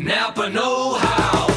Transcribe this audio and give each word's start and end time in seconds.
Napa 0.00 0.48
Know 0.48 0.94
How. 0.94 1.52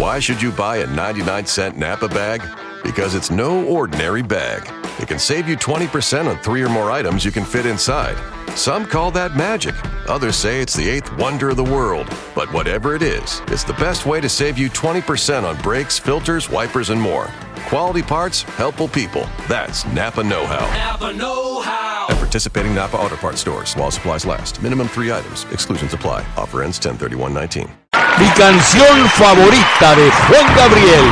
Why 0.00 0.20
should 0.20 0.40
you 0.40 0.52
buy 0.52 0.76
a 0.76 0.86
99 0.86 1.44
cent 1.44 1.76
Napa 1.76 2.06
bag? 2.06 2.40
Because 2.84 3.16
it's 3.16 3.32
no 3.32 3.64
ordinary 3.66 4.22
bag. 4.22 4.62
It 5.00 5.08
can 5.08 5.18
save 5.18 5.48
you 5.48 5.56
20% 5.56 6.28
on 6.28 6.38
three 6.38 6.62
or 6.62 6.68
more 6.68 6.92
items 6.92 7.24
you 7.24 7.32
can 7.32 7.44
fit 7.44 7.66
inside. 7.66 8.16
Some 8.56 8.86
call 8.86 9.10
that 9.12 9.34
magic. 9.34 9.74
Others 10.08 10.36
say 10.36 10.60
it's 10.60 10.76
the 10.76 10.88
eighth 10.88 11.12
wonder 11.18 11.50
of 11.50 11.56
the 11.56 11.64
world. 11.64 12.06
But 12.32 12.52
whatever 12.52 12.94
it 12.94 13.02
is, 13.02 13.42
it's 13.48 13.64
the 13.64 13.72
best 13.72 14.06
way 14.06 14.20
to 14.20 14.28
save 14.28 14.56
you 14.56 14.70
20% 14.70 15.42
on 15.42 15.60
brakes, 15.60 15.98
filters, 15.98 16.48
wipers, 16.48 16.90
and 16.90 17.00
more. 17.00 17.28
Quality 17.66 18.02
parts, 18.02 18.42
helpful 18.42 18.86
people. 18.86 19.28
That's 19.48 19.84
Napa 19.86 20.22
Know 20.22 20.46
How. 20.46 20.64
Napa 20.92 21.12
Know 21.12 21.60
How. 21.60 22.06
At 22.08 22.18
participating 22.18 22.72
Napa 22.72 22.96
Auto 22.96 23.16
Parts 23.16 23.40
stores 23.40 23.74
while 23.74 23.90
supplies 23.90 24.24
last. 24.24 24.62
Minimum 24.62 24.86
three 24.86 25.10
items. 25.10 25.42
Exclusions 25.50 25.92
apply. 25.92 26.24
Offer 26.36 26.62
ends 26.62 26.78
10 26.78 26.98
19 27.34 27.79
Mi 28.18 28.28
canción 28.30 29.08
favorita 29.14 29.94
de 29.94 30.10
Juan 30.10 30.56
Gabriel. 30.56 31.04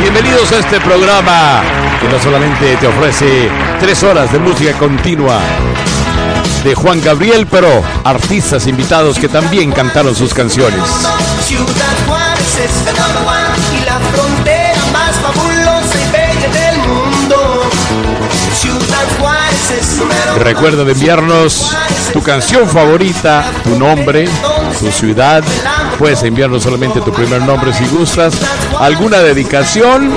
Bienvenidos 0.00 0.52
a 0.52 0.58
este 0.58 0.80
programa 0.80 1.62
que 2.00 2.08
no 2.08 2.20
solamente 2.20 2.76
te 2.76 2.86
ofrece 2.86 3.50
tres 3.80 4.02
horas 4.02 4.32
de 4.32 4.38
música 4.38 4.72
continua 4.78 5.40
de 6.64 6.74
Juan 6.74 7.00
Gabriel, 7.02 7.46
pero 7.50 7.68
artistas 8.04 8.66
invitados 8.66 9.18
que 9.18 9.28
también 9.28 9.72
cantaron 9.72 10.14
sus 10.14 10.34
canciones. 10.34 10.80
Ciudad 11.44 11.66
Juárez 12.06 12.58
es 12.64 12.84
the 12.84 12.92
number 12.92 13.22
one 13.26 13.80
y 13.80 13.84
la 13.84 13.98
frontera 13.98 14.80
más 14.92 15.16
fabulosa 15.16 15.94
y 16.00 16.10
bella 16.12 16.48
del 16.48 16.78
mundo. 16.88 17.70
Ciudad 18.54 19.06
Juárez 19.18 19.70
es 19.80 19.96
número 19.96 20.34
uno. 20.34 20.44
Recuerda 20.44 20.84
de 20.84 20.92
enviarnos 20.92 21.76
tu 22.12 22.22
canción 22.22 22.68
favorita, 22.68 23.44
tu 23.64 23.78
nombre, 23.78 24.28
tu 24.78 24.90
ciudad. 24.90 25.42
Puedes 25.98 26.22
enviarnos 26.22 26.62
solamente 26.62 27.00
tu 27.00 27.12
primer 27.12 27.42
nombre 27.42 27.72
si 27.72 27.86
gustas. 27.86 28.34
Alguna 28.78 29.18
dedicación 29.18 30.12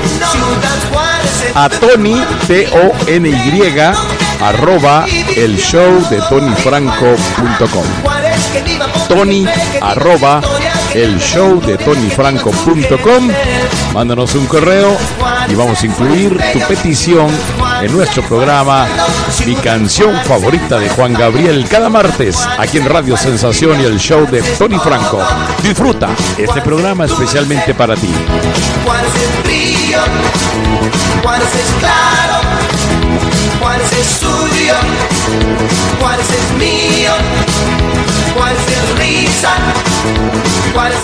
a 1.56 1.70
Tony, 1.70 2.22
T-O-N-Y, 2.48 3.80
arroba 4.42 5.06
el 5.36 5.58
show 5.58 6.08
de 6.10 6.22
tonyfranco.com. 6.30 7.86
Tony, 9.08 9.46
arroba 9.82 10.42
el 10.94 11.20
show 11.20 11.60
de 11.62 11.78
tonyfranco.com. 11.78 13.30
Mándanos 13.94 14.36
un 14.36 14.46
correo 14.46 14.98
y 15.50 15.56
vamos 15.56 15.82
a 15.82 15.86
incluir 15.86 16.38
tu 16.54 16.60
petición 16.60 17.30
en 17.82 17.92
nuestro 17.92 18.24
programa 18.24 18.88
Mi 19.46 19.56
canción 19.56 20.16
favorita 20.24 20.80
de 20.80 20.90
Juan 20.90 21.14
Gabriel 21.14 21.68
cada 21.70 21.90
martes 21.90 22.38
aquí 22.58 22.78
en 22.78 22.86
Radio 22.86 23.18
Sensación 23.18 23.82
y 23.82 23.86
el 23.86 24.00
show 24.00 24.26
de 24.30 24.42
Tony 24.58 24.78
Franco. 24.78 25.20
Disfruta 25.64 26.10
este 26.38 26.62
programa 26.62 27.06
especialmente 27.06 27.74
para 27.74 27.96
ti. 27.96 28.10
Juárez 28.84 29.14
es 29.16 29.46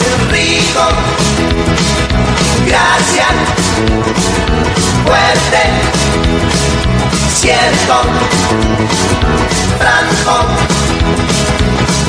es 0.02 0.28
rico. 0.32 2.07
Gracias, 2.68 3.28
fuerte, 5.06 5.62
cierto, 7.34 7.96
franco, 9.80 10.36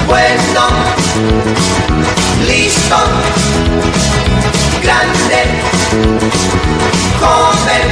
bueno, 0.06 0.64
listo 2.46 2.96
grande, 4.82 5.40
joven, 7.20 7.88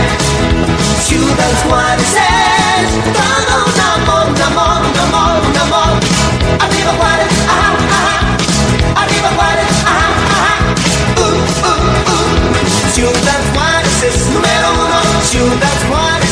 Ciudad 1.06 1.52
Juárez 1.68 2.16
es 2.78 2.90
todo 3.12 3.64
un 3.64 3.80
amor, 3.80 4.26
un 4.28 4.42
amor, 4.42 4.82
un 4.82 4.98
amor, 4.98 5.40
un 5.48 5.56
amor. 5.56 5.92
Arriba 6.60 6.92
Juárez, 6.98 7.25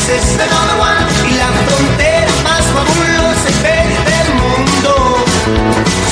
The 0.05 0.13
number 0.13 0.77
one 0.77 1.01
y 1.27 1.33
la 1.33 1.49
frontera 1.65 2.31
más 2.43 2.63
fabulosa 2.75 3.49
y 3.49 3.57
bella 3.63 4.01
del 4.05 4.29
mundo. 4.35 5.25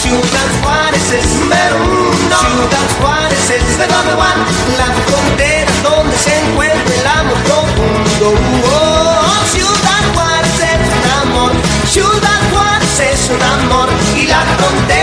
Ciudad 0.01 0.49
Juárez 0.63 1.11
es 1.11 1.27
número 1.39 1.77
uno. 1.77 2.37
Ciudad 2.41 2.89
Juárez 2.99 3.49
es 3.51 3.77
the 3.77 3.85
number 3.93 4.15
one. 4.17 4.41
La 4.79 4.89
frontera 5.05 5.71
donde 5.83 6.17
se 6.17 6.33
encuentra 6.39 6.95
el 6.95 7.05
amor 7.05 7.37
profundo. 7.43 8.33
Oh, 8.65 9.45
Ciudad 9.51 10.03
Juárez 10.15 10.57
es 10.73 10.89
un 10.97 11.05
amor. 11.29 11.51
Ciudad 11.87 12.41
Juárez 12.51 12.99
es 12.99 13.29
un 13.29 13.41
amor. 13.43 13.89
Y 14.17 14.25
la 14.25 14.41
frontera 14.57 15.02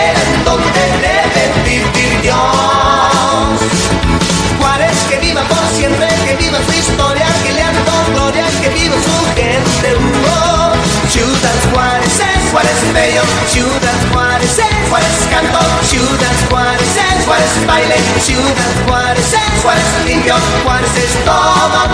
Bello, 13.10 13.22
Ciudad 13.48 13.98
Juárez 14.12 14.60
Juárez 14.88 15.08
es 15.20 15.26
canto, 15.26 15.58
Ciudad 15.82 16.36
Juárez 16.48 16.80
Juárez 17.26 17.66
baile, 17.66 17.96
Ciudad 18.20 18.72
Juárez 18.86 19.34
Juárez 19.62 19.84
limpio, 20.06 20.34
Juárez 20.62 20.90
es 20.96 21.24
todo, 21.24 21.88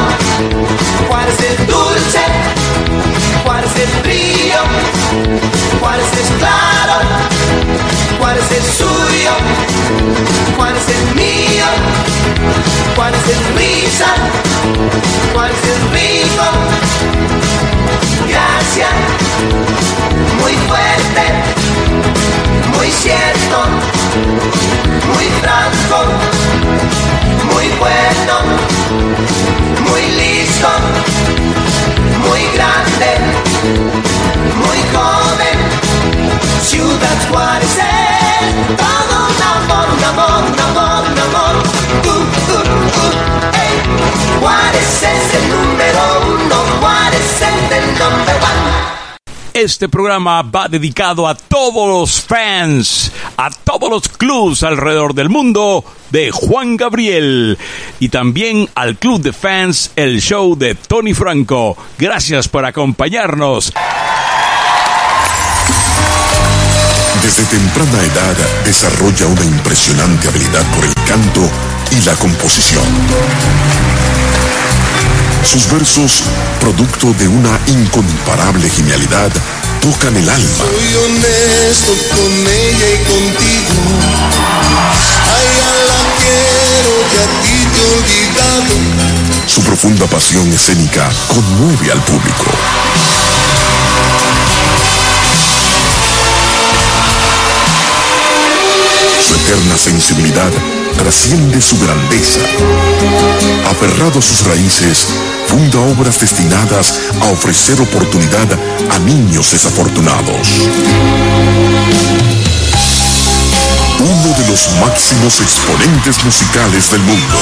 Juárez 1.09 1.41
es 1.41 1.67
dulce, 1.67 2.21
Juárez 3.45 3.71
es 3.77 4.03
brillo, 4.03 4.61
Juárez 5.81 6.13
es 6.13 6.29
claro, 6.39 7.01
Juárez 8.19 8.51
es 8.51 8.67
suyo, 8.79 9.31
Juárez 10.57 10.83
es 10.89 11.15
mío, 11.15 11.67
Juárez 12.95 13.21
es 13.29 13.55
risa, 13.57 14.07
Juárez 15.33 15.57
es 15.65 15.81
rico, 15.93 16.45
gracias, 18.29 18.91
muy 20.41 20.53
fuerte, 20.69 21.25
muy 22.77 22.91
cierto, 22.91 23.59
muy 25.15 25.27
franco, 25.43 25.99
muy 27.53 27.69
bueno, 27.79 28.35
muy 29.91 30.03
listo, 30.17 30.69
muy 32.29 32.43
grande, 32.55 33.11
muy 34.57 34.79
joven, 34.95 35.59
Ciudad 36.63 37.19
Juárez 37.31 37.79
es 37.79 38.06
Este 49.57 49.89
programa 49.89 50.43
va 50.43 50.69
dedicado 50.69 51.27
a 51.27 51.35
todos 51.35 51.89
los 51.89 52.21
fans, 52.21 53.11
a 53.39 53.51
todos 53.51 53.89
los 53.89 54.07
clubs 54.07 54.63
alrededor 54.63 55.15
del 55.15 55.31
mundo 55.31 55.83
de 56.11 56.31
Juan 56.31 56.77
Gabriel 56.77 57.57
y 57.99 58.11
también 58.11 58.69
al 58.75 58.97
club 58.97 59.23
de 59.23 59.33
fans 59.33 59.93
El 59.97 60.21
Show 60.21 60.57
de 60.57 60.75
Tony 60.75 61.15
Franco. 61.15 61.77
Gracias 61.99 62.49
por 62.49 62.67
acompañarnos. 62.67 63.73
Desde 67.23 67.45
temprana 67.45 68.03
edad 68.03 68.37
desarrolla 68.65 69.27
una 69.27 69.45
impresionante 69.45 70.29
habilidad 70.29 70.65
por 70.75 70.85
el 70.85 70.95
canto 70.95 71.51
y 71.91 72.01
la 72.03 72.15
composición. 72.17 72.85
Sus 75.45 75.71
versos, 75.71 76.25
producto 76.61 77.13
de 77.15 77.29
una 77.29 77.59
incomparable 77.67 78.69
genialidad, 78.69 79.31
tocan 79.81 80.17
el 80.17 80.29
alma. 80.29 80.49
Soy 80.59 80.95
honesto 81.05 81.93
con 82.15 82.33
ella 82.33 82.89
y 82.95 82.99
contigo. 83.05 83.75
A 85.25 85.35
ella 85.43 85.71
la 85.87 86.01
quiero 86.19 86.93
y 87.13 87.17
a 87.17 87.27
ti 87.43 87.57
te 87.73 87.81
he 87.81 87.87
olvidado. 87.95 88.75
Su 89.47 89.63
profunda 89.63 90.07
pasión 90.07 90.53
escénica 90.53 91.09
conmueve 91.29 91.93
al 91.93 92.03
público. 92.03 92.45
Eterna 99.47 99.77
sensibilidad 99.77 100.51
trasciende 100.99 101.61
su 101.61 101.79
grandeza. 101.79 102.41
Aferrado 103.71 104.19
a 104.19 104.23
sus 104.23 104.45
raíces, 104.45 105.07
funda 105.47 105.79
obras 105.81 106.19
destinadas 106.21 106.99
a 107.21 107.27
ofrecer 107.27 107.81
oportunidad 107.81 108.49
a 108.91 108.99
niños 109.01 109.53
desafortunados. 109.53 110.49
los 114.49 114.69
máximos 114.81 115.41
exponentes 115.41 116.25
musicales 116.25 116.91
del 116.91 117.01
mundo. 117.03 117.37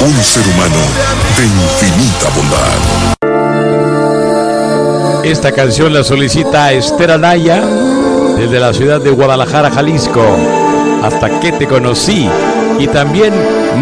Un 0.00 0.22
ser 0.22 0.46
humano 0.46 0.78
de 1.36 1.44
infinita 1.46 2.30
bondad. 2.36 2.78
Esta 5.24 5.52
canción 5.52 5.92
la 5.92 6.02
solicita 6.02 6.72
Esther 6.72 7.10
Anaya 7.10 7.62
desde 8.36 8.58
la 8.58 8.72
ciudad 8.72 9.00
de 9.00 9.10
Guadalajara, 9.10 9.70
Jalisco, 9.70 10.24
hasta 11.02 11.40
que 11.40 11.52
te 11.52 11.66
conocí. 11.66 12.28
Y 12.78 12.86
también 12.88 13.32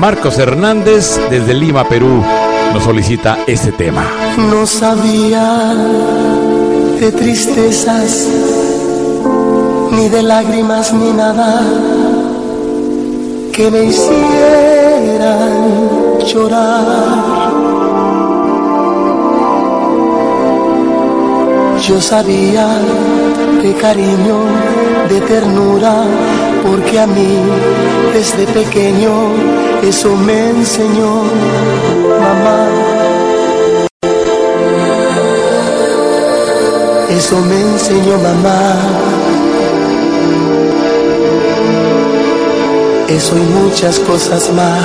Marcos 0.00 0.38
Hernández 0.38 1.18
desde 1.30 1.54
Lima, 1.54 1.88
Perú, 1.88 2.22
nos 2.72 2.84
solicita 2.84 3.38
este 3.46 3.72
tema. 3.72 4.04
No 4.50 4.66
sabía 4.66 5.74
de 7.00 7.12
tristezas, 7.12 8.26
ni 9.92 10.08
de 10.08 10.22
lágrimas, 10.22 10.92
ni 10.92 11.12
nada 11.12 11.62
que 13.52 13.70
me 13.70 13.84
hicieran 13.84 15.48
llorar. 16.26 16.86
Yo 21.86 22.00
sabía 22.00 22.68
de 23.62 23.72
cariño, 23.74 24.38
de 25.08 25.20
ternura, 25.22 26.04
porque 26.62 26.98
a 26.98 27.06
mí 27.06 27.38
desde 28.12 28.46
pequeño 28.46 29.12
eso 29.82 30.14
me 30.16 30.50
enseñó 30.50 31.22
mamá. 32.20 32.68
Eso 37.10 37.36
me 37.40 37.60
enseñó 37.60 38.18
mamá. 38.18 38.76
Eso 43.08 43.36
y 43.36 43.40
muchas 43.40 43.98
cosas 44.00 44.52
más. 44.52 44.84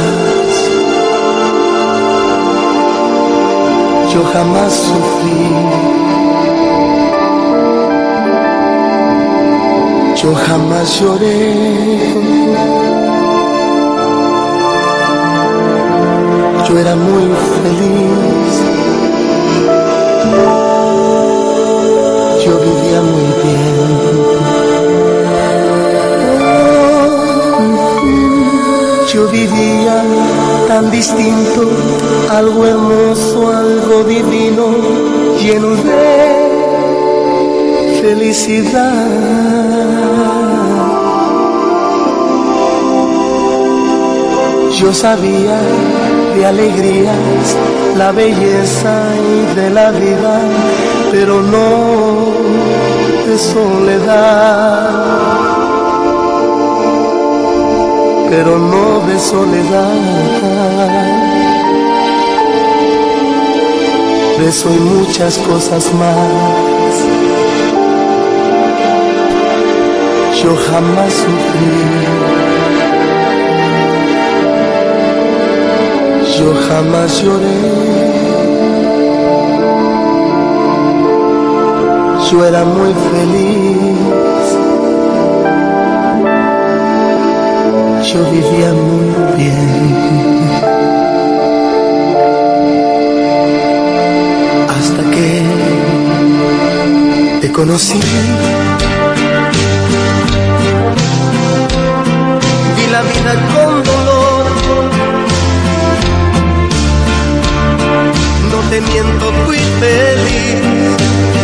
Yo 4.14 4.24
jamás 4.32 4.74
sufrí. 4.74 6.13
Yo 10.24 10.34
jamás 10.34 11.02
lloré. 11.02 11.54
Yo 16.66 16.80
era 16.80 16.96
muy 16.96 17.24
feliz. 17.62 18.54
Yo 22.46 22.54
vivía 22.66 23.02
muy 23.12 23.30
bien. 23.44 23.84
Yo 29.14 29.28
vivía 29.28 30.04
tan 30.70 30.90
distinto, 30.90 31.62
algo 32.30 32.66
hermoso, 32.66 33.52
algo 33.52 34.04
divino, 34.06 34.66
lleno 35.38 35.76
de 35.84 35.93
felicidad. 38.04 39.08
Yo 44.78 44.94
sabía 44.94 45.58
de 46.36 46.46
alegrías, 46.46 47.46
la 47.96 48.12
belleza 48.12 48.94
y 49.32 49.56
de 49.56 49.70
la 49.70 49.92
vida, 49.92 50.36
pero 51.12 51.42
no 51.42 51.70
de 53.28 53.38
soledad. 53.38 54.90
Pero 58.30 58.60
no 58.72 58.86
de 59.08 59.18
soledad. 59.32 59.94
De 64.40 64.50
eso 64.50 64.68
y 64.76 64.80
muchas 64.94 65.38
cosas 65.38 65.84
más. 65.94 66.83
Yo 70.44 70.56
jamás 70.68 71.14
sufrí. 71.14 72.34
yo 76.44 76.54
jamás 76.68 77.22
lloré. 77.22 77.60
Yo 82.30 82.46
era 82.46 82.64
muy 82.66 82.94
feliz. 83.12 83.98
Yo 88.10 88.20
vivía 88.32 88.74
muy 88.74 89.10
bien. 89.38 89.82
Hasta 94.76 95.02
que 95.12 95.28
te 97.42 97.52
conocí. 97.52 98.00
Vida 103.24 103.34
con 103.54 103.84
dolor. 103.84 104.46
no 108.52 108.60
te 108.70 108.82
miento, 108.82 109.32
fui 109.46 109.58
feliz. 109.80 111.43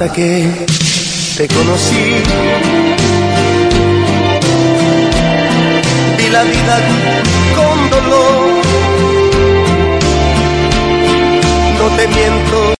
Hasta 0.00 0.14
que 0.14 0.66
te 1.36 1.46
conocí. 1.48 2.22
Vi 6.16 6.28
la 6.30 6.42
vida 6.42 6.80
con 7.54 7.90
dolor. 7.90 8.62
No 11.78 11.96
te 11.96 12.08
miento, 12.08 12.79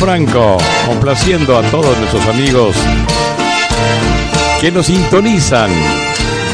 Franco, 0.00 0.56
complaciendo 0.86 1.58
a 1.58 1.62
todos 1.64 1.94
nuestros 1.98 2.26
amigos 2.26 2.74
que 4.58 4.72
nos 4.72 4.86
sintonizan 4.86 5.70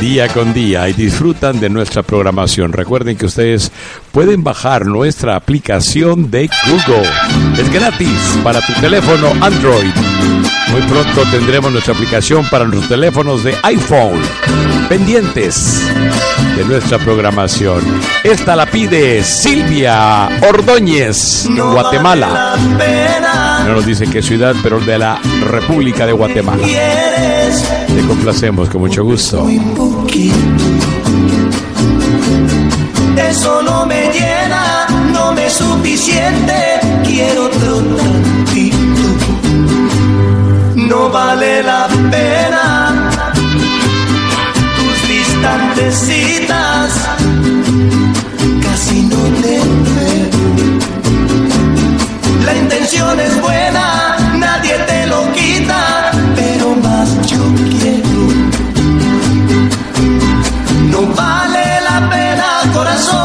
día 0.01 0.27
con 0.27 0.53
día 0.53 0.89
y 0.89 0.95
disfrutan 0.95 1.61
de 1.61 1.71
nuestra 1.71 2.03
programación. 2.03 2.73
Recuerden 2.73 3.17
que 3.17 3.27
ustedes 3.27 3.71
pueden 4.11 4.43
bajar 4.43 4.85
nuestra 4.87 5.37
aplicación 5.37 6.29
de 6.29 6.51
Google. 6.67 7.09
Es 7.57 7.73
gratis 7.73 8.19
para 8.43 8.61
tu 8.61 8.73
teléfono 8.81 9.29
Android. 9.41 9.95
Muy 10.73 10.83
pronto 10.83 11.23
tendremos 11.31 11.71
nuestra 11.71 11.95
aplicación 11.95 12.45
para 12.51 12.65
los 12.65 12.89
teléfonos 12.89 13.45
de 13.45 13.55
iPhone. 13.63 14.21
Pendientes 14.89 15.83
de 16.57 16.65
nuestra 16.65 16.99
programación. 16.99 17.83
Esta 18.25 18.57
la 18.57 18.67
pide 18.67 19.23
Silvia 19.23 20.29
Ordóñez 20.49 21.47
en 21.47 21.71
Guatemala. 21.71 22.57
No 23.67 23.75
nos 23.75 23.85
dice 23.85 24.07
qué 24.07 24.23
ciudad, 24.23 24.55
pero 24.63 24.79
de 24.79 24.97
la 24.97 25.21
República 25.51 26.07
de 26.07 26.13
Guatemala. 26.13 26.65
Te 26.65 28.07
complacemos 28.07 28.71
con 28.71 28.83
mucho 28.83 29.03
gusto. 29.03 29.43
Muy 29.43 29.59
poquito. 29.59 30.37
Eso 33.29 33.63
no 33.63 33.85
me 33.85 34.13
llena, 34.13 34.87
no 35.13 35.33
me 35.33 35.47
es 35.47 35.55
suficiente. 35.55 36.55
Quiero 37.05 37.47
otro 37.47 37.79
tantito. 37.97 38.77
No 40.77 41.11
vale 41.11 41.65
la 41.65 41.89
pena 42.09 43.11
tus 44.77 45.09
distantes 45.09 45.95
citas. 45.97 46.93
Casi 48.63 49.01
no 49.03 49.17
te 49.43 49.59
veo. 49.59 50.16
Intención 52.87 53.19
es 53.19 53.41
buena, 53.41 54.17
nadie 54.35 54.79
te 54.87 55.07
lo 55.09 55.33
quita, 55.33 56.13
pero 56.37 56.73
más 56.77 57.21
yo 57.27 57.43
quiero. 57.81 58.21
No 60.93 61.01
vale 61.13 61.81
la 61.81 62.09
pena, 62.09 62.47
corazón, 62.73 63.16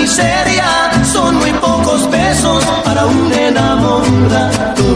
miseria, 0.00 0.90
son 1.04 1.36
muy 1.36 1.52
pocos 1.54 2.02
pesos 2.08 2.64
para 2.84 3.06
un 3.06 3.32
enamorado. 3.32 4.90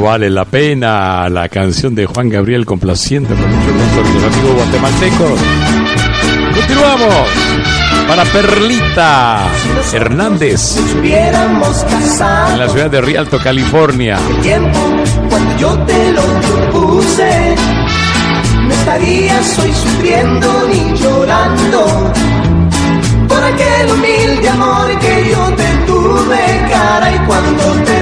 No 0.00 0.06
vale 0.06 0.30
la 0.30 0.46
pena 0.46 1.28
la 1.28 1.46
canción 1.50 1.94
de 1.94 2.06
Juan 2.06 2.30
Gabriel 2.30 2.64
complaciendo 2.64 3.28
con 3.34 3.50
mucho 3.50 3.70
gusto 3.70 4.00
a 4.00 4.02
nuestros 4.02 4.32
amigos 4.32 4.54
guatemaltecos. 4.54 5.40
Continuamos 6.54 7.28
para 8.08 8.24
Perlita 8.24 9.46
Hernández 9.92 10.78
en 11.04 12.58
la 12.58 12.68
ciudad 12.70 12.90
de 12.90 13.00
Rialto, 13.02 13.38
California. 13.44 14.18
tiempo 14.40 14.78
cuando 15.28 15.56
yo 15.58 15.78
te 15.80 16.12
lo 16.12 16.22
propuse. 16.22 17.54
No 18.66 18.72
estarías 18.72 19.58
hoy 19.58 19.70
sufriendo 19.70 20.68
ni 20.70 20.98
llorando 20.98 22.12
por 23.28 23.44
aquel 23.44 23.90
humilde 23.92 24.48
amor 24.48 24.98
que 24.98 25.30
yo 25.30 25.54
te 25.56 25.68
tuve, 25.86 26.68
cara, 26.70 27.14
y 27.14 27.18
cuando 27.26 27.64
te 27.84 27.99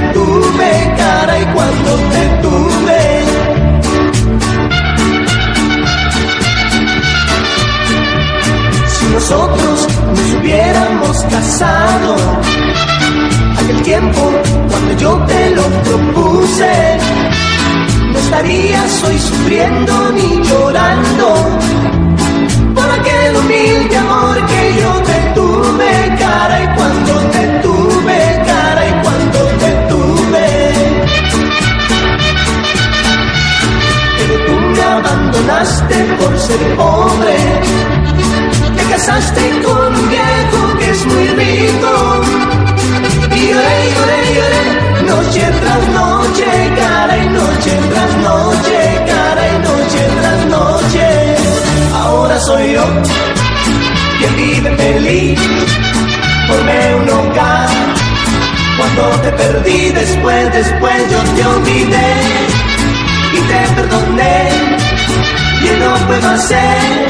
nosotros 9.31 9.87
nos 10.07 10.41
hubiéramos 10.41 11.23
casado, 11.25 12.17
aquel 13.59 13.83
tiempo 13.83 14.33
cuando 14.71 14.93
yo 14.97 15.19
te 15.27 15.51
lo 15.51 15.63
propuse, 15.83 16.99
no 18.13 18.19
estarías 18.19 19.05
hoy 19.05 19.19
sufriendo 19.19 20.13
ni 20.13 20.43
llorando 20.49 21.35
por 22.75 22.91
aquel 22.91 23.37
humilde 23.37 23.97
amor 23.99 24.47
abandonaste 35.09 35.95
por 36.21 36.39
ser 36.39 36.77
pobre, 36.77 37.37
te 38.77 38.85
casaste 38.91 39.63
con 39.65 39.95
un 39.95 40.09
viejo 40.09 40.79
que 40.79 40.91
es 40.91 41.07
muy 41.07 41.29
rico. 41.29 42.23
Y 43.35 43.49
lloré, 43.49 43.79
lloré, 43.95 44.21
lloré, 44.37 44.63
noche 45.07 45.45
tras 45.61 45.89
noche, 45.89 46.47
cara 46.77 47.17
y 47.17 47.29
noche 47.29 47.73
tras 47.91 48.17
noche, 48.29 48.79
cara 49.07 49.43
y 49.49 49.59
noche 49.69 50.01
tras 50.21 50.47
noche. 50.47 51.37
Ahora 51.95 52.41
soy 52.41 52.73
yo 52.73 52.85
quien 54.19 54.37
vive 54.37 54.77
feliz, 54.77 55.41
formé 56.49 56.95
un 56.97 57.09
hogar. 57.11 57.69
Cuando 58.77 59.03
te 59.23 59.33
perdí, 59.33 59.91
después, 59.91 60.53
después 60.53 61.11
yo 61.11 61.21
te 61.35 61.47
olvidé 61.47 62.15
y 63.33 63.41
te 63.41 63.75
perdoné. 63.75 64.78
Y 65.63 65.81
no 65.81 66.07
puedo 66.07 66.31
hacer 66.31 67.09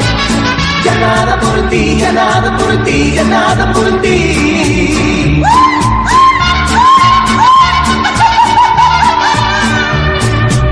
ya 0.83 0.95
nada 0.95 1.39
por 1.39 1.69
ti, 1.69 1.97
ya 1.99 2.11
nada 2.11 2.57
por 2.57 2.83
ti, 2.83 3.13
ya 3.15 3.23
nada 3.23 3.73
por 3.73 4.01
ti. 4.01 5.41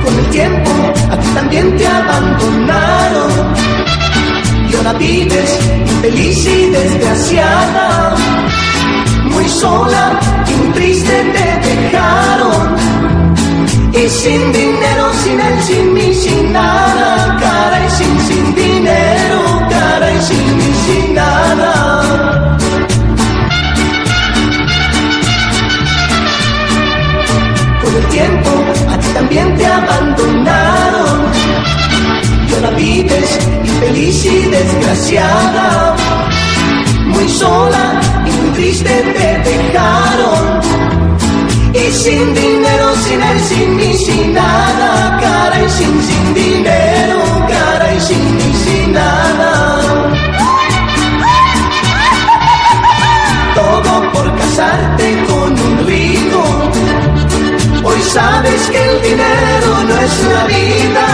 Con 0.03 0.13
el 0.19 0.27
tiempo 0.29 0.71
a 1.11 1.17
ti 1.17 1.27
también 1.35 1.77
te 1.77 1.87
abandonaron. 1.87 3.31
Y 4.69 4.75
ahora 4.75 4.93
vives 4.93 5.59
infeliz 5.97 6.45
y 6.45 6.69
desgraciada, 6.69 8.15
muy 9.23 9.47
sola 9.47 10.19
y 10.47 10.51
muy 10.55 10.69
triste 10.73 11.15
te 11.33 11.65
dejaron 11.69 12.86
y 13.99 14.09
sin 14.09 14.51
dinero, 14.51 15.11
sin 15.23 15.39
el 15.39 15.63
sin 15.63 15.93
mí, 15.93 16.13
sin 16.13 16.53
nada, 16.53 17.35
cara 17.39 17.83
y 17.83 17.89
sin, 17.89 18.19
sin 18.27 18.53
dinero, 18.53 19.39
cara 19.71 20.13
y 20.13 20.21
sin 20.21 20.57
mí, 20.57 20.71
sin 20.85 21.13
nada. 21.15 22.57
Con 27.81 27.95
el 27.95 28.05
tiempo 28.09 28.49
a 28.87 28.99
ti 28.99 29.07
también 29.15 29.57
te 29.57 29.65
abandonaron. 29.65 31.17
Y 32.47 32.53
ahora 32.53 32.69
vives 32.77 33.39
infeliz 33.65 34.25
y 34.25 34.41
desgraciada, 34.57 35.95
muy 37.07 37.27
sola 37.27 37.99
y 38.27 38.29
muy 38.29 38.49
triste 38.51 38.89
te 39.17 39.49
dejaron 39.49 40.76
sin 42.03 42.33
dinero, 42.33 42.95
sin 42.95 43.21
él, 43.21 43.39
sin 43.39 43.75
mí, 43.75 43.93
sin 43.95 44.33
nada, 44.33 45.17
cara 45.19 45.63
y 45.63 45.69
sin, 45.69 46.01
sin 46.03 46.33
dinero, 46.33 47.19
cara 47.49 47.93
y 47.95 47.99
sin 47.99 48.37
mí, 48.37 48.53
sin 48.63 48.93
nada. 48.93 49.81
Todo 53.55 54.11
por 54.13 54.35
casarte 54.37 55.25
con 55.27 55.51
un 55.67 55.87
rico. 55.87 56.43
Hoy 57.83 58.01
sabes 58.13 58.61
que 58.69 58.89
el 58.89 59.01
dinero 59.01 59.69
no 59.89 59.97
es 59.97 60.23
la 60.33 60.43
vida, 60.45 61.07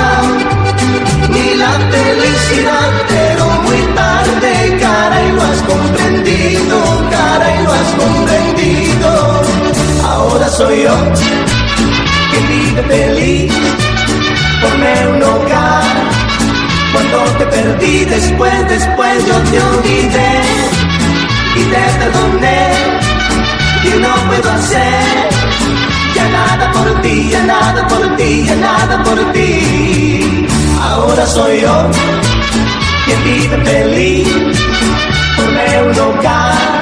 ni 1.30 1.56
la 1.56 1.72
felicidad, 1.96 2.92
pero 3.08 3.46
muy 3.66 3.82
tarde, 3.96 4.78
cara, 4.82 5.24
y 5.28 5.32
lo 5.32 5.42
has 5.44 5.62
comprendido, 5.64 6.78
cara, 7.10 7.56
y 7.56 7.64
lo 7.64 7.72
has 7.72 7.92
comprendido. 8.04 9.23
Ahora 10.04 10.50
soy 10.50 10.84
yo 10.84 10.96
quien 12.32 12.48
vive 12.50 12.84
feliz, 12.84 13.54
formé 14.62 15.08
un 15.16 15.24
hogar. 15.24 15.84
Cuando 16.92 17.24
te 17.38 17.46
perdí, 17.48 18.06
después, 18.06 18.68
después 18.68 19.26
yo 19.26 19.36
te 19.50 19.62
olvidé 19.62 20.42
y 21.56 21.64
te 21.64 21.84
perdoné 22.00 22.74
y 23.84 24.00
no 24.00 24.14
puedo 24.28 24.52
hacer 24.52 25.30
ya 26.14 26.30
nada 26.30 26.72
por 26.72 27.02
ti, 27.02 27.30
ya 27.32 27.44
nada 27.44 27.88
por 27.88 28.16
ti, 28.16 28.46
ya 28.46 28.56
nada 28.56 29.04
por 29.04 29.32
ti. 29.34 30.48
Ahora 30.82 31.26
soy 31.26 31.62
yo 31.62 31.90
quien 33.06 33.24
vive 33.24 33.58
feliz, 33.66 34.60
formé 35.36 35.82
un 35.84 36.00
hogar 36.00 36.82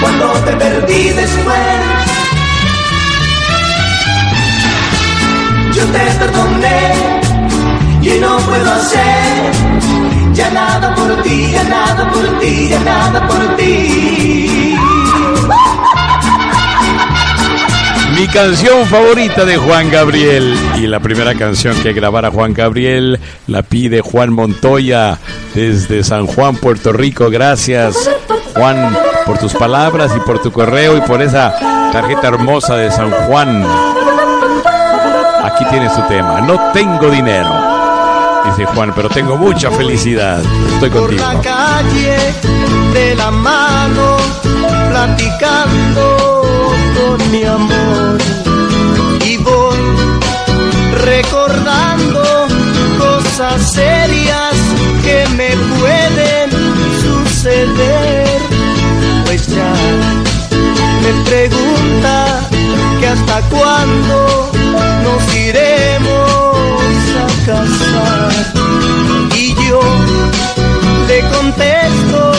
cuando 0.00 0.32
te 0.44 0.52
perdí 0.52 1.10
después. 1.10 1.89
Ya 10.34 10.50
nada 10.50 10.94
por 10.94 11.22
ti, 11.22 11.50
ya 11.52 11.64
nada 11.64 12.10
por 12.10 12.38
ti, 12.40 12.68
ya 12.68 12.80
nada 12.80 13.26
por 13.26 13.56
ti. 13.56 14.76
Mi 18.16 18.26
canción 18.26 18.86
favorita 18.86 19.44
de 19.44 19.56
Juan 19.56 19.90
Gabriel 19.90 20.54
y 20.76 20.86
la 20.86 21.00
primera 21.00 21.34
canción 21.34 21.74
que 21.82 21.92
grabara 21.92 22.30
Juan 22.30 22.52
Gabriel 22.52 23.18
la 23.46 23.62
pide 23.62 24.00
Juan 24.02 24.32
Montoya 24.32 25.18
desde 25.54 26.04
San 26.04 26.26
Juan, 26.26 26.56
Puerto 26.56 26.92
Rico. 26.92 27.30
Gracias 27.30 28.10
Juan 28.54 28.94
por 29.24 29.38
tus 29.38 29.54
palabras 29.54 30.12
y 30.16 30.20
por 30.20 30.42
tu 30.42 30.52
correo 30.52 30.96
y 30.96 31.00
por 31.02 31.22
esa 31.22 31.54
tarjeta 31.92 32.28
hermosa 32.28 32.76
de 32.76 32.90
San 32.90 33.10
Juan. 33.10 33.64
Aquí 35.42 35.64
tienes 35.70 35.94
tu 35.94 36.02
tema. 36.02 36.40
No 36.42 36.72
tengo 36.72 37.10
dinero, 37.10 37.69
dice 38.44 38.66
Juan, 38.66 38.92
pero 38.94 39.08
tengo 39.08 39.36
mucha 39.36 39.70
felicidad. 39.70 40.42
Estoy 40.74 40.90
por 40.90 41.00
contigo. 41.00 41.22
la 41.22 41.40
calle 41.40 42.16
de 42.94 43.14
la 43.14 43.30
mano 43.30 44.16
platicando 44.90 46.42
con 46.96 47.30
mi 47.30 47.44
amor 47.44 48.18
y 49.24 49.36
voy 49.38 49.78
recordando 51.04 52.22
cosas 52.98 53.72
serias 53.72 54.54
que 55.02 55.26
me 55.36 55.50
pueden 55.78 56.50
suceder 57.00 58.26
pues 59.24 59.46
ya 59.46 59.72
me 61.02 61.30
pregunta 61.30 62.40
que 63.00 63.06
hasta 63.06 63.40
cuándo 63.48 64.50
nos 65.04 65.36
iremos 65.36 66.29
y 69.34 69.54
yo 69.66 69.80
le 71.08 71.20
contesto 71.30 72.32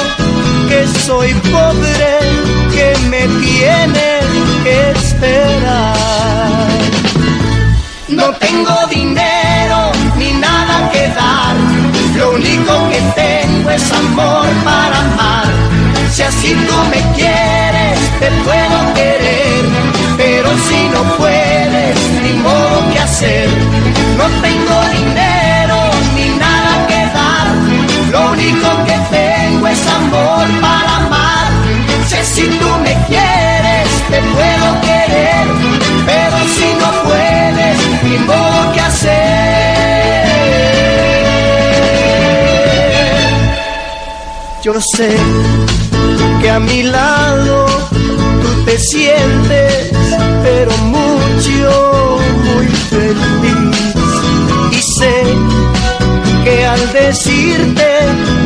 que 0.70 0.88
soy 1.00 1.34
pobre, 1.34 2.20
que 2.72 2.96
me 3.10 3.28
tiene 3.42 4.20
que 4.64 4.92
esperar. 4.92 5.98
No 8.10 8.32
tengo 8.34 8.76
dinero 8.92 9.92
ni 10.18 10.34
nada 10.34 10.92
que 10.92 11.08
dar, 11.08 11.56
lo 12.16 12.34
único 12.34 12.90
que 12.92 13.02
tengo 13.16 13.70
es 13.72 13.92
amor 13.92 14.48
para 14.64 15.00
amar. 15.00 15.48
Si 16.12 16.22
así 16.22 16.54
tú 16.68 16.76
me 16.92 17.02
quieres, 17.16 17.98
te 18.20 18.30
puedo 18.46 18.94
querer, 18.94 19.66
pero 20.18 20.50
si 20.68 20.90
no 20.94 21.04
puedes, 21.18 21.98
ni 22.24 22.34
modo 22.34 22.94
que 22.94 23.00
hacer. 23.00 23.91
No 24.18 24.26
tengo 24.42 24.76
dinero 24.98 25.78
ni 26.16 26.28
nada 26.38 26.88
que 26.88 27.02
dar, 27.18 27.48
lo 28.12 28.32
único 28.32 28.68
que 28.86 28.98
tengo 29.18 29.68
es 29.68 29.88
amor 29.88 30.46
para 30.62 30.98
amar. 30.98 31.48
Sé 32.08 32.24
si 32.26 32.44
tú 32.60 32.70
me 32.84 32.94
quieres, 33.08 33.88
te 34.10 34.20
puedo 34.36 34.82
querer, 34.82 35.46
pero 36.06 36.38
si 36.56 36.68
no 36.82 36.90
puedes, 37.08 37.78
ni 38.04 38.18
modo 38.26 38.74
que 38.74 38.82
hacer. 38.82 39.82
Yo 44.64 44.74
sé 44.96 45.18
que 46.42 46.50
a 46.52 46.60
mi 46.60 46.84
lado 46.84 47.66
tú 47.90 48.66
te 48.66 48.78
sientes, 48.78 49.92
pero 50.44 50.72
mucho, 50.78 52.20
muy 52.44 52.68
feliz. 52.68 53.51
Al 56.60 56.94
decirte 56.94 57.90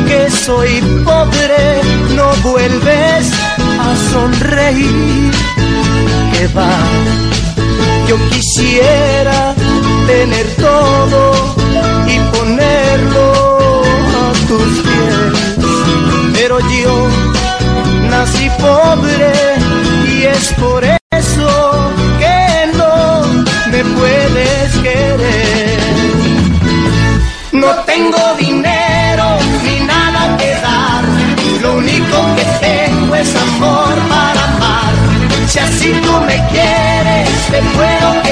que 0.06 0.30
soy 0.30 0.80
pobre, 1.04 1.80
no 2.14 2.28
vuelves 2.42 3.32
a 3.80 4.10
sonreír. 4.12 5.32
Que 6.32 6.46
va, 6.48 6.76
yo 8.08 8.16
quisiera 8.30 9.54
tener 10.06 10.46
todo 10.56 11.54
y 12.06 12.18
ponerlo 12.36 13.82
a 14.22 14.32
tus 14.48 14.72
pies. 14.86 15.66
Pero 16.34 16.58
yo 16.60 17.08
nací 18.10 18.48
pobre 18.60 19.32
y 20.12 20.22
es 20.24 20.52
por 20.54 20.84
eso 20.84 21.05
tengo 27.96 28.34
dinero 28.38 29.38
ni 29.64 29.80
nada 29.86 30.36
que 30.36 30.50
dar, 30.66 31.04
lo 31.62 31.76
único 31.78 32.16
que 32.36 32.44
tengo 32.66 33.14
es 33.14 33.34
amor 33.34 33.94
para 34.10 34.44
amar. 34.52 34.92
Si 35.46 35.58
así 35.58 35.92
tú 36.04 36.12
me 36.28 36.38
quieres, 36.52 37.28
te 37.50 37.60
puedo 37.76 38.25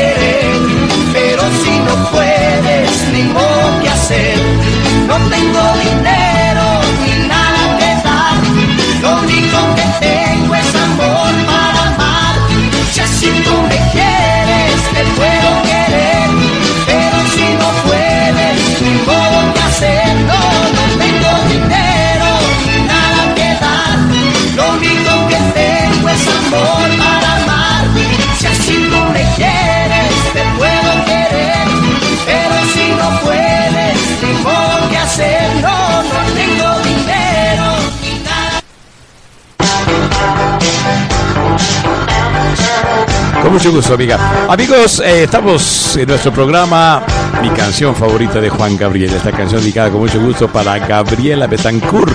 mucho 43.54 43.70
gusto, 43.70 43.94
amiga. 43.94 44.18
Amigos, 44.48 44.98
eh, 44.98 45.22
estamos 45.22 45.96
en 45.96 46.08
nuestro 46.08 46.32
programa, 46.32 47.04
mi 47.40 47.50
canción 47.50 47.94
favorita 47.94 48.40
de 48.40 48.48
Juan 48.50 48.76
Gabriel. 48.76 49.14
Esta 49.14 49.30
canción 49.30 49.60
dedicada 49.60 49.90
con 49.90 50.00
mucho 50.00 50.20
gusto 50.20 50.48
para 50.48 50.76
Gabriela 50.80 51.46
Betancourt, 51.46 52.12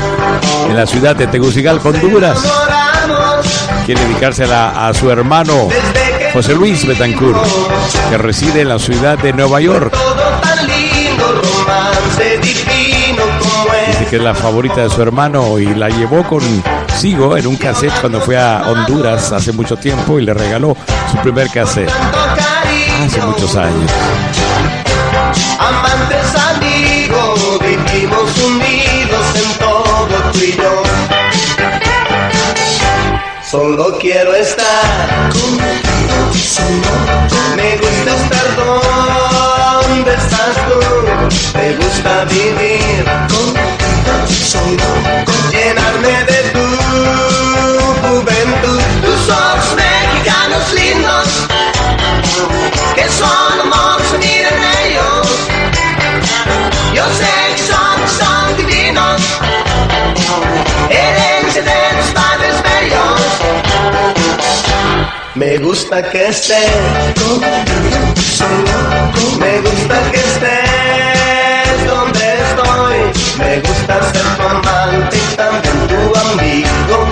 en 0.67 0.75
la 0.75 0.86
ciudad 0.86 1.15
de 1.15 1.28
Tegucigalpa, 1.28 1.89
Honduras. 1.89 2.39
Quiere 3.86 4.02
dedicársela 4.02 4.86
a 4.86 4.93
su 4.93 5.10
hermano 5.10 5.69
José 6.34 6.56
Luis 6.56 6.86
Betancourt, 6.86 7.41
que 8.10 8.17
reside 8.17 8.62
en 8.62 8.67
la 8.67 8.78
ciudad 8.78 9.17
de 9.17 9.32
Nueva 9.32 9.62
York. 9.62 9.95
Dice 13.88 14.06
que 14.10 14.15
es 14.17 14.21
la 14.21 14.36
favorita 14.36 14.82
de 14.82 14.89
su 14.89 15.02
hermano 15.02 15.58
y 15.58 15.73
la 15.73 15.88
llevó 15.88 16.21
consigo 16.23 17.38
en 17.38 17.47
un 17.47 17.56
cassette 17.56 17.97
cuando 18.02 18.19
fue 18.19 18.38
a 18.38 18.63
Honduras 18.67 19.32
hace 19.32 19.54
mucho 19.54 19.78
tiempo 19.78 20.19
y 20.19 20.25
le 20.25 20.34
regaló 20.34 20.75
su 21.10 21.17
primer 21.17 21.50
cassette. 21.50 21.91
Hace 23.06 23.22
muchos 23.22 23.56
años. 23.56 23.91
Amantes 25.60 26.36
amigos, 26.36 27.60
vivimos 27.62 28.38
unidos 28.38 29.26
en 29.36 29.58
todo 29.58 30.32
tú 30.32 30.39
y 30.39 30.56
yo. 30.56 30.84
Solo 33.50 33.98
quiero 33.98 34.36
estar 34.36 35.30
contigo. 35.32 35.69
Me 37.56 37.78
gusta 37.78 38.15
estar 38.15 38.56
donde 39.88 40.13
estás 40.13 40.56
tú. 40.67 41.58
Me 41.58 41.76
gusta 41.76 42.26
vivir 42.26 43.04
contigo, 43.28 44.28
solo. 44.28 44.89
Llenarme 45.52 46.18
gusta 65.80 66.02
que 66.12 66.28
esté 66.28 66.56
me 69.39 69.62
gusta 69.62 70.12
que 70.12 70.18
estés 70.18 71.88
donde 71.88 72.26
estoy, 72.44 72.98
me 73.39 73.60
gusta 73.62 74.12
ser 74.12 74.28
tu 74.38 74.44
amante 74.44 75.18
y 75.18 75.36
también 75.38 75.88
tu 75.88 76.20
amigo. 76.20 77.09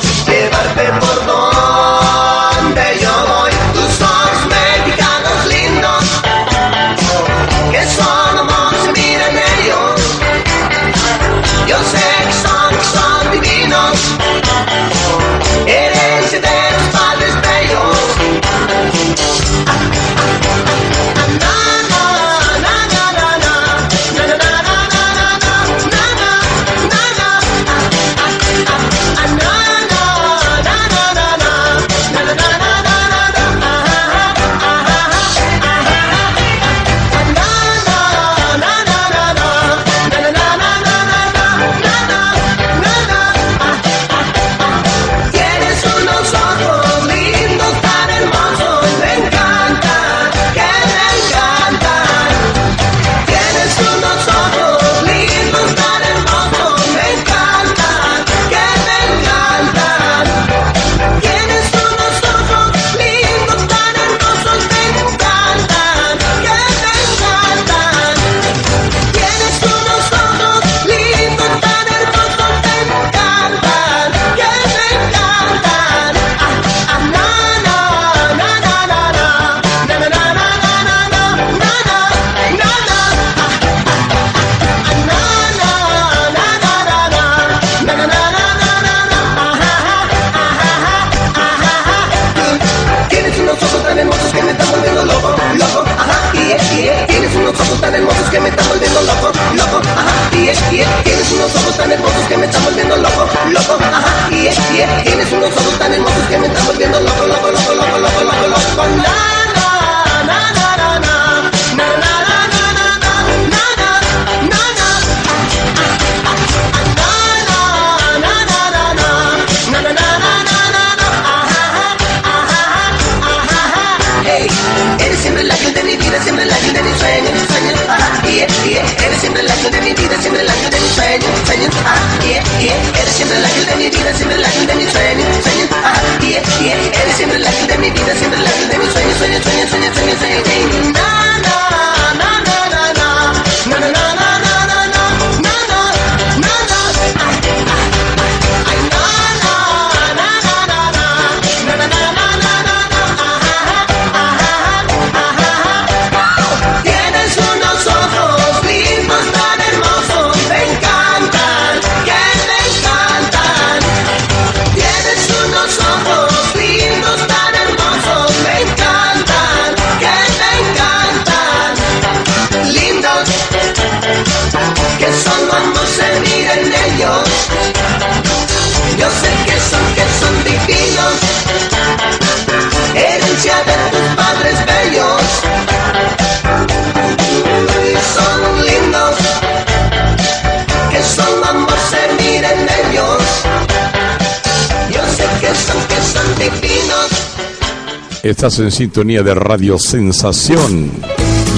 En 198.47 198.71
sintonía 198.71 199.23
de 199.23 199.35
Radio 199.35 199.77
Sensación 199.77 200.89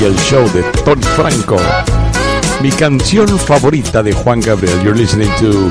y 0.02 0.04
el 0.06 0.16
show 0.16 0.44
de 0.52 0.64
Tony 0.84 1.04
Franco. 1.04 1.56
Mi 2.64 2.72
canción 2.72 3.28
favorita 3.38 4.02
de 4.02 4.12
Juan 4.12 4.42
Gabriel. 4.42 4.76
You're 4.84 4.98
listening 4.98 5.30
to 5.40 5.70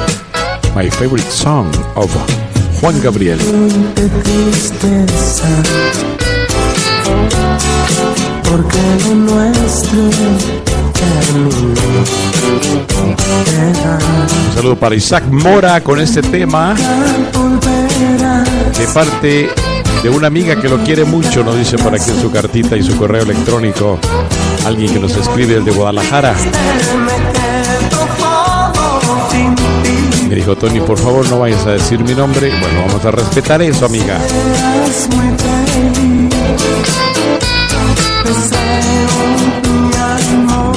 my 0.76 0.88
favorite 0.88 1.28
song 1.28 1.66
of 1.96 2.08
Juan 2.80 3.02
Gabriel. 3.02 3.36
Porque 8.48 8.78
Un 13.04 14.54
saludo 14.54 14.76
para 14.76 14.94
Isaac 14.94 15.24
Mora 15.32 15.80
con 15.82 16.00
este 16.00 16.22
tema 16.22 16.76
de 18.78 18.86
parte 18.94 19.50
de 20.02 20.10
una 20.10 20.28
amiga 20.28 20.60
que 20.60 20.68
lo 20.68 20.78
quiere 20.84 21.04
mucho, 21.04 21.42
nos 21.42 21.56
dice 21.56 21.76
por 21.76 21.94
aquí 21.94 22.10
en 22.10 22.20
su 22.20 22.30
cartita 22.30 22.76
y 22.76 22.82
su 22.82 22.96
correo 22.96 23.22
electrónico. 23.22 23.98
Alguien 24.64 24.92
que 24.92 25.00
nos 25.00 25.16
escribe 25.16 25.56
el 25.56 25.64
de 25.64 25.72
Guadalajara. 25.72 26.34
Me 30.28 30.34
dijo 30.34 30.56
Tony, 30.56 30.80
por 30.80 30.98
favor 30.98 31.28
no 31.28 31.40
vayas 31.40 31.66
a 31.66 31.70
decir 31.70 31.98
mi 32.00 32.14
nombre. 32.14 32.50
Bueno, 32.60 32.84
vamos 32.86 33.04
a 33.04 33.10
respetar 33.10 33.60
eso, 33.62 33.86
amiga. 33.86 34.18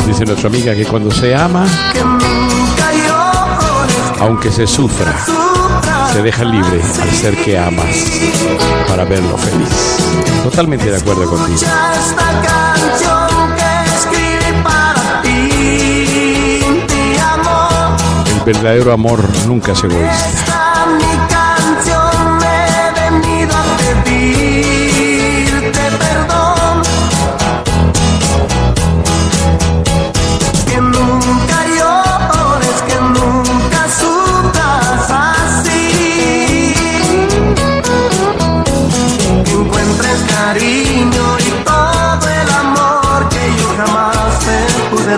Dice 0.07 0.25
nuestra 0.25 0.49
amiga 0.49 0.73
que 0.73 0.85
cuando 0.85 1.11
se 1.11 1.35
ama, 1.35 1.67
aunque 4.19 4.51
se 4.51 4.65
sufra 4.65 5.13
te 6.13 6.21
deja 6.21 6.43
libre 6.43 6.81
al 7.01 7.11
ser 7.11 7.35
que 7.37 7.57
amas 7.57 7.95
para 8.87 9.05
verlo 9.05 9.37
feliz. 9.37 9.69
Totalmente 10.43 10.89
de 10.89 10.97
acuerdo 10.97 11.29
contigo. 11.29 11.59
El 18.25 18.45
verdadero 18.45 18.91
amor 18.91 19.23
nunca 19.45 19.71
es 19.71 19.83
egoísta. 19.83 20.60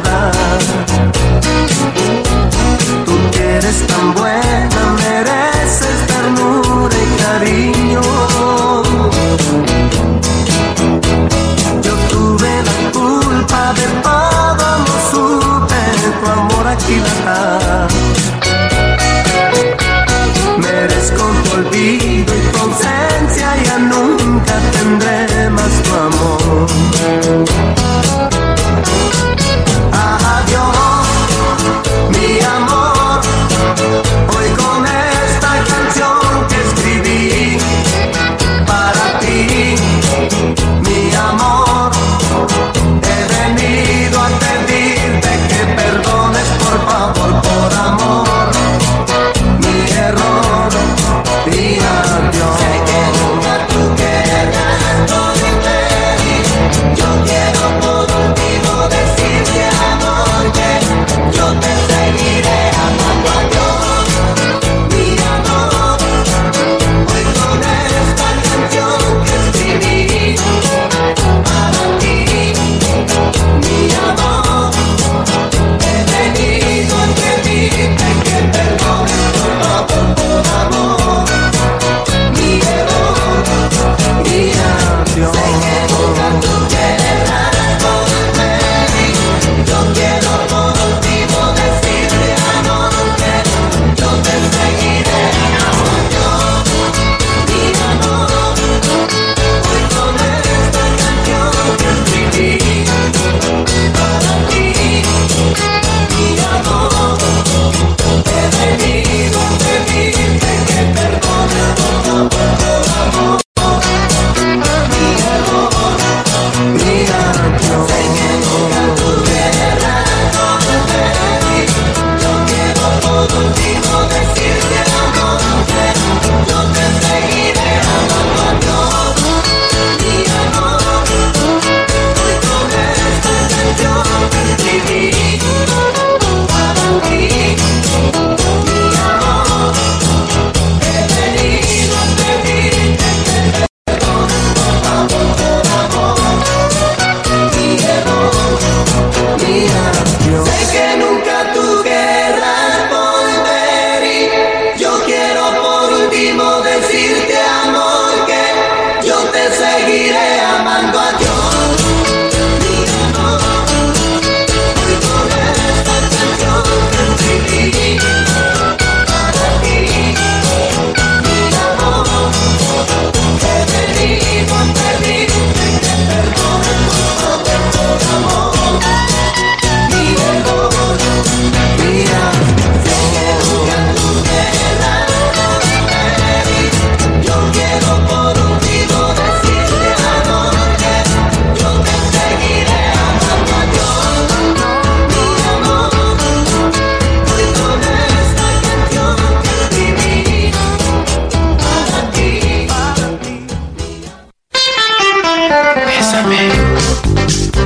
love. 0.06 0.43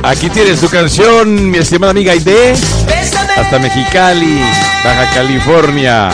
Aquí 0.08 0.30
tienes 0.30 0.58
tu 0.58 0.70
canción, 0.70 1.50
mi 1.50 1.58
estimada 1.58 1.90
amiga 1.90 2.12
Aide. 2.12 2.54
Hasta 3.36 3.58
Mexicali, 3.58 4.40
Baja 4.82 5.10
California. 5.12 6.08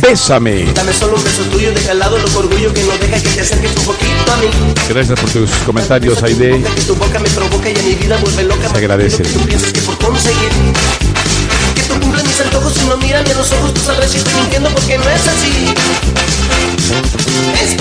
Bésame. 0.00 0.72
Dame 0.72 0.94
solo 0.94 1.16
un 1.16 1.22
beso 1.22 1.42
tuyo, 1.50 1.70
deja 1.74 1.90
al 1.90 1.98
lado 1.98 2.16
los 2.16 2.34
orgullo 2.34 2.72
que 2.72 2.82
no 2.84 2.92
deja 2.92 3.20
que 3.20 3.28
te 3.28 3.40
acerques 3.42 3.76
un 3.76 3.84
poquito 3.84 4.32
a 4.32 4.36
mí. 4.38 4.46
Gracias 4.88 5.20
por 5.20 5.28
tus 5.28 5.50
comentarios, 5.66 6.22
Aide. 6.22 6.64
Tu 6.86 6.94
boca 6.94 7.18
me 7.18 7.28
provoca 7.28 7.68
y 7.68 7.76
a 7.76 7.82
mi 7.82 7.94
vida 7.94 8.16
vuelve 8.16 8.44
loca. 8.44 8.66
Se 8.70 8.78
agradece. 8.78 9.22
Tú 9.22 9.40
piensas 9.40 9.70
que 9.70 9.82
por 9.82 9.98
conseguir 9.98 10.50
que 11.74 11.82
tú 11.82 12.00
cumples 12.00 12.24
mis 12.24 12.40
antojos 12.40 12.74
y 12.74 12.86
no 12.86 12.96
mírame 12.96 13.32
a 13.32 13.34
los 13.34 13.52
ojos, 13.52 13.74
tú 13.74 13.80
sabrás 13.82 14.10
si 14.10 14.16
estoy 14.16 14.32
mintiendo 14.32 14.70
porque 14.70 14.96
no 14.96 15.10
es 15.10 15.28
así. 15.28 15.74
Es 17.62 17.74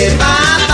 goodbye. 0.00 0.69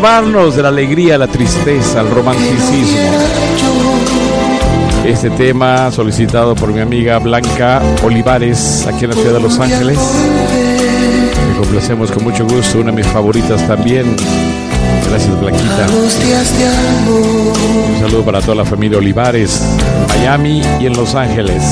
llevarnos 0.00 0.56
de 0.56 0.62
la 0.62 0.70
alegría 0.70 1.18
la 1.18 1.26
tristeza, 1.26 2.00
al 2.00 2.08
romanticismo. 2.10 3.10
Este 5.04 5.28
tema 5.28 5.92
solicitado 5.92 6.54
por 6.54 6.72
mi 6.72 6.80
amiga 6.80 7.18
Blanca 7.18 7.82
Olivares, 8.02 8.86
aquí 8.86 9.04
en 9.04 9.10
la 9.10 9.16
ciudad 9.16 9.34
de 9.34 9.40
Los 9.40 9.58
Ángeles. 9.58 9.98
Me 11.50 11.58
complacemos 11.58 12.10
con 12.10 12.24
mucho 12.24 12.46
gusto, 12.46 12.78
una 12.78 12.92
de 12.92 12.96
mis 12.96 13.06
favoritas 13.08 13.66
también. 13.68 14.16
Gracias, 15.06 15.38
Blanquita. 15.38 15.86
Un 17.92 18.00
saludo 18.00 18.24
para 18.24 18.40
toda 18.40 18.54
la 18.54 18.64
familia 18.64 18.96
Olivares, 18.96 19.62
Miami 20.08 20.62
y 20.80 20.86
en 20.86 20.94
Los 20.94 21.14
Ángeles. 21.14 21.62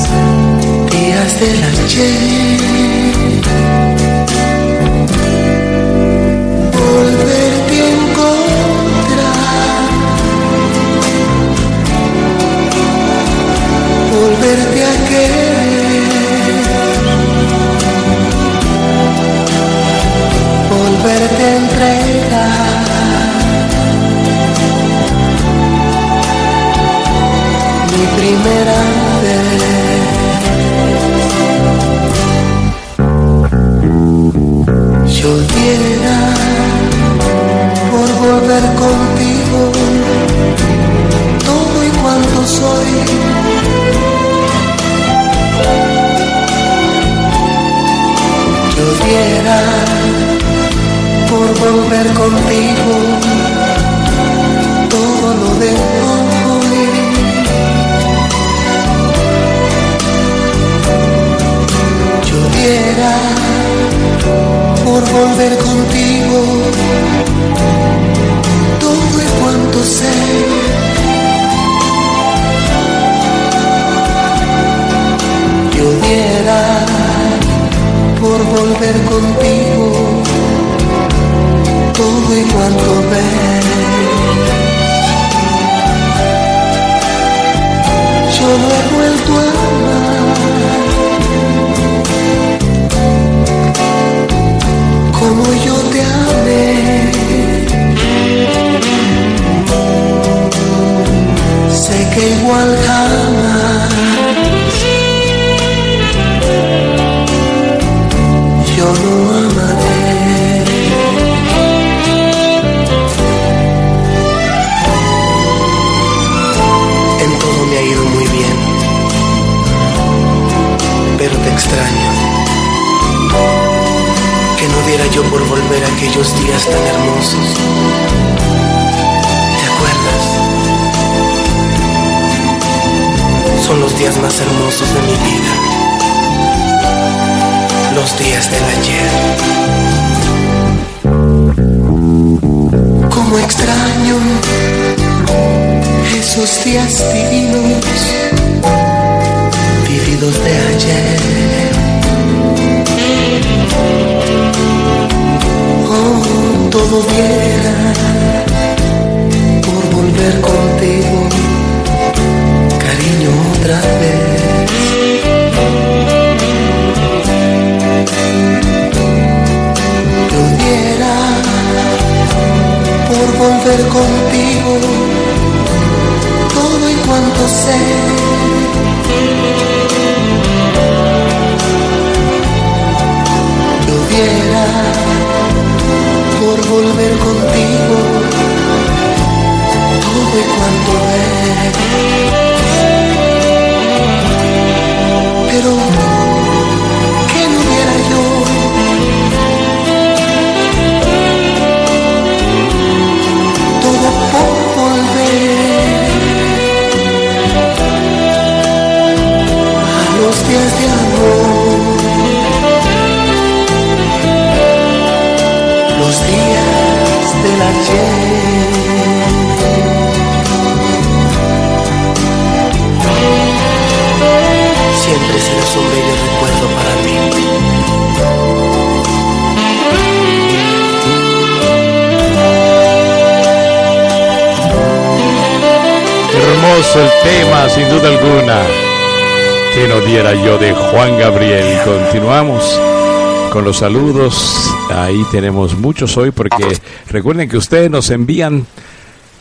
Los 243.69 243.77
saludos. 243.77 244.73
Ahí 244.89 245.23
tenemos 245.31 245.77
muchos 245.77 246.17
hoy 246.17 246.31
porque 246.31 246.79
recuerden 247.11 247.51
que 247.51 247.59
ustedes 247.59 247.91
nos 247.91 248.09
envían 248.09 248.65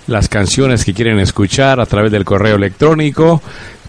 las 0.05 0.27
canciones 0.27 0.83
que 0.83 0.93
quieren 0.93 1.17
escuchar 1.19 1.79
a 1.79 1.85
través 1.85 2.11
del 2.11 2.25
correo 2.25 2.57
electrónico 2.57 3.41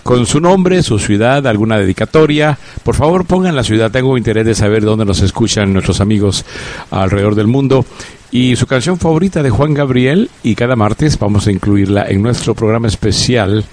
con 0.04 0.26
su 0.26 0.38
nombre, 0.40 0.84
su 0.84 1.00
ciudad, 1.00 1.44
alguna 1.48 1.76
dedicatoria. 1.76 2.56
Por 2.84 2.94
favor, 2.94 3.24
pongan 3.24 3.56
la 3.56 3.64
ciudad. 3.64 3.90
Tengo 3.90 4.16
interés 4.16 4.46
de 4.46 4.54
saber 4.54 4.84
dónde 4.84 5.04
nos 5.04 5.22
escuchan 5.22 5.72
nuestros 5.72 6.00
amigos 6.00 6.44
alrededor 6.92 7.34
del 7.34 7.48
mundo. 7.48 7.84
Y 8.30 8.54
su 8.54 8.68
canción 8.68 8.96
favorita 8.96 9.42
de 9.42 9.50
Juan 9.50 9.74
Gabriel. 9.74 10.30
Y 10.44 10.54
cada 10.54 10.76
martes 10.76 11.18
vamos 11.18 11.48
a 11.48 11.50
incluirla 11.50 12.06
en 12.08 12.22
nuestro 12.22 12.54
programa 12.54 12.86
especial. 12.86 13.64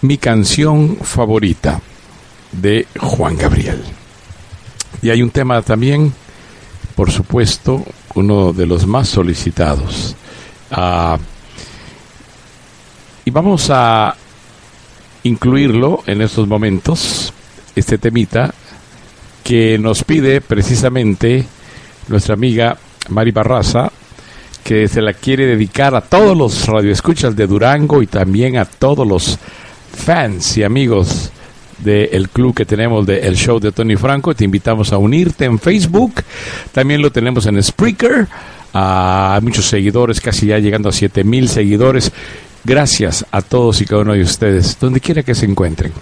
Mi 0.00 0.16
canción 0.16 0.96
favorita 1.02 1.82
de 2.52 2.86
Juan 2.98 3.36
Gabriel. 3.36 3.82
Y 5.02 5.10
hay 5.10 5.20
un 5.20 5.30
tema 5.30 5.60
también, 5.62 6.12
por 6.94 7.10
supuesto, 7.10 7.84
uno 8.14 8.52
de 8.52 8.66
los 8.66 8.86
más 8.86 9.08
solicitados. 9.08 10.14
Ah, 10.70 11.18
y 13.24 13.30
vamos 13.30 13.68
a 13.70 14.14
incluirlo 15.24 16.02
en 16.06 16.22
estos 16.22 16.46
momentos, 16.48 17.32
este 17.74 17.98
temita 17.98 18.54
que 19.42 19.76
nos 19.78 20.04
pide 20.04 20.40
precisamente 20.40 21.46
nuestra 22.08 22.34
amiga 22.34 22.76
Mari 23.08 23.32
Barraza, 23.32 23.90
que 24.62 24.86
se 24.86 25.02
la 25.02 25.14
quiere 25.14 25.46
dedicar 25.46 25.94
a 25.94 26.00
todos 26.00 26.36
los 26.36 26.66
radioescuchas 26.66 27.34
de 27.34 27.46
Durango 27.46 28.02
y 28.02 28.06
también 28.06 28.56
a 28.56 28.64
todos 28.64 29.06
los 29.06 29.38
fans 29.92 30.56
y 30.56 30.62
amigos 30.62 31.32
del 31.82 32.28
club 32.28 32.54
que 32.54 32.64
tenemos 32.64 33.06
de 33.06 33.20
El 33.20 33.36
Show 33.36 33.58
de 33.60 33.72
Tony 33.72 33.96
Franco. 33.96 34.34
Te 34.34 34.44
invitamos 34.44 34.92
a 34.92 34.98
unirte 34.98 35.44
en 35.44 35.58
Facebook. 35.58 36.14
También 36.72 37.02
lo 37.02 37.10
tenemos 37.10 37.46
en 37.46 37.62
Spreaker. 37.62 38.26
A 38.74 39.38
muchos 39.42 39.66
seguidores, 39.66 40.20
casi 40.20 40.46
ya 40.46 40.58
llegando 40.58 40.88
a 40.88 40.92
7 40.92 41.24
mil 41.24 41.48
seguidores. 41.48 42.10
Gracias 42.64 43.26
a 43.30 43.42
todos 43.42 43.80
y 43.82 43.84
cada 43.86 44.02
uno 44.02 44.12
de 44.14 44.22
ustedes, 44.22 44.78
donde 44.80 45.00
quiera 45.00 45.22
que 45.22 45.34
se 45.34 45.44
encuentren. 45.46 45.92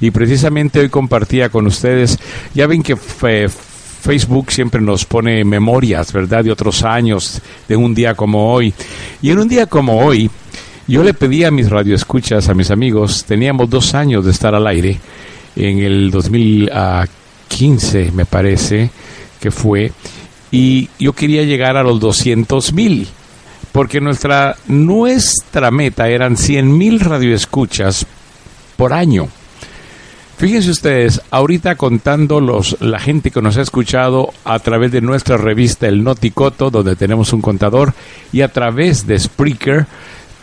Y 0.00 0.10
precisamente 0.10 0.78
hoy 0.80 0.88
compartía 0.90 1.48
con 1.48 1.66
ustedes, 1.66 2.18
ya 2.54 2.66
ven 2.66 2.82
que 2.82 2.94
fe- 2.94 3.48
Facebook 3.48 4.52
siempre 4.52 4.80
nos 4.80 5.04
pone 5.06 5.44
memorias, 5.44 6.12
¿verdad? 6.12 6.44
De 6.44 6.52
otros 6.52 6.84
años, 6.84 7.40
de 7.68 7.76
un 7.76 7.94
día 7.94 8.14
como 8.14 8.52
hoy. 8.52 8.72
Y 9.22 9.30
en 9.30 9.38
un 9.38 9.48
día 9.48 9.66
como 9.66 9.98
hoy, 10.04 10.30
yo 10.86 11.02
le 11.02 11.14
pedí 11.14 11.44
a 11.44 11.50
mis 11.50 11.68
radioescuchas, 11.70 12.48
a 12.48 12.54
mis 12.54 12.70
amigos, 12.70 13.24
teníamos 13.24 13.68
dos 13.70 13.94
años 13.94 14.24
de 14.24 14.30
estar 14.30 14.54
al 14.54 14.66
aire, 14.66 15.00
en 15.56 15.78
el 15.78 16.10
2015 16.10 18.12
me 18.12 18.24
parece 18.24 18.90
que 19.40 19.50
fue, 19.50 19.92
y 20.50 20.88
yo 20.98 21.12
quería 21.12 21.44
llegar 21.44 21.76
a 21.76 21.82
los 21.82 22.00
200 22.00 22.72
mil, 22.72 23.08
porque 23.72 24.00
nuestra, 24.00 24.56
nuestra 24.66 25.70
meta 25.70 26.08
eran 26.08 26.36
100 26.36 26.76
mil 26.76 27.00
radioescuchas 27.00 28.06
por 28.76 28.92
año. 28.92 29.28
Fíjense 30.40 30.70
ustedes, 30.70 31.20
ahorita 31.30 31.74
contando 31.74 32.40
los, 32.40 32.80
la 32.80 32.98
gente 32.98 33.30
que 33.30 33.42
nos 33.42 33.58
ha 33.58 33.60
escuchado 33.60 34.32
a 34.44 34.58
través 34.58 34.90
de 34.90 35.02
nuestra 35.02 35.36
revista 35.36 35.86
El 35.86 36.02
Noticoto, 36.02 36.70
donde 36.70 36.96
tenemos 36.96 37.34
un 37.34 37.42
contador, 37.42 37.92
y 38.32 38.40
a 38.40 38.48
través 38.48 39.06
de 39.06 39.18
Spreaker, 39.18 39.86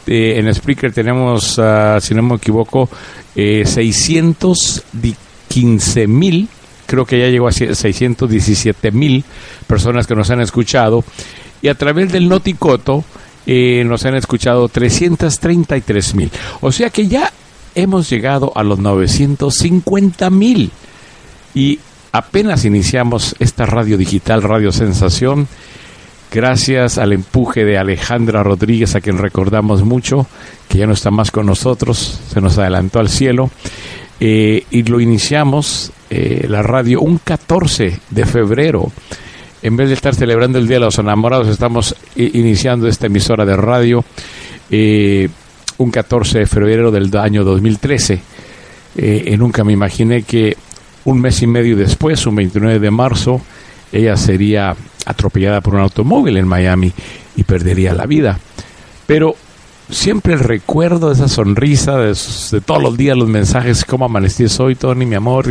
eh, 0.08 0.40
en 0.40 0.54
Spreaker 0.54 0.94
tenemos, 0.94 1.60
ah, 1.60 2.00
si 2.02 2.16
no 2.16 2.24
me 2.24 2.36
equivoco, 2.36 2.90
eh, 3.36 3.64
615 3.66 6.08
mil 6.08 6.50
creo 6.88 7.06
que 7.06 7.20
ya 7.20 7.28
llegó 7.28 7.48
a 7.48 7.52
617 7.52 8.92
mil 8.92 9.24
personas 9.68 10.08
que 10.08 10.16
nos 10.16 10.32
han 10.32 10.42
escuchado. 10.42 11.04
Y 11.62 11.68
a 11.68 11.76
través 11.76 12.12
del 12.12 12.30
Noticoto 12.30 13.04
eh, 13.46 13.84
nos 13.86 14.06
han 14.06 14.16
escuchado 14.16 14.68
333 14.70 16.16
mil. 16.16 16.32
O 16.62 16.72
sea 16.72 16.90
que 16.90 17.08
ya 17.08 17.32
hemos 17.76 18.10
llegado 18.10 18.52
a 18.56 18.64
los 18.64 18.80
950 18.80 20.30
mil. 20.32 20.72
Y 21.54 21.80
apenas 22.12 22.66
iniciamos 22.66 23.36
esta 23.40 23.66
radio 23.66 23.98
digital, 23.98 24.42
Radio 24.42 24.72
Sensación, 24.72 25.48
gracias 26.32 26.98
al 26.98 27.14
empuje 27.14 27.66
de 27.66 27.78
Alejandra 27.78 28.44
Rodríguez, 28.44 28.96
a 28.96 29.02
quien 29.02 29.18
recordamos 29.18 29.84
mucho, 29.84 30.28
que 30.68 30.78
ya 30.78 30.88
no 30.88 30.94
está 30.94 31.12
más 31.12 31.32
con 31.32 31.46
nosotros, 31.46 32.20
se 32.30 32.42
nos 32.42 32.58
adelantó 32.58 33.00
al 33.00 33.10
cielo. 33.10 33.50
Eh, 34.20 34.64
y 34.72 34.84
lo 34.84 35.00
iniciamos 35.00 35.92
eh, 36.10 36.48
la 36.50 36.64
radio 36.64 37.02
un 37.02 37.20
14 37.20 38.00
de 38.10 38.26
febrero. 38.26 38.92
En 39.62 39.78
vez 39.78 39.90
de 39.90 39.96
estar 39.96 40.16
celebrando 40.16 40.58
el 40.58 40.68
Día 40.68 40.78
de 40.78 40.86
los 40.86 40.98
Enamorados, 40.98 41.48
estamos 41.48 41.96
iniciando 42.16 42.88
esta 42.88 43.08
emisora 43.08 43.46
de 43.46 43.56
radio 43.56 44.04
eh, 44.70 45.30
un 45.78 45.92
14 45.92 46.40
de 46.40 46.46
febrero 46.46 46.92
del 46.92 47.16
año 47.18 47.44
2013. 47.44 48.22
y 48.98 49.38
nunca 49.38 49.64
me 49.64 49.74
imaginé 49.74 50.24
que 50.24 50.58
un 51.06 51.22
mes 51.22 51.42
y 51.42 51.48
medio 51.48 51.78
después, 51.78 52.26
un 52.26 52.36
29 52.36 52.80
de 52.80 52.92
marzo, 52.92 53.42
ella 53.92 54.18
sería 54.18 54.76
atropellada 55.08 55.62
por 55.62 55.76
un 55.76 55.82
automóvil 55.82 56.38
en 56.38 56.48
Miami 56.48 56.94
y 57.36 57.44
perdería 57.44 57.94
la 57.94 58.06
vida. 58.06 58.40
Pero 59.06 59.36
siempre 59.90 60.34
el 60.34 60.40
recuerdo 60.40 61.08
de 61.08 61.16
esa 61.16 61.28
sonrisa, 61.28 61.98
de, 61.98 62.14
todos 62.66 62.82
los 62.82 62.98
días 62.98 63.18
los 63.18 63.30
mensajes, 63.30 63.86
cómo 63.86 64.06
amanecí 64.06 64.46
hoy, 64.60 64.76
Tony, 64.76 65.06
mi 65.06 65.16
amor, 65.16 65.48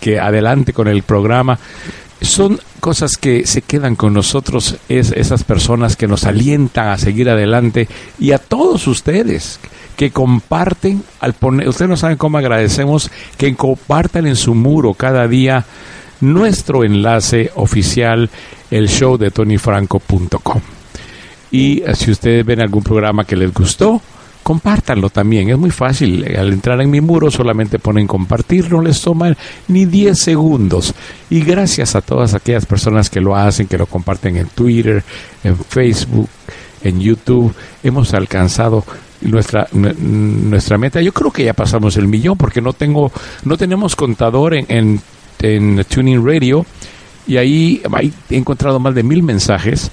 que, 0.00 0.18
adelante 0.18 0.72
con 0.72 0.88
el 0.88 1.02
programa. 1.02 1.58
Son 2.20 2.60
cosas 2.80 3.16
que 3.16 3.46
se 3.46 3.62
quedan 3.62 3.96
con 3.96 4.12
nosotros, 4.12 4.76
es 4.88 5.10
esas 5.12 5.42
personas 5.42 5.96
que 5.96 6.06
nos 6.06 6.24
alientan 6.24 6.88
a 6.88 6.98
seguir 6.98 7.30
adelante 7.30 7.88
y 8.18 8.32
a 8.32 8.38
todos 8.38 8.86
ustedes 8.86 9.58
que 9.96 10.10
comparten 10.10 11.02
al 11.20 11.32
poner, 11.32 11.68
ustedes 11.68 11.88
no 11.88 11.96
saben 11.96 12.18
cómo 12.18 12.38
agradecemos 12.38 13.10
que 13.38 13.54
compartan 13.54 14.26
en 14.26 14.36
su 14.36 14.54
muro 14.54 14.94
cada 14.94 15.26
día 15.28 15.64
nuestro 16.20 16.84
enlace 16.84 17.50
oficial, 17.54 18.30
el 18.70 18.88
show 18.88 19.16
de 19.16 19.30
tonyfranco.com. 19.30 20.60
Y 21.50 21.82
eh, 21.82 21.94
si 21.94 22.10
ustedes 22.10 22.44
ven 22.44 22.60
algún 22.60 22.82
programa 22.82 23.24
que 23.24 23.36
les 23.36 23.52
gustó, 23.52 24.00
compártanlo 24.42 25.10
también. 25.10 25.50
Es 25.50 25.58
muy 25.58 25.70
fácil. 25.70 26.24
Al 26.36 26.52
entrar 26.52 26.80
en 26.80 26.90
mi 26.90 27.00
muro 27.00 27.30
solamente 27.30 27.78
ponen 27.78 28.06
compartir, 28.06 28.70
no 28.70 28.80
les 28.80 29.00
toma 29.00 29.36
ni 29.68 29.84
10 29.84 30.18
segundos. 30.18 30.94
Y 31.28 31.40
gracias 31.40 31.94
a 31.94 32.00
todas 32.00 32.34
aquellas 32.34 32.66
personas 32.66 33.10
que 33.10 33.20
lo 33.20 33.36
hacen, 33.36 33.66
que 33.66 33.78
lo 33.78 33.86
comparten 33.86 34.36
en 34.36 34.48
Twitter, 34.48 35.02
en 35.44 35.56
Facebook, 35.56 36.28
en 36.82 37.00
YouTube, 37.00 37.54
hemos 37.82 38.14
alcanzado 38.14 38.84
nuestra 39.20 39.68
nuestra 39.72 40.78
meta. 40.78 41.02
Yo 41.02 41.12
creo 41.12 41.30
que 41.30 41.44
ya 41.44 41.52
pasamos 41.52 41.96
el 41.96 42.08
millón 42.08 42.38
porque 42.38 42.62
no 42.62 42.72
tengo 42.72 43.12
no 43.44 43.56
tenemos 43.58 43.94
contador 43.94 44.54
en, 44.54 44.64
en, 44.68 45.00
en 45.42 45.84
Tuning 45.84 46.24
Radio 46.26 46.64
y 47.26 47.36
ahí, 47.36 47.82
he 48.28 48.36
encontrado 48.36 48.78
más 48.80 48.94
de 48.94 49.02
mil 49.02 49.22
mensajes. 49.22 49.90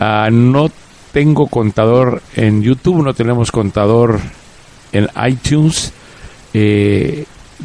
Uh, 0.00 0.30
no 0.30 0.70
tengo 1.12 1.46
contador 1.48 2.22
en 2.36 2.62
YouTube, 2.62 3.02
no 3.02 3.14
tenemos 3.14 3.50
contador 3.50 4.20
en 4.92 5.08
iTunes. 5.26 5.92
Eh, 6.54 7.24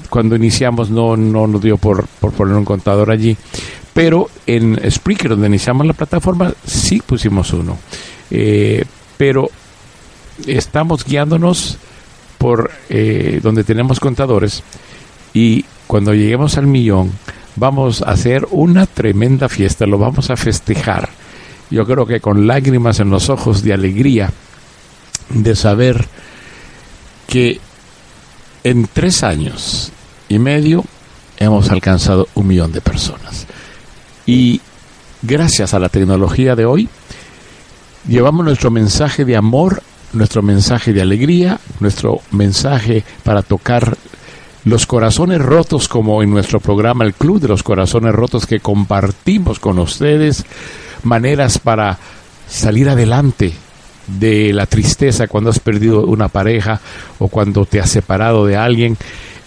cuando 0.09 0.35
iniciamos 0.35 0.89
no, 0.89 1.15
no 1.15 1.47
nos 1.47 1.61
dio 1.61 1.77
por, 1.77 2.07
por 2.19 2.31
poner 2.33 2.55
un 2.55 2.65
contador 2.65 3.11
allí. 3.11 3.37
Pero 3.93 4.27
en 4.47 4.79
Spreaker, 4.89 5.29
donde 5.31 5.47
iniciamos 5.47 5.85
la 5.85 5.93
plataforma, 5.93 6.51
sí 6.65 7.01
pusimos 7.05 7.53
uno. 7.53 7.77
Eh, 8.31 8.83
pero 9.17 9.49
estamos 10.47 11.05
guiándonos 11.05 11.77
por 12.39 12.71
eh, 12.89 13.39
donde 13.41 13.63
tenemos 13.63 13.99
contadores 13.99 14.63
y 15.33 15.63
cuando 15.87 16.13
lleguemos 16.13 16.57
al 16.57 16.67
millón 16.67 17.11
vamos 17.55 18.01
a 18.01 18.11
hacer 18.11 18.47
una 18.51 18.85
tremenda 18.85 19.49
fiesta, 19.49 19.85
lo 19.85 19.97
vamos 19.97 20.29
a 20.29 20.35
festejar 20.35 21.09
yo 21.73 21.87
creo 21.87 22.05
que 22.05 22.21
con 22.21 22.45
lágrimas 22.45 22.99
en 22.99 23.09
los 23.09 23.29
ojos 23.29 23.63
de 23.63 23.73
alegría 23.73 24.31
de 25.29 25.55
saber 25.55 26.07
que 27.27 27.59
en 28.63 28.87
tres 28.93 29.23
años 29.23 29.91
y 30.29 30.37
medio 30.37 30.85
hemos 31.37 31.71
alcanzado 31.71 32.27
un 32.35 32.45
millón 32.45 32.71
de 32.71 32.81
personas. 32.81 33.47
Y 34.27 34.61
gracias 35.23 35.73
a 35.73 35.79
la 35.79 35.89
tecnología 35.89 36.55
de 36.55 36.65
hoy, 36.65 36.87
llevamos 38.07 38.45
nuestro 38.45 38.69
mensaje 38.69 39.25
de 39.25 39.35
amor, 39.35 39.81
nuestro 40.13 40.43
mensaje 40.43 40.93
de 40.93 41.01
alegría, 41.01 41.59
nuestro 41.79 42.21
mensaje 42.29 43.03
para 43.23 43.41
tocar 43.41 43.97
los 44.65 44.85
corazones 44.85 45.41
rotos, 45.41 45.87
como 45.87 46.23
en 46.23 46.29
nuestro 46.29 46.59
programa 46.59 47.03
El 47.03 47.13
Club 47.13 47.39
de 47.41 47.49
los 47.49 47.63
Corazones 47.63 48.13
Rotos 48.13 48.45
que 48.45 48.59
compartimos 48.59 49.59
con 49.59 49.79
ustedes 49.79 50.45
maneras 51.03 51.59
para 51.59 51.97
salir 52.47 52.89
adelante 52.89 53.53
de 54.07 54.53
la 54.53 54.65
tristeza 54.65 55.27
cuando 55.27 55.49
has 55.49 55.59
perdido 55.59 56.05
una 56.05 56.27
pareja 56.27 56.79
o 57.19 57.27
cuando 57.27 57.65
te 57.65 57.79
has 57.79 57.89
separado 57.89 58.45
de 58.45 58.57
alguien 58.57 58.97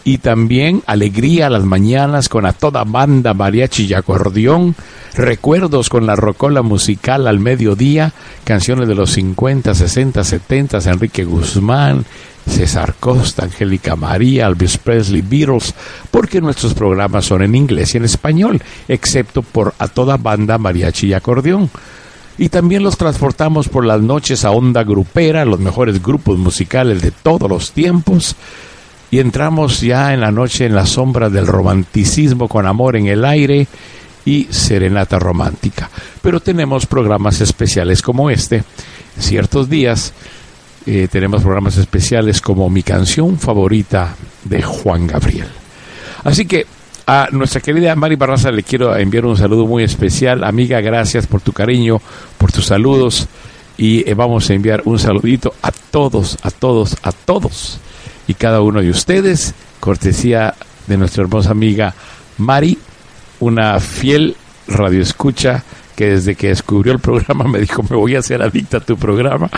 y 0.07 0.18
también 0.18 0.84
alegría 0.86 1.48
a 1.48 1.50
las 1.50 1.64
mañanas 1.64 2.28
con 2.28 2.46
a 2.46 2.52
toda 2.52 2.84
banda 2.84 3.34
mariachi 3.34 3.86
y 3.86 3.94
acordeón, 3.94 4.76
recuerdos 5.16 5.88
con 5.88 6.07
la 6.07 6.14
rocola 6.14 6.62
musical 6.62 7.26
al 7.26 7.40
mediodía, 7.40 8.12
canciones 8.44 8.86
de 8.86 8.94
los 8.94 9.11
50, 9.11 9.74
60, 9.74 10.22
70, 10.22 10.78
Enrique 10.88 11.24
Guzmán, 11.24 12.04
César 12.48 12.94
Costa, 13.00 13.46
Angélica 13.46 13.96
María, 13.96 14.46
Elvis 14.46 14.78
Presley, 14.78 15.22
Beatles, 15.22 15.74
porque 16.12 16.40
nuestros 16.40 16.72
programas 16.74 17.24
son 17.24 17.42
en 17.42 17.57
inglés 17.57 17.92
y 17.92 17.96
en 17.96 18.04
español, 18.04 18.62
excepto 18.86 19.42
por 19.42 19.74
a 19.80 19.88
toda 19.88 20.18
banda 20.18 20.57
mariachi 20.57 21.09
y 21.09 21.14
acordeón. 21.14 21.68
Y 22.38 22.48
también 22.48 22.84
los 22.84 22.96
transportamos 22.96 23.68
por 23.68 23.84
las 23.84 24.00
noches 24.00 24.44
a 24.44 24.52
onda 24.52 24.84
grupera, 24.84 25.44
los 25.44 25.59
mejores 25.59 26.00
grupos 26.00 26.38
musicales 26.38 27.02
de 27.02 27.11
todos 27.11 27.50
los 27.50 27.72
tiempos, 27.72 28.36
y 29.11 29.18
entramos 29.18 29.80
ya 29.80 30.12
en 30.12 30.20
la 30.20 30.30
noche 30.30 30.66
en 30.66 30.74
la 30.74 30.86
sombra 30.86 31.30
del 31.30 31.46
romanticismo 31.46 32.48
con 32.48 32.66
amor 32.66 32.96
en 32.96 33.07
el 33.07 33.24
aire 33.24 33.66
y 34.24 34.44
serenata 34.50 35.18
romántica. 35.18 35.88
Pero 36.20 36.40
tenemos 36.40 36.86
programas 36.86 37.40
especiales 37.40 38.02
como 38.02 38.30
este, 38.30 38.64
ciertos 39.18 39.68
días 39.68 40.12
eh, 40.88 41.09
tenemos 41.11 41.42
programas 41.42 41.76
especiales 41.78 42.40
como 42.40 42.70
mi 42.70 42.84
canción 42.84 43.40
favorita 43.40 44.14
de 44.44 44.62
Juan 44.62 45.09
Gabriel. 45.09 45.48
Así 46.22 46.46
que 46.46 46.64
a 47.09 47.28
nuestra 47.32 47.61
querida 47.61 47.96
Mari 47.96 48.14
Barraza 48.14 48.52
le 48.52 48.62
quiero 48.62 48.96
enviar 48.96 49.26
un 49.26 49.36
saludo 49.36 49.66
muy 49.66 49.82
especial. 49.82 50.44
Amiga, 50.44 50.80
gracias 50.80 51.26
por 51.26 51.40
tu 51.40 51.52
cariño, 51.52 52.00
por 52.38 52.52
tus 52.52 52.66
saludos. 52.66 53.26
Y 53.76 54.09
eh, 54.09 54.14
vamos 54.14 54.48
a 54.48 54.54
enviar 54.54 54.82
un 54.84 55.00
saludito 55.00 55.54
a 55.61 55.72
todos, 55.72 56.38
a 56.42 56.52
todos, 56.52 56.96
a 57.02 57.11
todos 57.11 57.80
y 58.28 58.34
cada 58.34 58.60
uno 58.60 58.80
de 58.80 58.90
ustedes, 58.90 59.54
cortesía 59.80 60.54
de 60.86 60.96
nuestra 60.96 61.22
hermosa 61.22 61.50
amiga 61.50 61.94
Mari, 62.38 62.78
una 63.40 63.78
fiel 63.80 64.36
radioescucha 64.68 65.64
que 65.96 66.10
desde 66.10 66.34
que 66.34 66.48
descubrió 66.48 66.92
el 66.92 66.98
programa 66.98 67.44
me 67.44 67.58
dijo, 67.58 67.82
me 67.82 67.96
voy 67.96 68.14
a 68.14 68.18
hacer 68.18 68.42
adicta 68.42 68.76
a 68.76 68.80
tu 68.80 68.96
programa 68.96 69.48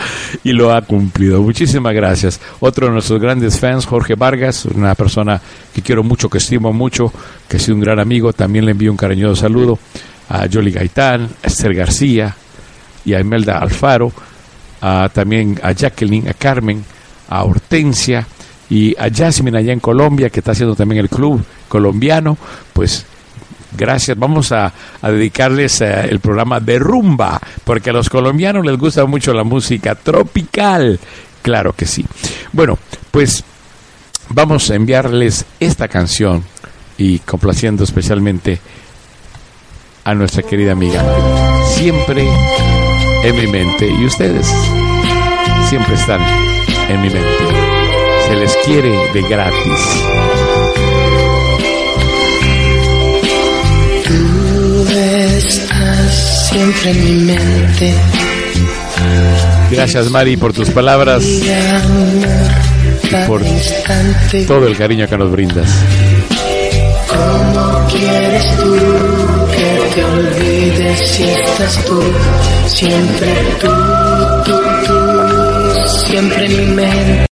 y 0.43 0.53
lo 0.53 0.73
ha 0.73 0.81
cumplido. 0.81 1.41
Muchísimas 1.41 1.93
gracias. 1.93 2.39
Otro 2.61 2.87
de 2.87 2.93
nuestros 2.93 3.19
grandes 3.19 3.59
fans, 3.59 3.85
Jorge 3.85 4.15
Vargas, 4.15 4.65
una 4.65 4.95
persona 4.95 5.41
que 5.73 5.81
quiero 5.81 6.01
mucho, 6.01 6.29
que 6.29 6.37
estimo 6.37 6.71
mucho, 6.71 7.11
que 7.47 7.57
ha 7.57 7.59
sido 7.59 7.75
un 7.75 7.81
gran 7.81 7.99
amigo, 7.99 8.31
también 8.31 8.65
le 8.65 8.71
envío 8.71 8.89
un 8.89 8.97
cariñoso 8.97 9.35
saludo 9.35 9.77
a 10.29 10.47
Jolly 10.51 10.71
Gaitán, 10.71 11.29
a 11.43 11.47
Esther 11.47 11.73
García 11.73 12.35
y 13.03 13.13
a 13.13 13.19
Imelda 13.19 13.57
Alfaro, 13.57 14.11
a, 14.81 15.09
también 15.13 15.59
a 15.61 15.73
Jacqueline, 15.73 16.29
a 16.29 16.33
Carmen, 16.33 16.83
a 17.27 17.43
Hortensia 17.43 18.25
y 18.69 18.95
a 18.97 19.09
Jasmine 19.13 19.57
allá 19.57 19.73
en 19.73 19.79
Colombia, 19.79 20.29
que 20.29 20.39
está 20.39 20.51
haciendo 20.51 20.75
también 20.75 21.01
el 21.01 21.09
club 21.09 21.43
colombiano, 21.67 22.37
pues 22.73 23.05
Gracias. 23.71 24.17
Vamos 24.17 24.51
a, 24.51 24.73
dedicarles 25.01 25.81
eh, 25.81 26.07
el 26.09 26.19
programa 26.19 26.59
de 26.59 26.79
rumba, 26.79 27.39
porque 27.63 27.91
a 27.91 27.93
los 27.93 28.09
colombianos 28.09 28.65
les 28.65 28.77
gusta 28.77 29.05
mucho 29.05 29.33
la 29.33 29.43
música 29.43 29.95
tropical. 29.95 30.99
Claro 31.41 31.73
que 31.73 31.85
sí. 31.85 32.05
Bueno, 32.51 32.77
pues 33.11 33.43
vamos 34.29 34.69
a 34.69 34.75
enviarles 34.75 35.45
esta 35.59 35.87
canción 35.87 36.43
y 36.97 37.19
complaciendo 37.19 37.83
especialmente 37.83 38.59
a 40.03 40.13
nuestra 40.13 40.43
querida 40.43 40.73
amiga. 40.73 41.03
Siempre 41.75 42.27
en 43.23 43.35
mi 43.35 43.47
mente 43.47 43.87
y 43.87 44.05
ustedes 44.05 44.51
siempre 45.69 45.93
están 45.93 46.21
en 46.89 47.01
mi 47.01 47.09
mente. 47.09 47.58
Se 48.29 48.35
les 48.35 48.55
quiere 48.57 48.91
de 49.11 49.21
gratis. 49.23 49.99
siempre 56.49 56.91
en 56.91 57.03
mi 57.03 57.33
mente. 57.33 57.93
Gracias 59.71 60.09
Mari 60.09 60.35
por 60.35 60.51
tus 60.51 60.69
palabras 60.71 61.23
Y 61.23 61.45
por 63.27 63.41
todo 64.47 64.67
el 64.67 64.77
cariño 64.77 65.07
que 65.07 65.17
nos 65.17 65.31
brindas. 65.31 65.69
¿Cómo 67.07 67.87
quieres 67.87 68.45
tú 68.57 68.75
que 69.55 69.95
te 69.95 70.03
olvides 70.03 71.07
si 71.07 71.23
estás 71.23 71.85
tú? 71.85 72.01
Siempre 72.67 73.33
tú, 73.59 73.67
tú, 74.45 74.59
tú, 74.85 76.07
siempre 76.07 76.45
en 76.45 76.57
mi 76.57 76.65
mente. 76.75 77.28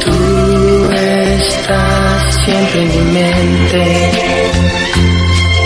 Tú 0.00 0.90
estás 0.92 2.34
siempre 2.44 2.82
en 2.82 2.88
mi 2.88 3.04
mente. 3.12 4.10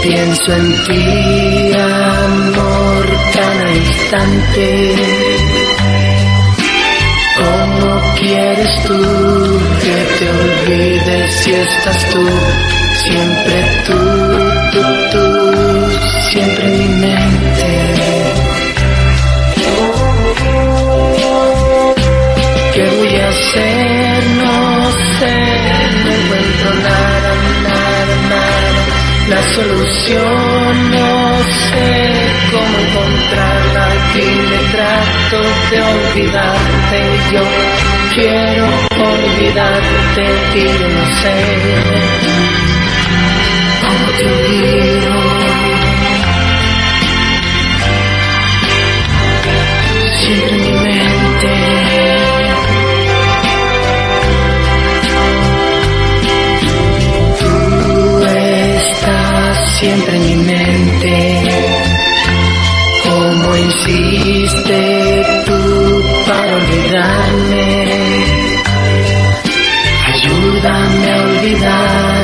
Pienso 0.03 0.53
en 0.53 0.69
ti, 0.85 1.73
amor, 1.75 3.07
cada 3.33 3.73
instante. 3.73 4.95
¿Cómo 7.37 8.01
quieres 8.19 8.83
tú 8.85 8.99
que 9.81 9.97
te 10.19 10.27
olvides 10.31 11.35
si 11.35 11.53
estás 11.53 12.11
tú? 12.11 12.25
Siempre 12.97 13.57
tú, 13.87 13.99
tú, 14.73 14.83
tú, 15.13 15.25
siempre 16.31 16.67
en 16.67 16.79
mi 16.79 16.89
mente. 17.07 18.04
La 29.29 29.43
solución 29.55 30.91
no 30.91 31.43
sé 31.71 32.31
cómo 32.53 32.79
encontrarla 32.79 33.89
y 34.15 34.25
me 34.51 34.59
trato 34.71 35.41
de 35.71 35.83
olvidarte. 35.83 36.99
Yo 37.33 37.43
quiero 38.15 38.67
olvidarte 39.03 40.25
y 40.55 40.65
no 40.65 41.05
sé 41.23 41.37
cómo 43.81 44.07
te. 44.19 44.94
Siempre 59.85 60.17
en 60.17 60.27
mi 60.27 60.37
mente. 60.37 61.15
Como 63.05 63.57
insiste 63.57 64.81
tú 65.45 66.03
para 66.27 66.57
olvidarme. 66.57 67.67
Ayúdame 70.13 71.13
a 71.13 71.23
olvidar. 71.29 72.23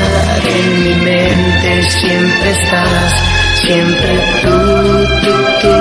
En 0.57 0.83
mi 0.83 0.95
mente 1.05 1.83
siempre 1.99 2.49
estás. 2.49 3.13
Siempre 3.61 4.13
tú, 4.41 4.57
tú, 5.23 5.33
tú. 5.61 5.75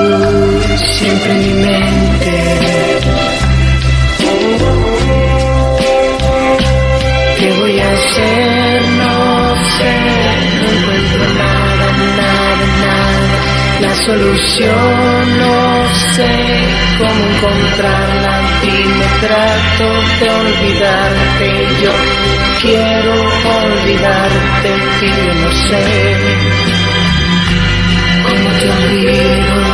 Siempre 0.98 1.32
en 1.32 1.40
mi 1.46 1.54
mente. 1.66 2.99
Solución 14.06 15.38
no 15.38 15.94
sé 16.14 16.32
cómo 16.98 17.26
encontrarla 17.34 18.40
y 18.62 18.88
me 18.98 19.06
trato 19.20 19.86
de 20.20 20.30
olvidarte. 20.30 21.46
Yo 21.82 21.92
quiero 22.62 23.12
olvidarte 23.62 24.70
y 25.02 25.10
no 25.42 25.52
sé 25.68 25.84
cómo 28.24 28.48
te 28.60 28.70
olvido. 28.70 29.69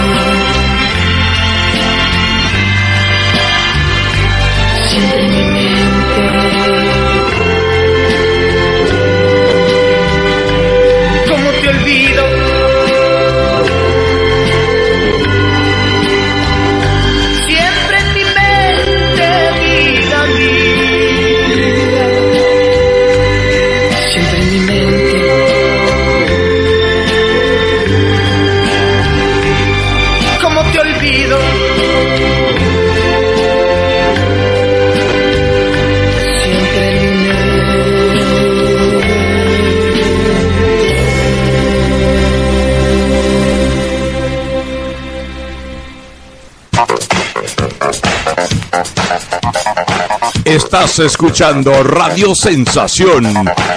Estás 50.47 51.01
escuchando 51.01 51.83
Radio 51.83 52.33
Sensación. 52.33 53.27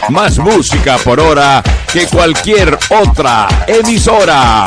Más 0.09 0.37
música 0.37 0.99
por 0.99 1.19
hora 1.19 1.63
que 1.91 2.05
cualquier 2.05 2.77
otra 2.91 3.47
emisora. 3.65 4.65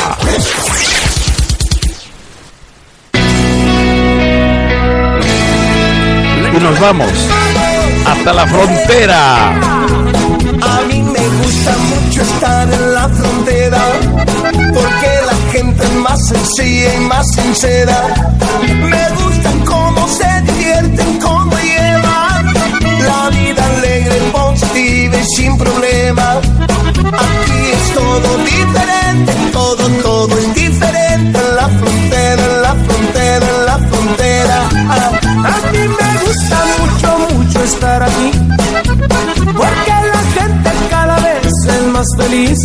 Y 6.52 6.60
nos 6.60 6.80
vamos 6.80 7.12
hasta 8.04 8.32
la 8.32 8.48
frontera. 8.48 9.50
A 9.50 10.80
mí 10.88 11.02
me 11.02 11.28
gusta 11.28 11.76
mucho 11.78 12.22
estar 12.22 12.72
en 12.72 12.94
la 12.94 13.08
frontera 13.10 13.80
porque 14.74 15.08
la 15.24 15.52
gente 15.52 15.84
es 15.84 15.92
más 15.92 16.26
sencilla 16.26 16.94
y 16.96 16.98
más 16.98 17.30
sincera. 17.32 18.02
Me 18.90 19.08
gusta 19.22 19.52
cómo 19.64 20.08
se 20.08 20.42
divierten, 20.52 21.20
cómo 21.20 21.41
Aquí 26.12 27.70
es 27.72 27.94
todo 27.94 28.36
diferente, 28.44 29.32
todo, 29.52 29.88
todo 30.02 30.38
es 30.38 30.54
diferente 30.54 31.38
en 31.38 31.56
la 31.56 31.68
frontera, 31.68 32.42
en 32.44 32.62
la 32.62 32.74
frontera, 32.74 33.46
en 33.46 33.66
la 33.66 33.78
frontera. 33.78 34.68
Ah, 34.90 35.10
a 35.46 35.72
mí 35.72 35.78
me 35.78 36.26
gusta 36.26 36.64
mucho, 36.78 37.34
mucho 37.34 37.64
estar 37.64 38.02
aquí. 38.02 38.30
Porque 39.56 39.94
la 40.12 40.22
gente 40.36 40.70
cada 40.90 41.16
vez 41.20 41.46
es 41.46 41.86
más 41.86 42.06
feliz, 42.18 42.58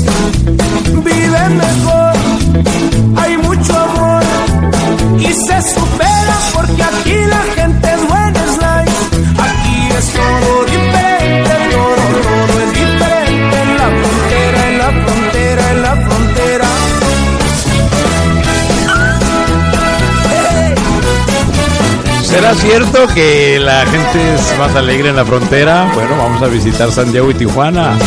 vive 1.05 1.49
mejor, 1.49 2.16
¿Será 22.47 22.61
cierto 22.61 23.07
que 23.13 23.59
la 23.59 23.85
gente 23.85 24.35
es 24.35 24.57
más 24.57 24.73
alegre 24.73 25.09
en 25.09 25.17
la 25.17 25.25
frontera? 25.25 25.91
Bueno, 25.93 26.15
vamos 26.15 26.41
a 26.41 26.47
visitar 26.47 26.89
San 26.93 27.11
Diego 27.11 27.29
y 27.29 27.33
Tijuana 27.33 27.97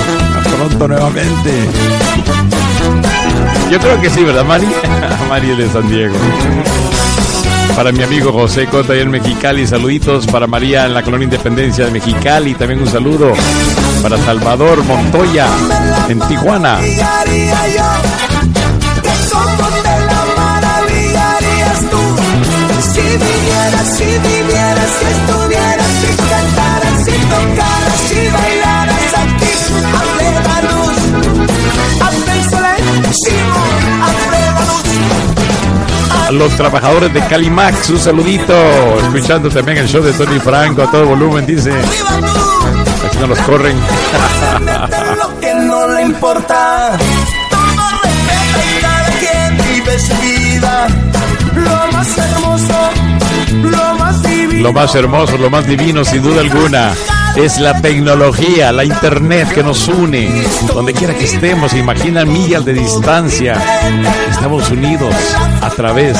pronto 0.57 0.89
nuevamente. 0.89 1.53
Yo 3.71 3.79
creo 3.79 4.01
que 4.01 4.09
sí, 4.09 4.25
¿verdad, 4.25 4.47
Mari? 4.47 4.67
Mari 5.29 5.57
de 5.57 5.69
San 5.69 5.87
Diego. 5.91 6.15
Para 7.77 7.93
mi 7.93 8.03
amigo 8.03 8.33
José 8.33 8.65
Cota 8.65 8.95
ahí 8.95 9.01
en 9.01 9.11
Mexicali, 9.11 9.67
saluditos. 9.67 10.27
Para 10.27 10.47
María 10.47 10.87
en 10.87 10.95
la 10.95 11.03
colonia 11.03 11.25
Independencia 11.25 11.85
de 11.85 11.91
Mexicali, 11.91 12.55
también 12.55 12.81
un 12.81 12.89
saludo. 12.89 13.35
Para 14.03 14.17
Salvador 14.17 14.83
Montoya 14.85 15.49
en 16.09 16.19
Tijuana. 16.21 16.79
vivieras, 23.21 23.87
si 23.97 24.05
vivieras, 24.05 24.91
si 24.99 25.07
estuvieras, 25.17 25.91
si 26.01 26.11
cantaras, 26.31 26.97
si 27.05 27.15
tocaras, 27.33 28.01
si 28.09 28.21
bailaras 28.29 29.13
aquí, 29.23 29.53
a 29.95 30.03
plena 30.17 30.57
luz, 30.63 30.99
a 32.01 32.09
plena 32.11 32.41
los 36.31 36.53
trabajadores 36.57 37.13
de 37.13 37.21
Calimax, 37.27 37.91
un 37.91 37.99
saludito. 37.99 38.55
Escuchando 39.01 39.49
también 39.51 39.79
el 39.79 39.89
show 39.89 40.03
de 40.03 40.13
Tony 40.13 40.39
Franco 40.39 40.83
a 40.83 40.91
todo 40.91 41.07
volumen, 41.07 41.45
dice. 41.45 41.73
Aquí 43.07 43.19
no 43.19 43.27
los 43.27 43.39
corren. 43.41 43.77
Lo 45.17 45.41
que 45.41 45.55
no 45.55 45.89
le 45.89 46.03
importa. 46.03 46.99
Todo 47.51 47.89
respeta 48.03 48.61
y 48.65 48.81
cada 48.81 49.11
quien 49.19 49.57
vive 49.75 49.99
su 49.99 50.15
vida. 50.17 50.87
Lo 54.61 54.75
más 54.75 54.95
hermoso, 54.95 55.39
lo 55.39 55.49
más 55.49 55.67
divino, 55.67 56.05
sin 56.05 56.23
duda 56.23 56.43
alguna, 56.43 56.93
es 57.35 57.59
la 57.59 57.81
tecnología, 57.81 58.73
la 58.73 58.85
internet 58.85 59.49
que 59.55 59.63
nos 59.63 59.89
une. 59.89 60.31
Donde 60.75 60.93
quiera 60.93 61.15
que 61.15 61.25
estemos, 61.25 61.71
se 61.71 61.79
imaginan 61.79 62.31
millas 62.31 62.65
de 62.67 62.75
distancia. 62.75 63.55
Estamos 64.31 64.71
unidos 64.71 65.15
a 65.63 65.71
través 65.71 66.19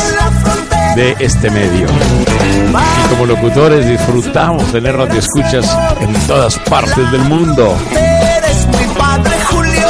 de 0.97 1.17
este 1.19 1.51
medio. 1.51 1.87
Y 1.87 3.09
como 3.11 3.27
locutores 3.27 3.87
disfrutamos 3.87 4.65
tener 4.73 4.97
radioescuchas 4.97 5.77
en 6.01 6.13
todas 6.27 6.59
partes 6.61 7.13
del 7.13 7.23
mundo. 7.23 7.77
Eres 7.91 8.67
mi 8.69 8.95
padre, 8.99 9.37
Julio. 9.51 9.89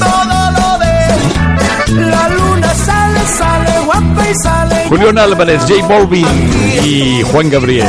Todo 0.00 0.50
lo 0.58 0.78
ve. 0.78 2.00
La 2.00 2.28
luna 2.30 2.74
sale, 2.74 3.20
sale 3.26 3.80
guapa 3.86 4.28
y 4.28 4.34
sale. 4.42 4.79
Julián 4.90 5.18
Álvarez, 5.18 5.62
J 5.68 5.86
Balvin 5.86 6.26
y 6.82 7.22
Juan 7.22 7.48
Gabriel. 7.48 7.86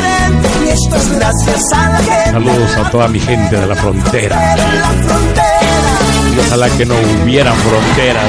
Saludos 2.26 2.78
a 2.78 2.92
toda 2.92 3.08
mi 3.08 3.20
gente 3.20 3.56
de 3.58 3.66
la 3.66 3.76
frontera. 3.76 4.56
Y 6.36 6.40
ojalá 6.48 6.70
que 6.70 6.86
no 6.86 6.94
hubieran 7.24 7.56
fronteras, 7.56 8.26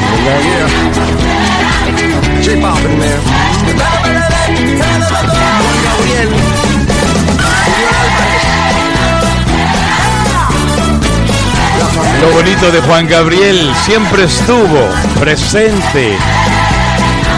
Lo 12.23 12.31
bonito 12.33 12.73
de 12.73 12.81
Juan 12.81 13.07
Gabriel 13.07 13.71
siempre 13.85 14.25
estuvo 14.25 14.89
presente. 15.21 16.17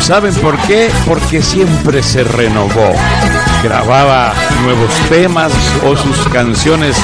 ¿Saben 0.05 0.35
por 0.35 0.59
qué? 0.67 0.91
Porque 1.07 1.41
siempre 1.41 2.03
se 2.03 2.25
renovó. 2.25 2.93
Grababa 3.63 4.35
nuevos 4.63 4.93
temas 5.09 5.51
o 5.83 5.97
sus 5.97 6.29
canciones 6.29 6.95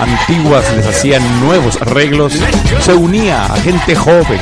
antiguas 0.00 0.64
les 0.74 0.84
hacían 0.84 1.22
nuevos 1.46 1.80
arreglos. 1.80 2.32
Se 2.80 2.92
unía 2.92 3.44
a 3.44 3.56
gente 3.60 3.94
joven, 3.94 4.40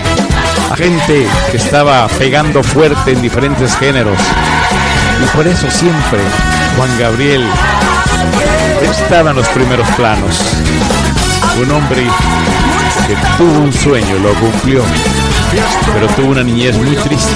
a 0.73 0.75
gente 0.75 1.27
que 1.51 1.59
estaba 1.59 2.09
pegando 2.09 2.63
fuerte 2.63 3.13
en 3.13 3.21
diferentes 3.21 3.77
géneros. 3.77 4.19
Y 5.23 5.37
por 5.37 5.47
eso 5.47 5.71
siempre 5.71 6.21
Juan 6.79 6.99
Gabriel 6.99 7.45
estaba 8.91 9.33
en 9.33 9.37
los 9.37 9.49
primeros 9.49 9.87
planos. 9.91 10.41
Un 11.61 11.71
hombre 11.73 12.07
que 13.07 13.15
tuvo 13.37 13.65
un 13.65 13.73
sueño, 13.73 14.19
lo 14.19 14.33
cumplió, 14.35 14.83
pero 15.95 16.07
tuvo 16.09 16.31
una 16.33 16.43
niñez 16.43 16.77
muy 16.77 16.97
triste. 16.97 17.33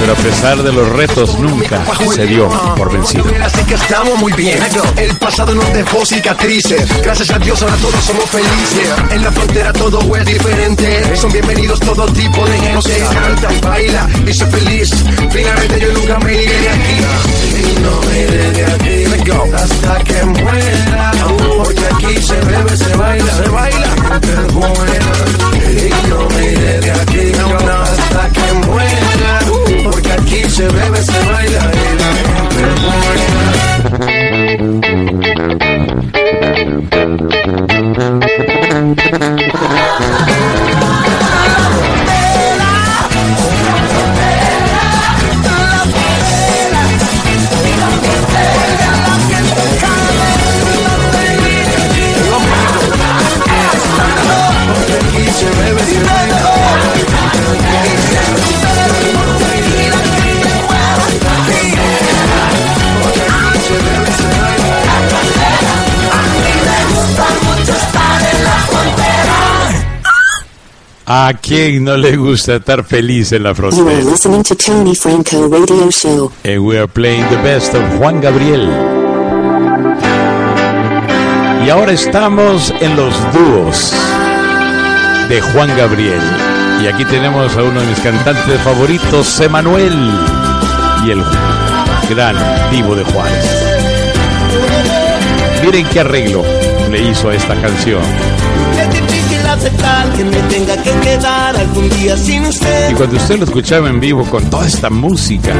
Pero 0.00 0.12
a 0.12 0.16
pesar 0.16 0.62
de 0.62 0.72
los 0.72 0.88
retos, 0.90 1.38
nunca 1.38 1.84
se 2.14 2.26
dio 2.26 2.48
por 2.76 2.92
vencido. 2.92 3.24
Así 3.42 3.64
que 3.64 3.74
estamos 3.74 4.18
muy 4.18 4.32
bien. 4.32 4.58
El 4.96 5.16
pasado 5.16 5.54
nos 5.54 5.72
dejó 5.72 6.04
cicatrices. 6.04 7.02
Gracias 7.02 7.30
a 7.30 7.38
Dios 7.38 7.62
ahora 7.62 7.76
todos 7.76 8.04
somos 8.04 8.24
felices. 8.30 8.88
En 9.10 9.22
la 9.22 9.32
frontera 9.32 9.72
todo 9.72 10.00
es 10.16 10.26
diferente. 10.26 11.16
Son 11.16 11.32
bienvenidos 11.32 11.80
todo 11.80 12.06
tipo 12.06 12.44
de 12.46 12.58
gente. 12.58 13.04
Canta, 13.12 13.48
baila 13.68 14.08
y 14.26 14.32
sé 14.32 14.46
feliz. 14.46 14.90
Finalmente 15.30 15.80
yo 15.80 15.92
nunca 15.92 16.18
me 16.18 16.42
iré 16.42 16.60
de 16.60 16.68
aquí. 16.68 16.96
No 17.82 18.00
me 18.02 18.20
iré 18.20 18.50
de 18.50 18.66
aquí. 18.66 19.04
Hasta 19.54 20.04
que 20.04 20.24
muera. 20.24 21.12
Porque 21.56 21.86
aquí 21.94 22.22
se 22.22 22.34
bebe, 22.40 22.76
se 22.76 22.96
baila, 22.96 23.32
se 23.32 23.48
baila. 23.48 23.94
Y 25.64 26.08
no 26.08 26.28
me 26.30 26.52
iré 26.52 26.80
de 26.80 26.90
aquí. 26.90 27.32
Hasta 27.38 28.28
que 28.30 28.52
muera. 28.66 29.43
Aquí 30.34 30.50
se 30.50 30.66
bebe, 30.66 31.00
se 31.00 31.26
baila. 31.26 31.70
Y 31.70 31.96
la 31.96 32.12
gente. 33.92 34.23
¿A 71.26 71.32
quién 71.32 71.84
no 71.84 71.96
le 71.96 72.18
gusta 72.18 72.56
estar 72.56 72.84
feliz 72.84 73.32
en 73.32 73.44
la 73.44 73.54
You 73.54 73.64
are 73.64 73.70
frontera? 73.70 74.10
listening 74.10 74.42
to 74.42 74.54
Tony 74.54 74.94
Franco 74.94 75.48
Radio 75.48 75.90
Show. 75.90 76.30
And 76.44 76.58
we 76.66 76.76
are 76.76 76.86
playing 76.86 77.26
the 77.30 77.38
best 77.38 77.72
of 77.74 77.80
Juan 77.98 78.20
Gabriel. 78.20 78.68
Y 81.64 81.70
ahora 81.70 81.92
estamos 81.92 82.74
en 82.78 82.94
los 82.94 83.14
dúos 83.32 83.94
de 85.30 85.40
Juan 85.40 85.74
Gabriel. 85.78 86.20
Y 86.82 86.88
aquí 86.88 87.06
tenemos 87.06 87.56
a 87.56 87.62
uno 87.62 87.80
de 87.80 87.86
mis 87.86 88.00
cantantes 88.00 88.60
favoritos, 88.60 89.40
Emanuel, 89.40 89.96
y 91.06 91.10
el 91.10 91.22
gran 92.10 92.36
Divo 92.70 92.94
de 92.94 93.04
Juárez. 93.04 93.64
Miren 95.64 95.86
qué 95.86 96.00
arreglo 96.00 96.42
le 96.90 97.00
hizo 97.00 97.30
a 97.30 97.34
esta 97.34 97.54
canción. 97.54 98.02
Aceptar 99.54 100.12
que 100.14 100.24
me 100.24 100.36
tenga 100.48 100.76
que 100.82 100.90
quedar 100.90 101.56
algún 101.56 101.88
día 101.90 102.16
sin 102.16 102.44
usted. 102.44 102.90
Y 102.90 102.94
cuando 102.94 103.16
usted 103.16 103.38
lo 103.38 103.44
escuchaba 103.44 103.88
en 103.88 104.00
vivo 104.00 104.24
con 104.24 104.50
toda 104.50 104.66
esta 104.66 104.90
música, 104.90 105.52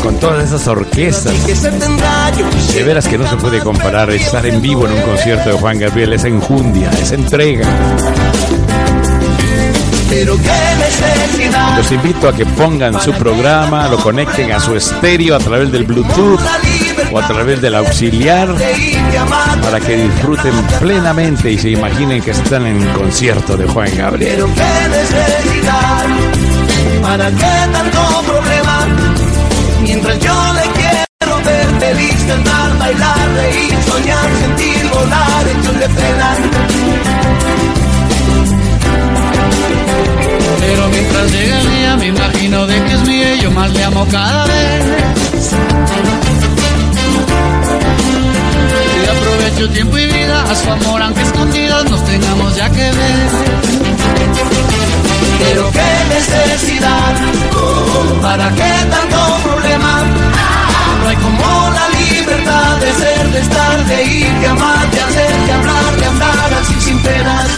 con 0.00 0.16
todas 0.20 0.44
esas 0.44 0.68
orquestas, 0.68 1.34
de 1.44 2.82
veras 2.84 3.08
que 3.08 3.18
no 3.18 3.28
se 3.28 3.34
puede 3.36 3.58
comparar 3.58 4.10
estar 4.10 4.46
en 4.46 4.62
vivo 4.62 4.86
en 4.86 4.92
un 4.92 5.02
concierto 5.02 5.50
de 5.50 5.56
Juan 5.56 5.80
Gabriel, 5.80 6.12
esa 6.12 6.28
enjundia, 6.28 6.88
esa 7.02 7.16
entrega. 7.16 7.66
Pero 10.08 10.36
qué 10.36 10.52
necesidad 10.78 11.76
Los 11.78 11.90
invito 11.90 12.28
a 12.28 12.32
que 12.32 12.46
pongan 12.46 13.00
su 13.00 13.12
programa, 13.12 13.88
lo 13.88 13.98
conecten 13.98 14.52
a 14.52 14.60
su 14.60 14.76
estéreo 14.76 15.34
a 15.34 15.40
través 15.40 15.72
del 15.72 15.82
Bluetooth 15.84 16.40
o 17.12 17.18
a 17.18 17.26
través 17.26 17.60
del 17.60 17.74
auxiliar 17.74 18.54
para 19.62 19.80
que 19.80 19.96
disfruten 19.96 20.54
plenamente 20.80 21.50
y 21.52 21.58
se 21.58 21.70
imaginen 21.70 22.22
que 22.22 22.30
están 22.30 22.66
en 22.66 22.84
concierto 22.92 23.56
de 23.56 23.66
Juan 23.66 23.90
Gabriel. 23.96 24.44
¿Para 27.02 27.30
qué 27.30 27.72
tanto 27.72 28.22
problema? 28.26 28.86
Mientras 29.82 30.18
yo 30.18 30.34
le 30.54 30.62
quiero 30.72 31.36
ver 31.44 31.66
feliz, 31.80 32.24
cantar, 32.26 32.78
bailar, 32.78 33.28
reír, 33.36 33.76
soñar, 33.86 34.30
sentir, 34.40 34.90
volar, 34.92 35.48
hechos 35.48 35.78
de 35.78 35.88
pena. 35.88 36.36
Pero 40.60 40.88
mientras 40.88 41.32
llega 41.32 41.60
el 41.60 41.70
día 41.70 41.96
me 41.96 42.06
imagino 42.06 42.66
de 42.66 42.84
que 42.84 42.92
es 42.92 43.02
mío 43.06 43.34
y 43.34 43.40
yo 43.40 43.50
más 43.52 43.72
le 43.72 43.84
amo 43.84 44.06
cada 44.10 44.46
vez. 44.46 44.84
Aprovecho 49.56 49.72
tiempo 49.72 49.96
y 49.96 50.06
vida 50.06 50.42
a 50.42 50.54
su 50.54 50.70
amor 50.70 51.00
aunque 51.00 51.22
escondidas 51.22 51.90
nos 51.90 52.04
tengamos 52.04 52.56
ya 52.56 52.68
que 52.68 52.82
ver. 52.82 53.28
Pero 55.38 55.70
qué 55.70 56.14
necesidad, 56.14 57.14
¿para 58.20 58.50
qué 58.50 58.72
tanto 58.90 59.38
problema? 59.44 60.02
No 61.02 61.08
hay 61.08 61.16
como 61.16 61.70
la 61.70 61.88
libertad 61.88 62.76
de 62.80 62.92
ser, 62.92 63.30
de 63.30 63.40
estar, 63.40 63.86
de 63.86 64.04
ir, 64.04 64.34
de 64.40 64.46
amar, 64.46 64.90
de 64.90 65.00
hacer, 65.00 65.46
de 65.46 65.52
hablar, 65.52 65.96
de 65.96 66.04
andar 66.04 66.54
así 66.60 66.74
sin 66.78 66.98
penas. 67.02 67.48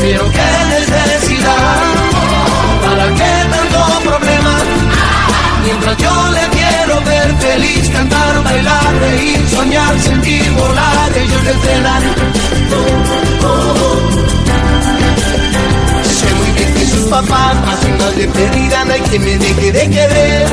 Pero 0.00 0.30
qué 0.30 0.50
necesidad, 0.68 1.82
¿para 2.84 3.06
qué 3.08 3.32
tanto 3.50 4.10
problema? 4.10 4.54
Mientras 5.64 5.96
yo 5.96 6.30
le 6.30 6.43
feliz, 7.44 7.88
cantar, 7.90 8.42
bailar, 8.42 8.94
reír, 9.00 9.40
soñar, 9.50 10.00
sentir, 10.00 10.50
volar, 10.52 11.10
ellos 11.22 11.44
le 11.44 11.54
frenan. 11.62 12.02
Sé 16.18 16.28
muy 16.38 16.50
bien 16.56 16.74
que 16.74 16.86
sus 16.86 17.04
papás 17.10 17.54
más 17.66 17.84
que 19.10 19.18
me 19.18 19.38
deje 19.38 19.72
de 19.72 19.90
querer. 19.90 20.46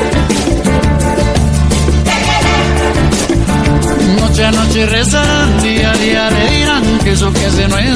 Noche 4.20 4.44
a 4.44 4.50
noche 4.50 4.86
rezarán, 4.86 5.62
día 5.62 5.90
a 5.90 5.94
día 5.94 6.30
le 6.30 6.50
dirán 6.56 6.84
que 7.04 7.12
eso 7.12 7.32
que 7.32 7.46
hace 7.46 7.68
no 7.68 7.76
bien. 7.76 7.92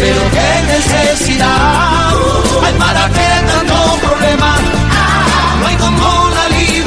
Pero 0.00 0.22
qué 0.34 0.48
necesidad 0.72 1.94
hay 2.64 2.74
para 2.78 3.08
que 3.10 3.33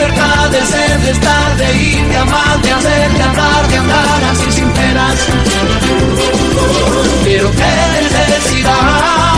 de 0.08 0.66
ser, 0.66 0.99
de 1.01 1.12
estar, 1.12 1.58
de 1.58 1.74
ir, 1.76 2.08
de 2.08 2.18
amar, 2.18 2.62
de 2.62 2.72
hacer, 2.72 3.12
de 3.12 3.24
hablar, 3.24 3.68
de 3.68 3.78
andar 3.78 4.24
así 4.32 4.51
sin 4.51 4.70
penas. 4.72 5.16
Pero 7.24 7.51
qué 7.51 7.74
necesidad 8.01 9.34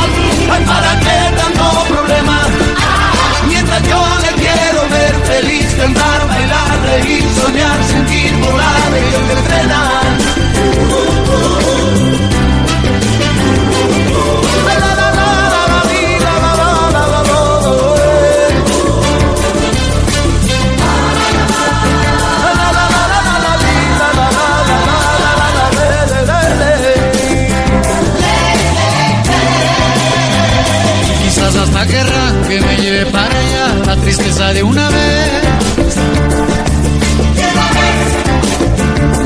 para 0.47 0.99
que 0.99 1.36
tanto 1.38 1.84
problema. 1.88 2.41
Mientras 3.47 3.82
yo 3.84 4.01
le 4.22 4.32
quiero 4.41 4.89
ver 4.89 5.15
feliz, 5.26 5.74
cantar, 5.76 6.28
bailar, 6.28 6.82
reír, 6.84 7.24
soñar, 7.41 7.84
sentir, 7.86 8.32
volar, 8.38 8.93
ellos 8.95 9.24
que 9.28 9.36
frenan. 9.47 10.20
Hasta 31.80 31.93
querrá 31.93 32.34
que 32.49 32.59
me 32.59 32.75
lleve 32.75 33.05
para 33.05 33.39
allá 33.39 33.73
la 33.86 33.95
tristeza 33.95 34.51
de 34.51 34.63
una 34.63 34.89
vez. 34.89 35.43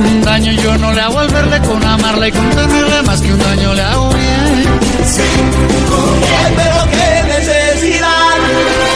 Un 0.05 0.21
daño 0.21 0.51
yo 0.51 0.77
no 0.77 0.93
le 0.93 1.01
hago 1.01 1.17
al 1.17 1.29
verle 1.29 1.59
con 1.61 1.83
amarla 1.83 2.27
y 2.27 2.31
con 2.31 2.47
tenerle 2.51 3.01
más 3.07 3.21
que 3.21 3.33
un 3.33 3.39
daño 3.39 3.73
le 3.73 3.81
hago 3.81 4.09
bien. 4.09 4.65
Ay, 6.45 6.53
pero 6.55 6.91
qué 6.91 7.23
necesidad 7.27 8.92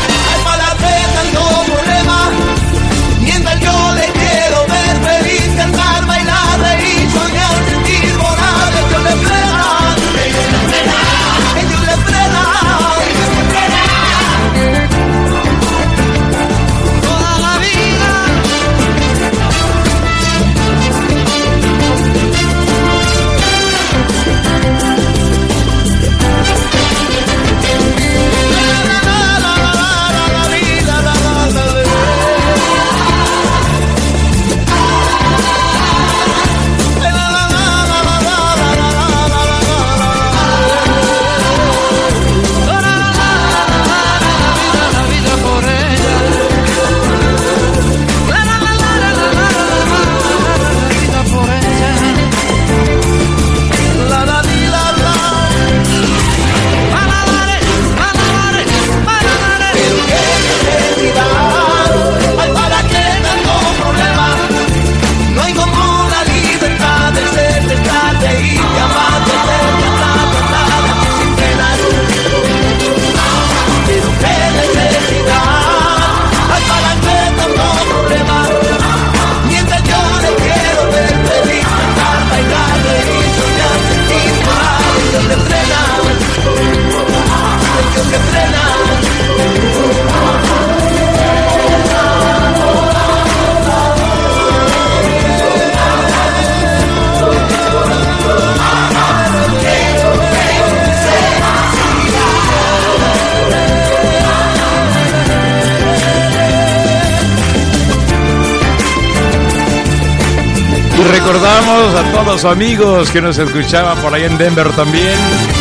los 112.37 112.45
amigos 112.45 113.09
que 113.09 113.19
nos 113.19 113.39
escuchaban 113.39 113.99
por 113.99 114.13
ahí 114.13 114.21
en 114.21 114.37
Denver 114.37 114.69
también. 114.73 115.17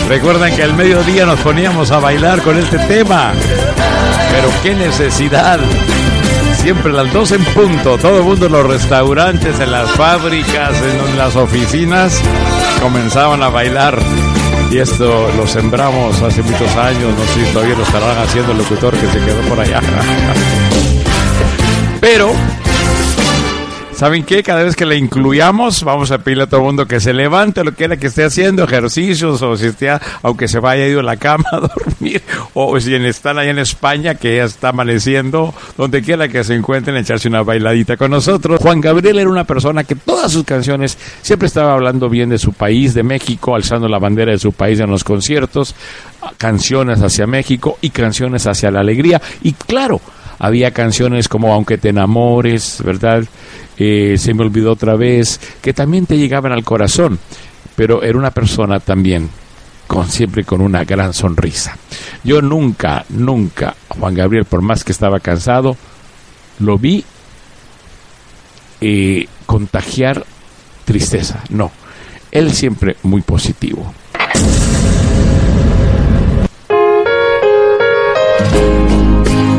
Recuerden 0.09 0.55
que 0.55 0.63
al 0.63 0.75
mediodía 0.75 1.25
nos 1.25 1.41
poníamos 1.41 1.91
a 1.91 2.01
bailar 2.01 2.43
con 2.43 2.59
este 2.59 2.79
tema. 2.81 3.33
Pero 4.31 4.51
qué 4.63 4.75
necesidad. 4.75 5.59
Siempre 6.59 6.93
las 6.93 7.11
dos 7.15 7.33
en 7.33 7.43
punto. 7.47 7.97
Todo 7.97 8.19
el 8.19 8.25
mundo 8.25 8.45
en 8.45 8.53
los 8.53 8.67
restaurantes, 8.67 9.59
en 9.59 9.73
las 9.73 9.91
fábricas, 9.93 10.75
en 10.83 11.17
las 11.17 11.35
oficinas, 11.35 12.21
comenzaban 12.83 13.43
a 13.43 13.49
bailar. 13.49 13.99
Y 14.71 14.77
esto 14.77 15.31
lo 15.35 15.47
sembramos 15.47 16.21
hace 16.21 16.43
muchos 16.43 16.77
años. 16.77 17.15
No 17.19 17.25
sé 17.33 17.47
si 17.47 17.53
todavía 17.55 17.75
lo 17.75 17.85
estarán 17.85 18.19
haciendo 18.19 18.53
el 18.53 18.59
locutor 18.59 18.95
que 18.95 19.07
se 19.07 19.19
quedó 19.21 19.41
por 19.49 19.61
allá. 19.61 19.81
Pero 22.03 22.35
¿Saben 23.97 24.25
qué? 24.25 24.43
Cada 24.43 24.63
vez 24.63 24.77
que 24.77 24.85
le 24.85 24.99
incluyamos, 24.99 25.83
vamos 25.83 26.11
a 26.11 26.19
pedirle 26.19 26.45
a 26.45 26.47
todo 26.47 26.61
el 26.61 26.67
mundo 26.67 26.85
que 26.85 27.01
se 27.01 27.15
levante, 27.15 27.65
lo 27.65 27.73
quiera 27.73 27.97
que 27.97 28.09
esté 28.09 28.25
haciendo, 28.25 28.65
ejercicios, 28.65 29.41
o 29.41 29.57
si 29.57 29.69
esté, 29.69 29.89
aunque 30.23 30.49
se 30.49 30.59
vaya 30.59 30.87
ido 30.87 31.01
a 31.01 31.03
la 31.03 31.17
cama 31.17 31.47
a 31.51 31.61
dormir, 31.61 32.21
o 32.53 32.79
si 32.79 32.95
están 32.95 33.39
allá 33.39 33.51
en 33.51 33.59
España, 33.59 34.15
que 34.15 34.37
ya 34.37 34.45
está 34.45 34.69
amaneciendo, 34.69 35.55
donde 35.79 36.03
quiera 36.03 36.29
que 36.29 36.45
se 36.45 36.55
encuentren, 36.55 36.95
echarse 36.99 37.27
una 37.27 37.43
bailadita 37.43 37.97
con 37.97 38.11
nosotros. 38.11 38.61
Juan 38.61 38.83
Gabriel 38.83 39.19
era 39.19 39.31
una 39.31 39.45
persona 39.45 39.83
que 39.83 39.95
todas 39.95 40.31
sus 40.31 40.45
canciones 40.45 40.99
siempre 41.23 41.47
estaba 41.47 41.73
hablando 41.73 42.11
bien 42.11 42.29
de 42.29 42.37
su 42.37 42.53
país, 42.53 42.93
de 42.93 43.03
México, 43.03 43.55
alzando 43.55 43.89
la 43.89 43.99
bandera 43.99 44.31
de 44.31 44.39
su 44.39 44.53
país 44.53 44.79
en 44.79 44.91
los 44.91 45.05
conciertos, 45.05 45.75
canciones 46.37 47.01
hacia 47.01 47.27
México 47.27 47.79
y 47.81 47.89
canciones 47.89 48.47
hacia 48.47 48.71
la 48.71 48.81
alegría. 48.81 49.23
Y 49.43 49.55
claro, 49.55 50.03
había 50.39 50.71
canciones 50.71 51.29
como 51.29 51.55
Aunque 51.55 51.79
te 51.79 51.89
enamores, 51.89 52.83
¿verdad? 52.85 53.25
Eh, 53.79 54.17
se 54.19 54.33
me 54.35 54.43
olvidó 54.43 54.73
otra 54.73 54.97
vez, 54.97 55.41
que 55.61 55.75
también 55.75 56.07
te 56.07 56.17
llegaban 56.17 56.53
al 56.53 56.65
corazón, 56.65 57.19
pero 57.75 58.03
era 58.03 58.19
una 58.19 58.31
persona 58.31 58.81
también 58.81 59.29
con 59.87 60.09
siempre 60.09 60.45
con 60.45 60.61
una 60.61 60.85
gran 60.85 61.13
sonrisa. 61.13 61.77
Yo 62.25 62.43
nunca, 62.43 63.05
nunca, 63.11 63.77
Juan 63.89 64.15
Gabriel, 64.15 64.45
por 64.45 64.63
más 64.63 64.83
que 64.83 64.93
estaba 64.93 65.21
cansado, 65.21 65.77
lo 66.59 66.79
vi 66.79 67.05
eh, 68.81 69.27
contagiar 69.45 70.25
tristeza. 70.85 71.43
No, 71.51 71.71
él 72.31 72.53
siempre 72.53 72.97
muy 73.03 73.21
positivo. 73.21 73.93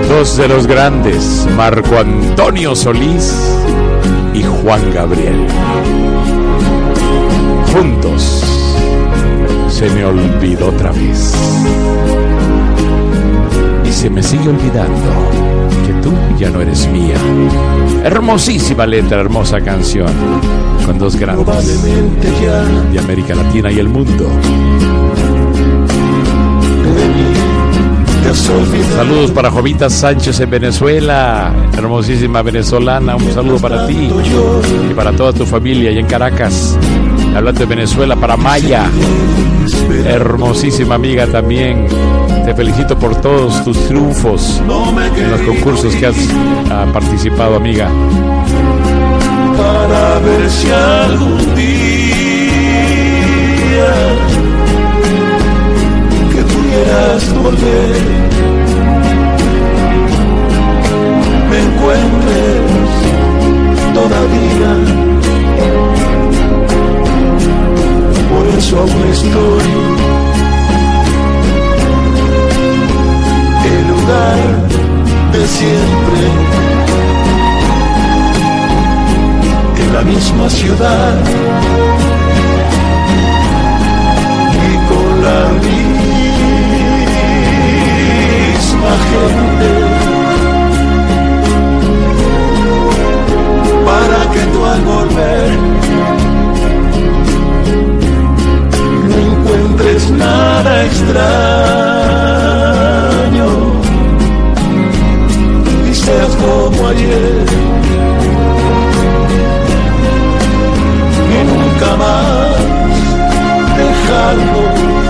Dos 0.09 0.38
de 0.38 0.47
los 0.47 0.65
grandes, 0.65 1.47
Marco 1.55 1.97
Antonio 1.97 2.76
Solís 2.76 3.34
y 4.38 4.43
Juan 4.43 4.91
Gabriel. 4.93 5.47
Juntos 7.73 8.43
se 9.69 9.89
me 9.89 10.05
olvidó 10.05 10.67
otra 10.67 10.91
vez. 10.91 11.33
Y 13.83 13.91
se 13.91 14.09
me 14.09 14.21
sigue 14.21 14.49
olvidando 14.49 15.11
que 15.85 15.93
tú 16.03 16.11
ya 16.38 16.51
no 16.51 16.61
eres 16.61 16.88
mía. 16.89 17.15
Hermosísima 18.03 18.85
letra, 18.85 19.21
hermosa 19.21 19.59
canción. 19.61 20.11
Con 20.85 20.99
dos 20.99 21.15
grandes 21.15 21.83
de 21.83 22.99
América 22.99 23.33
Latina 23.33 23.71
y 23.71 23.79
el 23.79 23.89
mundo. 23.89 24.29
Saludos 28.34 29.32
para 29.32 29.49
Jovita 29.49 29.89
Sánchez 29.89 30.39
en 30.41 30.49
Venezuela, 30.49 31.53
hermosísima 31.78 32.41
venezolana. 32.41 33.15
Un 33.15 33.32
saludo 33.34 33.57
para 33.59 33.88
ti 33.88 34.11
y 34.89 34.93
para 34.93 35.13
toda 35.13 35.32
tu 35.32 35.45
familia 35.45 35.91
y 35.91 35.99
en 35.99 36.07
Caracas. 36.07 36.78
Hablando 37.36 37.59
de 37.59 37.65
Venezuela, 37.65 38.15
para 38.15 38.36
Maya, 38.36 38.86
hermosísima 40.05 40.95
amiga 40.95 41.25
también. 41.28 41.88
Te 42.45 42.53
felicito 42.53 42.97
por 42.97 43.15
todos 43.21 43.63
tus 43.63 43.78
triunfos 43.88 44.61
en 45.15 45.32
los 45.32 45.41
concursos 45.41 45.95
que 45.95 46.07
has 46.07 46.15
ah, 46.69 46.86
participado, 46.91 47.55
amiga. 47.55 47.89
para 49.57 50.17
algún 51.05 51.55
día 51.55 51.97
volver 57.43 58.38
me 61.49 61.57
encuentres 61.59 62.91
todavía. 63.93 64.71
Por 68.31 68.47
eso 68.57 68.79
aún 68.79 69.03
estoy 69.11 69.67
el 73.71 73.88
lugar 73.88 74.39
de 75.33 75.47
siempre. 75.47 76.21
En 79.81 79.93
la 79.93 80.01
misma 80.01 80.49
ciudad 80.49 81.15
y 84.63 84.73
con 84.89 85.21
la 88.88 88.97
gente 89.11 89.69
para 93.88 94.19
que 94.33 94.41
tú 94.51 94.59
al 94.65 94.81
volver 94.81 95.49
no 99.09 99.17
encuentres 99.31 100.01
nada 100.11 100.71
extraño. 100.85 101.27
Y 105.89 105.91
seas 105.93 106.33
como 106.43 106.88
ayer. 106.88 107.45
Y 111.35 111.38
nunca 111.49 111.89
más 112.03 112.57
dejarlo. 113.77 115.07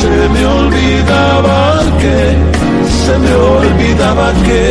Se 0.00 0.28
me 0.28 0.42
olvidaba 0.46 1.82
que, 2.00 2.16
se 3.04 3.14
me 3.18 3.34
olvidaba 3.34 4.32
que 4.46 4.62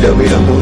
ya 0.00 0.08
habíamos 0.08 0.61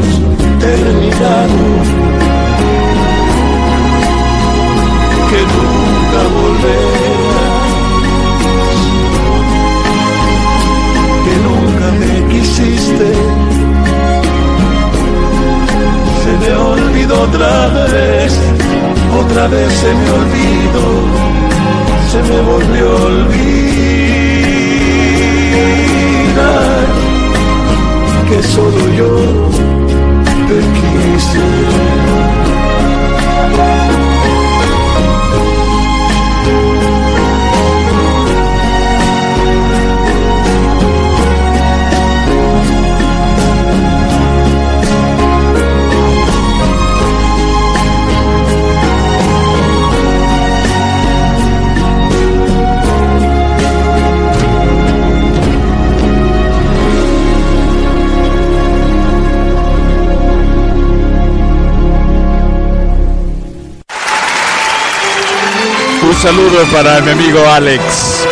Saludo 66.21 66.63
para 66.71 67.01
mi 67.01 67.11
amigo 67.11 67.39
Alex. 67.49 68.27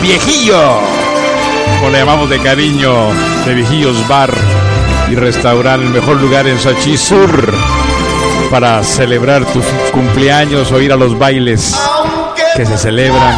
Viejillo. 0.00 0.80
Como 1.78 1.90
le 1.90 1.98
llamamos 1.98 2.30
de 2.30 2.38
cariño, 2.38 3.08
de 3.44 3.54
Viejillos 3.54 4.08
Bar 4.08 4.32
y 5.10 5.14
Restaurante, 5.14 5.86
el 5.86 5.92
mejor 5.92 6.18
lugar 6.22 6.46
en 6.46 6.58
Sachi 6.58 6.96
Sur. 6.96 7.52
Para 8.50 8.82
celebrar 8.82 9.44
tu 9.44 9.60
cumpleaños 9.92 10.72
o 10.72 10.80
ir 10.80 10.90
a 10.92 10.96
los 10.96 11.18
bailes 11.18 11.74
que 12.56 12.64
se 12.64 12.78
celebran 12.78 13.34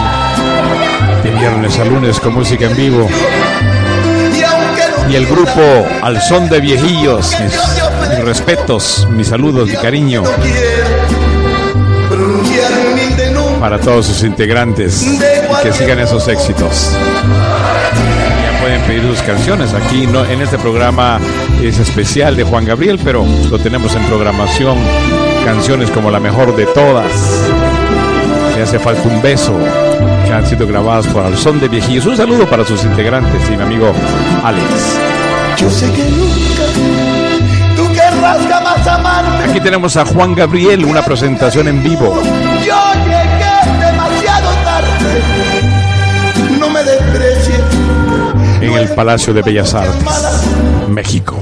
de 1.25 1.31
viernes 1.33 1.79
a 1.81 1.85
lunes 1.85 2.21
con 2.21 2.33
música 2.33 2.67
en 2.67 2.77
vivo. 2.77 3.09
Y 5.11 5.17
el 5.17 5.27
grupo 5.27 5.85
Al 6.01 6.23
Son 6.23 6.49
de 6.49 6.61
Viejillos. 6.61 7.35
Mis, 7.41 8.09
mis 8.09 8.25
respetos, 8.25 9.09
mis 9.11 9.27
saludos, 9.27 9.69
mi 9.69 9.77
cariño 9.77 10.23
para 13.67 13.81
todos 13.81 14.07
sus 14.07 14.23
integrantes 14.23 15.05
que 15.61 15.73
sigan 15.73 15.99
esos 15.99 16.29
éxitos. 16.29 16.93
Ya 16.93 18.61
pueden 18.61 18.81
pedir 18.83 19.03
sus 19.03 19.21
canciones. 19.23 19.75
Aquí 19.75 20.07
no, 20.07 20.25
en 20.25 20.41
este 20.41 20.57
programa 20.57 21.19
es 21.61 21.81
especial 21.81 22.37
de 22.37 22.45
Juan 22.45 22.65
Gabriel, 22.65 23.01
pero 23.03 23.27
lo 23.51 23.59
tenemos 23.59 23.93
en 23.97 24.05
programación. 24.05 24.79
Canciones 25.45 25.91
como 25.91 26.13
la 26.13 26.21
mejor 26.21 26.55
de 26.55 26.65
todas. 26.67 27.11
Me 28.55 28.63
hace 28.63 28.79
falta 28.79 29.03
un 29.09 29.21
beso. 29.21 29.59
Que 30.25 30.33
han 30.33 30.47
sido 30.47 30.69
grabadas 30.69 31.09
por 31.09 31.25
Al 31.25 31.37
Son 31.37 31.59
de 31.59 31.67
Viejillos. 31.67 32.07
Un 32.07 32.17
saludo 32.17 32.49
para 32.49 32.65
sus 32.65 32.85
integrantes 32.85 33.43
y 33.53 33.57
mi 33.57 33.65
amigo 33.65 33.93
Alex. 34.45 34.65
Yo 35.57 35.69
sé 35.69 35.91
que 35.91 36.05
nunca 36.05 37.75
tú 37.75 37.93
querrás 37.93 38.47
jamás 38.49 38.87
amarme. 38.87 39.45
Aquí 39.45 39.59
tenemos 39.59 39.97
a 39.97 40.05
Juan 40.05 40.37
Gabriel, 40.37 40.85
una 40.85 41.03
presentación 41.03 41.67
en 41.67 41.83
vivo. 41.83 42.23
El 48.77 48.89
Palacio 48.95 49.33
de 49.33 49.43
Bellas 49.43 49.75
Artes, 49.75 49.95
México. 50.89 51.37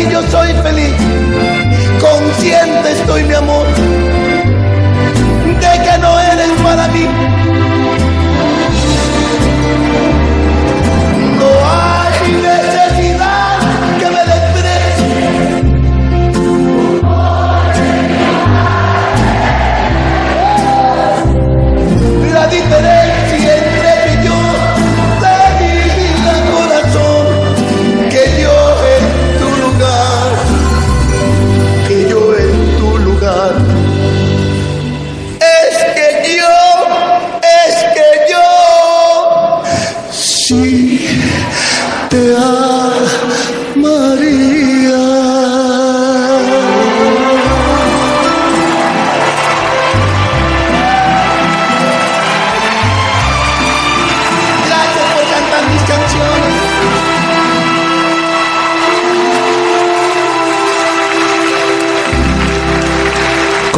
así 0.00 0.12
yo 0.12 0.22
soy 0.30 0.52
feliz. 0.62 0.94
Consciente 2.00 2.92
estoy, 2.92 3.24
mi 3.24 3.34
amor, 3.34 3.66
de 5.60 5.84
que 5.84 5.98
no 5.98 6.20
eres 6.20 6.50
para 6.62 6.88
mí. 6.88 7.39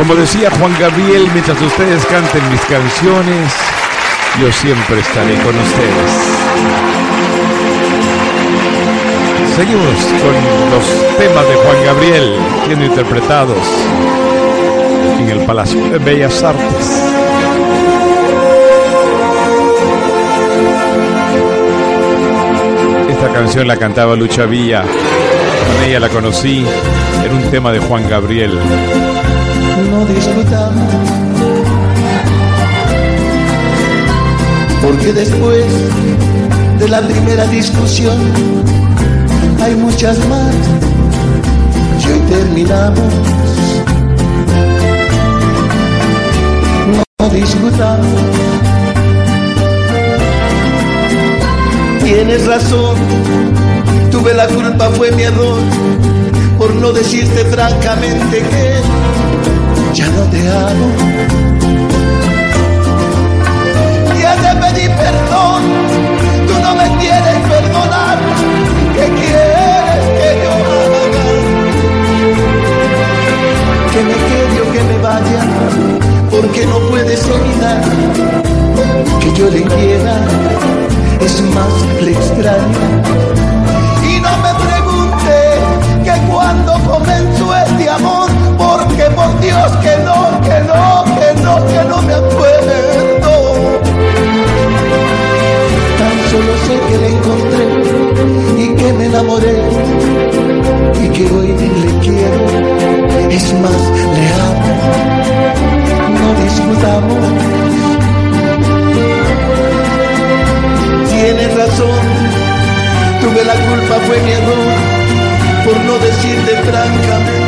Como 0.03 0.17
decía 0.17 0.51
Juan 0.59 0.75
Gabriel, 0.81 1.29
mientras 1.33 1.63
ustedes 1.63 2.05
canten 2.07 2.43
mis 2.51 2.61
canciones, 2.63 3.53
yo 4.41 4.51
siempre 4.51 4.99
estaré 4.99 5.37
con 5.37 5.57
ustedes. 5.57 6.11
Seguimos 9.55 9.95
con 10.21 10.35
los 10.73 11.17
temas 11.19 11.49
de 11.49 11.55
Juan 11.55 11.85
Gabriel 11.85 12.37
siendo 12.67 12.85
interpretados 12.85 13.59
en 15.21 15.29
el 15.29 15.47
Palacio 15.47 15.81
de 15.85 15.99
Bellas 15.99 16.43
Artes. 16.43 17.01
Esta 23.09 23.33
canción 23.33 23.69
la 23.69 23.77
cantaba 23.77 24.17
Lucha 24.17 24.47
Villa. 24.47 24.83
Con 24.83 25.85
ella 25.89 26.01
la 26.01 26.09
conocí 26.09 26.67
en 27.25 27.33
un 27.33 27.49
tema 27.53 27.71
de 27.71 27.79
Juan 27.79 28.09
Gabriel. 28.09 28.59
No 29.81 30.05
discutamos. 30.07 30.93
Porque 34.83 35.13
después 35.13 35.65
de 36.79 36.89
la 36.89 37.01
primera 37.01 37.47
discusión 37.47 38.19
hay 39.63 39.75
muchas 39.77 40.19
más. 40.29 40.55
Y 42.05 42.11
hoy 42.11 42.19
terminamos. 42.29 43.13
No 47.19 47.29
discutamos. 47.31 48.23
Tienes 52.05 52.47
razón, 52.47 52.97
tuve 54.11 54.35
la 54.35 54.47
culpa, 54.49 54.91
fue 54.91 55.13
mi 55.13 55.23
error, 55.23 55.61
por 56.59 56.75
no 56.75 56.93
decirte 56.93 57.45
francamente 57.47 58.39
que 58.39 58.83
ya 59.95 60.07
no 60.09 60.23
te 60.31 60.41
amo. 60.49 60.89
Ya 64.21 64.35
te 64.37 64.51
pedí 64.61 64.89
perdón, 64.89 65.63
tú 66.47 66.55
no 66.63 66.75
me 66.75 66.89
quieres 66.99 67.39
perdonar. 67.51 68.19
¿Qué 68.95 69.07
quieres 69.21 70.05
que 70.19 70.31
yo 70.43 70.53
haga? 70.81 71.27
Que 73.93 74.01
me 74.09 74.17
quede 74.29 74.57
o 74.63 74.73
que 74.73 74.83
me 74.91 74.99
vaya, 75.03 75.43
porque 76.31 76.67
no 76.67 76.79
puedes 76.89 77.23
olvidar 77.29 77.83
que 79.21 79.33
yo 79.35 79.51
le 79.51 79.63
quiera, 79.63 80.17
es 81.21 81.43
más 81.55 81.75
le 82.01 82.13
extraña. 82.13 82.89
Y 84.09 84.21
no 84.21 84.33
me 84.39 84.53
pregunte 84.67 85.35
que 86.05 86.33
cuando 86.33 86.73
comenzó 86.91 87.55
Dios 89.53 89.73
que 89.83 89.97
no, 89.99 90.41
que 90.41 90.59
no, 90.71 91.05
que 91.19 91.43
no, 91.43 91.55
que 91.67 91.81
no 91.91 92.03
me 92.03 92.15
acuerdo. 92.15 93.33
Tan 95.99 96.17
solo 96.31 96.53
sé 96.65 96.75
que 96.89 96.97
le 97.03 97.09
encontré 97.17 97.65
y 98.65 98.75
que 98.77 98.93
me 98.95 99.05
enamoré 99.07 99.57
y 101.05 101.09
que 101.11 101.25
hoy 101.35 101.49
le 101.49 101.99
quiero, 102.01 102.41
es 103.31 103.53
más, 103.61 103.81
le 104.17 104.27
amo. 104.49 104.71
No 106.19 106.29
discutamos. 106.45 107.23
Tienes 111.11 111.55
razón, 111.57 112.01
tuve 113.21 113.45
la 113.45 113.57
culpa, 113.69 113.95
fue 114.07 114.17
mi 114.23 114.33
error, 114.33 114.73
por 115.65 115.77
no 115.85 115.99
decirte 115.99 116.53
francamente 116.71 117.42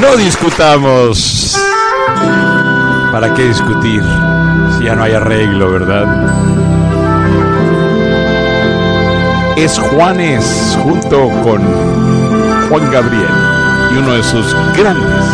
No 0.00 0.16
discutamos. 0.16 1.54
¿Para 3.12 3.34
qué 3.34 3.48
discutir 3.48 4.02
si 4.78 4.84
ya 4.84 4.96
no 4.96 5.02
hay 5.02 5.12
arreglo, 5.12 5.70
verdad? 5.70 6.65
Es 9.56 9.78
Juanes 9.78 10.78
junto 10.82 11.30
con 11.42 11.62
Juan 12.68 12.90
Gabriel 12.90 13.26
y 13.90 13.96
uno 13.96 14.12
de 14.12 14.22
sus 14.22 14.54
grandes, 14.76 15.24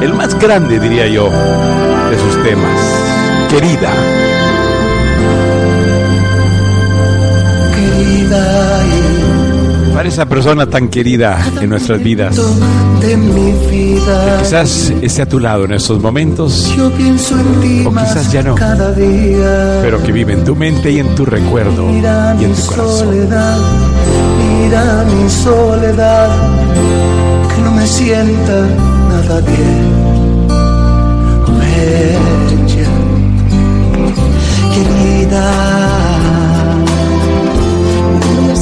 el 0.00 0.14
más 0.14 0.38
grande 0.38 0.78
diría 0.78 1.08
yo, 1.08 1.28
de 1.28 2.18
sus 2.18 2.42
temas. 2.44 2.80
Querida. 3.50 3.90
querida 7.74 9.15
Esa 10.06 10.24
persona 10.26 10.66
tan 10.66 10.88
querida 10.88 11.36
en 11.60 11.68
nuestras 11.68 12.00
vidas, 12.02 12.36
vida. 13.70 14.38
quizás 14.40 14.92
esté 15.02 15.22
a 15.22 15.26
tu 15.28 15.40
lado 15.40 15.64
en 15.64 15.72
estos 15.72 16.00
momentos, 16.00 16.72
Yo 16.76 16.90
pienso 16.92 17.38
en 17.38 17.60
ti 17.60 17.82
o 17.84 17.90
quizás 17.90 18.30
ya 18.32 18.42
no, 18.42 18.54
cada 18.54 18.92
día. 18.92 19.80
pero 19.82 20.00
que 20.02 20.12
vive 20.12 20.32
en 20.34 20.44
tu 20.44 20.54
mente 20.54 20.90
y 20.92 21.00
en 21.00 21.14
tu 21.16 21.24
recuerdo 21.26 21.86
Mira 21.88 22.36
y 22.40 22.44
en 22.44 22.50
mi 22.50 22.56
tu 22.56 22.66
corazón. 22.66 22.98
soledad, 22.98 23.58
mira 24.62 25.04
mi 25.04 25.28
soledad, 25.30 26.28
que 27.54 27.62
no 27.62 27.70
me 27.72 27.86
sienta 27.86 28.66
nada 29.10 29.40
bien. 29.40 30.06
Querida, 34.74 35.95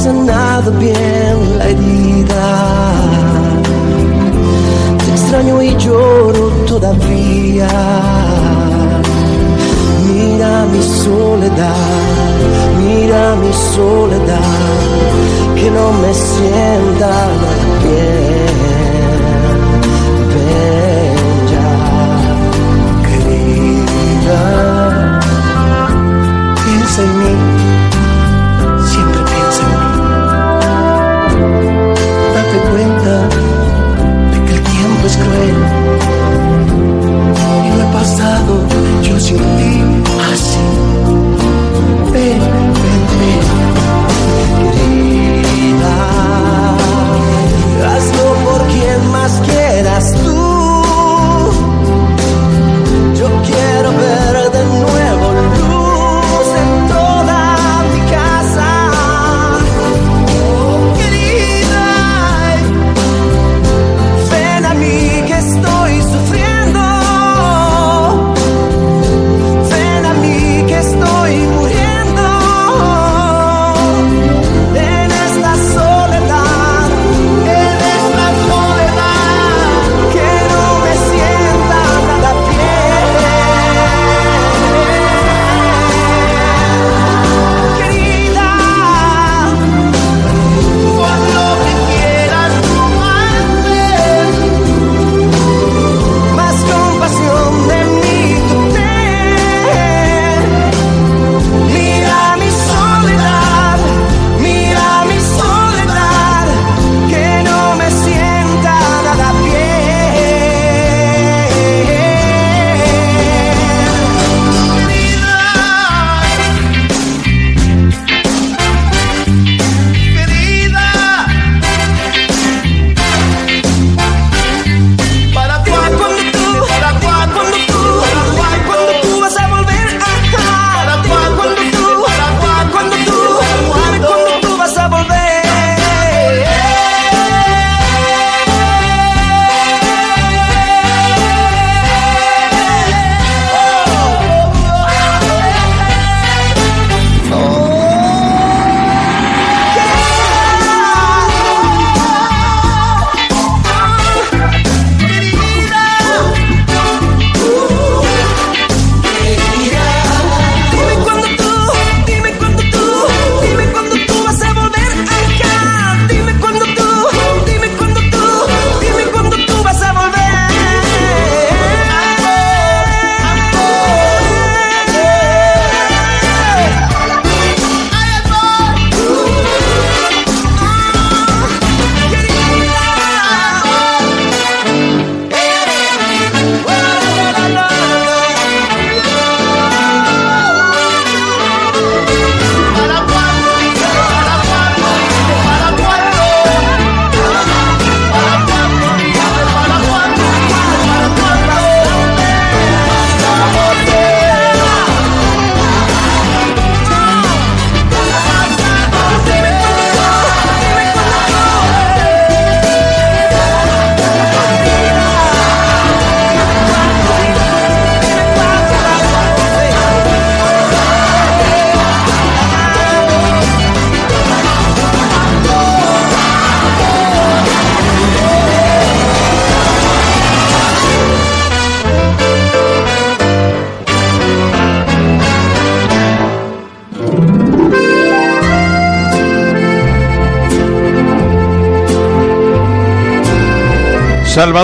sanado 0.05 0.71
bien 0.73 1.37
la 1.59 1.65
herida. 1.71 2.47
Te 5.03 5.11
extraño 5.17 5.63
y 5.63 5.71
lloro 5.77 6.45
todavía. 6.73 7.71
Mira 10.07 10.53
mi 10.73 10.83
soledad, 11.05 12.37
mira 12.83 13.23
mi 13.43 13.53
soledad, 13.75 14.77
que 15.59 15.67
no 15.77 15.87
me 16.03 16.13
sienta 16.13 17.13
bien. 17.83 18.55
Querida, 23.07 24.41
piensa 26.65 27.01
en 27.07 27.13
mí, 27.21 27.35
Y 37.65 37.69
no 37.77 37.83
he 37.83 37.93
pasado 37.93 38.53
yo 39.03 39.15
sin 39.21 39.39
ti 39.39 39.75
así. 40.33 40.67
Ven, 42.13 42.41
ven, 42.83 43.03
ven, 43.21 43.45
querida. 44.73 45.95
Hazlo 47.91 48.27
por 48.47 48.61
quien 48.73 49.01
más 49.13 49.33
quieras 49.47 50.05
tú. 50.25 50.39
Yo 53.19 53.29
quiero 53.47 53.91
ver. 53.99 54.24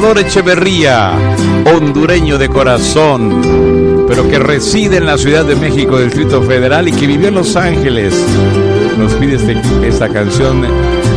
Echeverría, 0.01 1.13
hondureño 1.77 2.39
de 2.39 2.49
corazón, 2.49 4.05
pero 4.09 4.27
que 4.29 4.39
reside 4.39 4.97
en 4.97 5.05
la 5.07 5.19
Ciudad 5.19 5.45
de 5.45 5.55
México, 5.57 5.99
Distrito 5.99 6.43
Federal, 6.43 6.89
y 6.89 6.93
que 6.93 7.07
vivió 7.07 7.29
en 7.29 7.35
Los 7.35 7.55
Ángeles. 7.55 8.15
Nos 8.99 9.13
pide 9.15 9.37
este- 9.37 9.61
esta 9.87 10.09
canción 10.09 10.63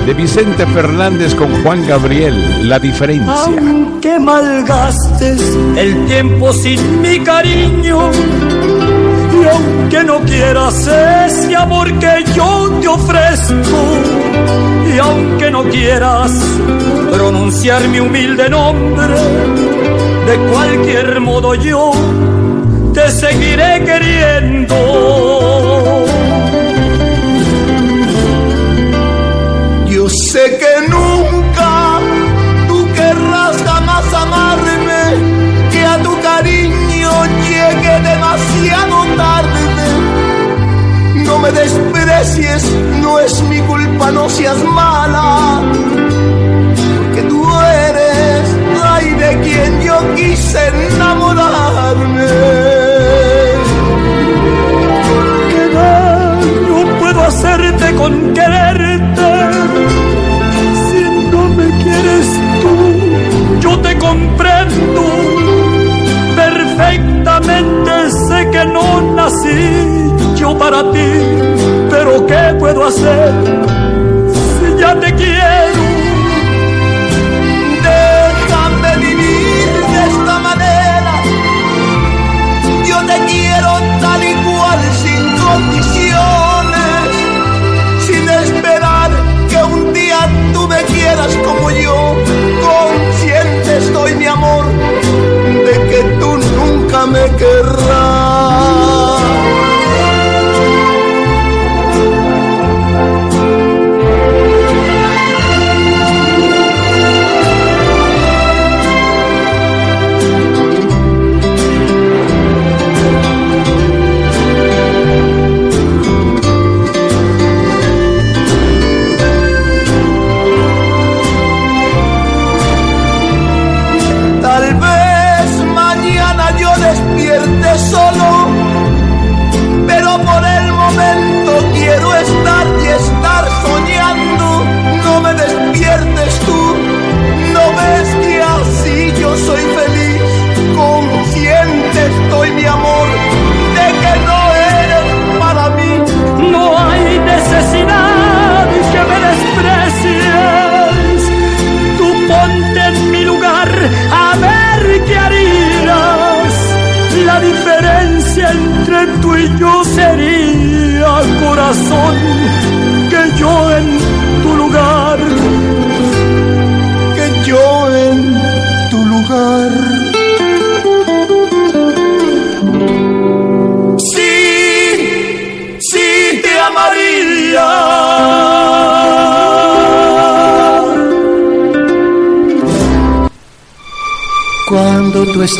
de 0.06 0.14
Vicente 0.14 0.66
Fernández 0.68 1.34
con 1.34 1.64
Juan 1.64 1.88
Gabriel, 1.88 2.68
La 2.68 2.78
Diferencia. 2.78 3.34
Aunque 3.34 4.20
malgastes 4.20 5.42
el 5.78 6.06
tiempo 6.06 6.52
sin 6.52 7.02
mi 7.02 7.20
cariño 7.22 8.10
y 9.42 9.48
aunque 9.48 10.04
no 10.04 10.20
quieras 10.20 10.90
amor 11.58 11.88
que 12.00 12.24
yo 12.36 12.70
te 12.82 12.88
ofrezco 12.88 14.23
y 14.96 15.00
aunque 15.00 15.50
no 15.50 15.64
quieras 15.64 16.32
pronunciar 17.12 17.88
mi 17.88 18.00
humilde 18.00 18.50
nombre, 18.50 19.16
de 20.28 20.36
cualquier 20.52 21.20
modo 21.20 21.56
yo 21.56 21.92
te 22.94 23.10
seguiré 23.10 23.84
queriendo. 23.86 24.76
Yo 29.88 30.10
sé 30.10 30.60
que 30.60 30.88
nunca 30.90 32.00
tú 32.68 32.88
querrás 32.94 33.58
jamás 33.64 34.14
amarme, 34.14 35.04
que 35.72 35.86
a 35.86 35.98
tu 36.04 36.22
cariño 36.22 37.12
llegue 37.48 38.00
demasiado 38.10 39.06
tarde. 39.18 39.86
No 41.26 41.40
me 41.40 41.52
desprecies, 41.52 42.64
no 44.14 44.30
seas 44.30 44.64
mala, 44.64 45.62
porque 46.98 47.22
tú 47.24 47.44
eres, 47.88 48.58
ay, 48.84 49.10
de 49.12 49.40
quien 49.42 49.82
yo 49.82 49.98
quise 50.16 50.68
enamorarme. 50.94 52.28
¿Qué 55.52 55.64
daño 55.74 57.00
puedo 57.00 57.24
hacerte 57.24 57.96
con 57.96 58.34
quererte? 58.34 59.32
Si 60.90 61.30
no 61.32 61.44
me 61.58 61.68
quieres 61.84 62.28
tú, 62.62 63.60
yo 63.62 63.80
te 63.80 63.98
comprendo. 63.98 65.04
Perfectamente 66.36 68.12
sé 68.28 68.50
que 68.52 68.66
no 68.66 69.14
nací 69.16 70.36
yo 70.36 70.58
para 70.58 70.92
ti, 70.92 71.10
pero 71.90 72.26
¿qué 72.28 72.56
puedo 72.60 72.86
hacer 72.86 73.83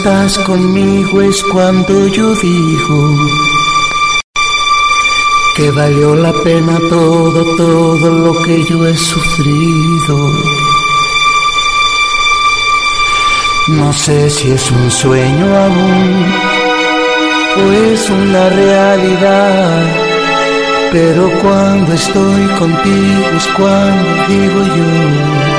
estás 0.04 0.38
conmigo 0.40 1.22
es 1.22 1.42
cuando 1.44 2.08
yo 2.10 2.36
digo 2.36 3.18
que 5.56 5.72
valió 5.72 6.14
la 6.16 6.34
pena 6.44 6.78
todo, 6.90 7.56
todo 7.56 8.12
lo 8.12 8.42
que 8.44 8.66
yo 8.66 8.86
he 8.86 8.98
sufrido. 8.98 10.18
No 13.70 13.94
sé 13.94 14.30
si 14.30 14.52
es 14.52 14.72
un 14.72 14.92
sueño 14.92 15.46
aún 15.58 16.26
o 17.60 17.72
es 17.72 18.10
una 18.10 18.50
realidad, 18.50 19.86
pero 20.92 21.32
cuando 21.42 21.94
estoy 21.94 22.46
contigo 22.60 23.26
es 23.38 23.48
cuando 23.56 24.28
digo 24.28 24.64
yo. 24.76 25.53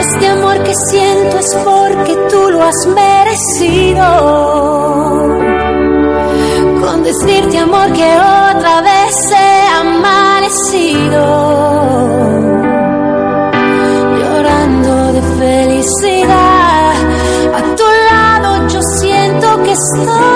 Este 0.00 0.28
amor 0.28 0.62
que 0.62 0.74
siento 0.90 1.38
es 1.38 1.54
porque 1.64 2.16
tú 2.30 2.50
lo 2.50 2.62
has 2.62 2.86
merecido. 2.86 4.06
Con 6.80 7.02
decirte 7.02 7.58
amor 7.58 7.92
que 7.92 8.16
otra 8.16 8.80
vez 8.82 9.32
he 9.32 9.66
amanecido. 9.80 11.22
Llorando 14.18 15.12
de 15.12 15.22
felicidad. 15.38 16.94
A 17.54 17.60
tu 17.76 17.84
lado 18.10 18.68
yo 18.68 18.80
siento 19.00 19.62
que 19.62 19.72
estoy 19.72 20.35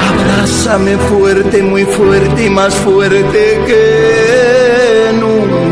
Abrázame 0.00 0.96
fuerte, 0.96 1.62
muy 1.62 1.84
fuerte 1.84 2.44
y 2.44 2.50
más 2.50 2.74
fuerte 2.74 3.60
que 3.66 5.12
nunca. 5.20 5.66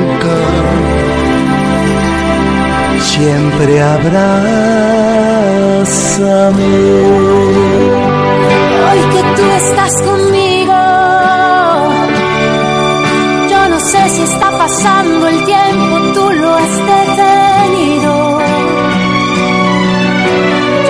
siempre 3.15 3.81
abrázame. 3.81 4.25
Hoy 8.87 9.01
que 9.13 9.23
tú 9.37 9.45
estás 9.63 9.95
conmigo, 10.03 10.79
yo 13.51 13.61
no 13.69 13.79
sé 13.81 14.09
si 14.15 14.23
está 14.23 14.51
pasando 14.51 15.29
el 15.29 15.45
tiempo, 15.45 15.95
tú 16.15 16.25
lo 16.43 16.55
has 16.55 16.77
detenido. 16.95 18.13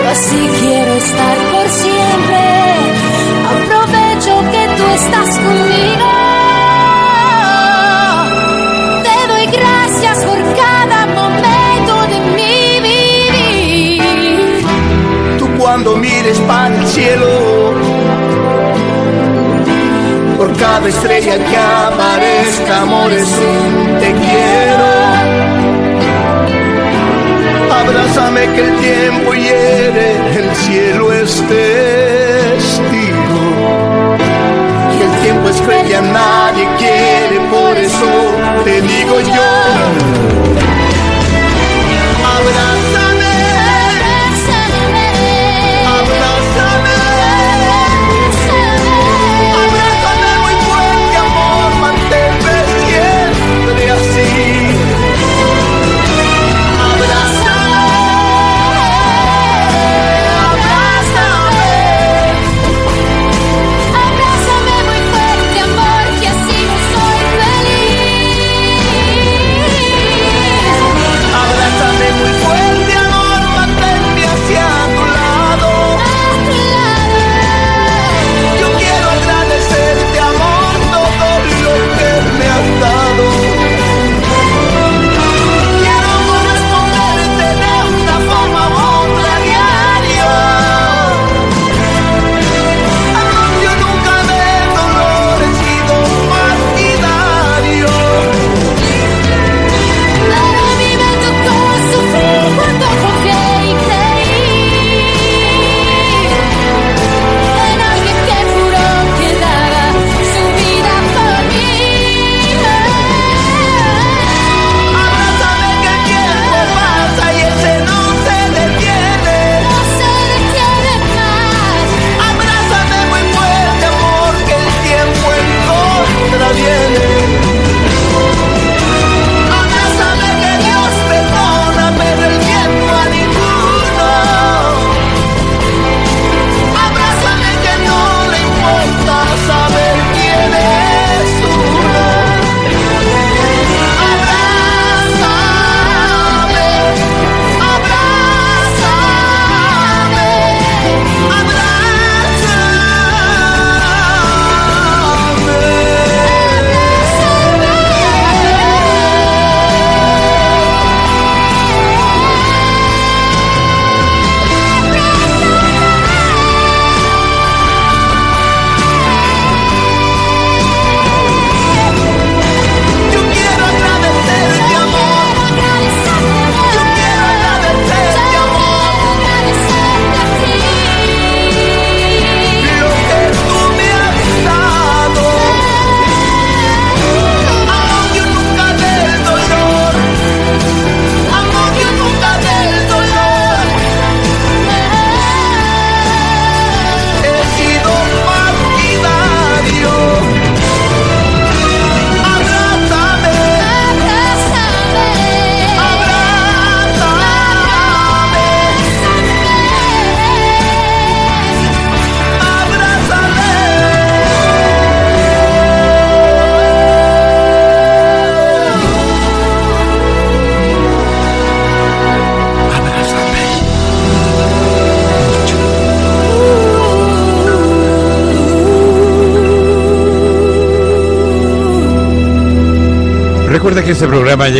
Yo 0.03 0.09
así 0.11 0.41
quiero 0.61 0.93
estar 0.95 1.34
estás 5.05 5.31
conmigo. 5.39 6.09
Te 9.07 9.17
doy 9.33 9.47
gracias 9.59 10.17
por 10.25 10.39
cada 10.63 11.01
momento 11.21 11.93
de 12.13 12.19
mi 12.37 12.59
vivir. 12.89 14.03
Tú 15.39 15.47
cuando 15.59 15.97
mires 15.97 16.39
para 16.41 16.75
el 16.75 16.87
cielo, 16.87 17.31
por 20.39 20.57
cada 20.57 20.89
estrella 20.89 21.37
que 21.49 21.57
aparezca, 21.57 22.81
amores, 22.83 23.29
te 24.01 24.11
quiero. 24.25 24.87
Abrázame 27.81 28.43
que 28.55 28.61
el 28.61 28.73
tiempo 28.77 29.35
hiere, 29.35 30.07
el 30.39 30.49
cielo 30.57 31.13
es 31.13 31.31
testigo. 31.49 33.14
Que 35.67 35.81
el 35.81 35.87
tiempo 35.87 35.87
es 35.87 35.87
cruel 35.87 35.91
y 35.91 35.95
a 35.95 36.01
nadie 36.03 36.69
quiere, 36.79 37.41
por 37.51 37.77
eso 37.77 38.07
te 38.65 38.81
digo 38.83 39.21
yo. 39.21 40.74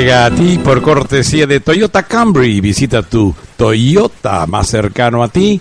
Llega 0.05 0.27
a 0.27 0.31
ti 0.31 0.61
por 0.63 0.83
cortesía 0.83 1.47
de 1.47 1.61
Toyota 1.61 2.03
Camry. 2.03 2.61
Visita 2.61 3.03
tu 3.03 3.35
Toyota 3.57 4.45
más 4.47 4.69
cercano 4.69 5.23
a 5.23 5.29
ti 5.29 5.59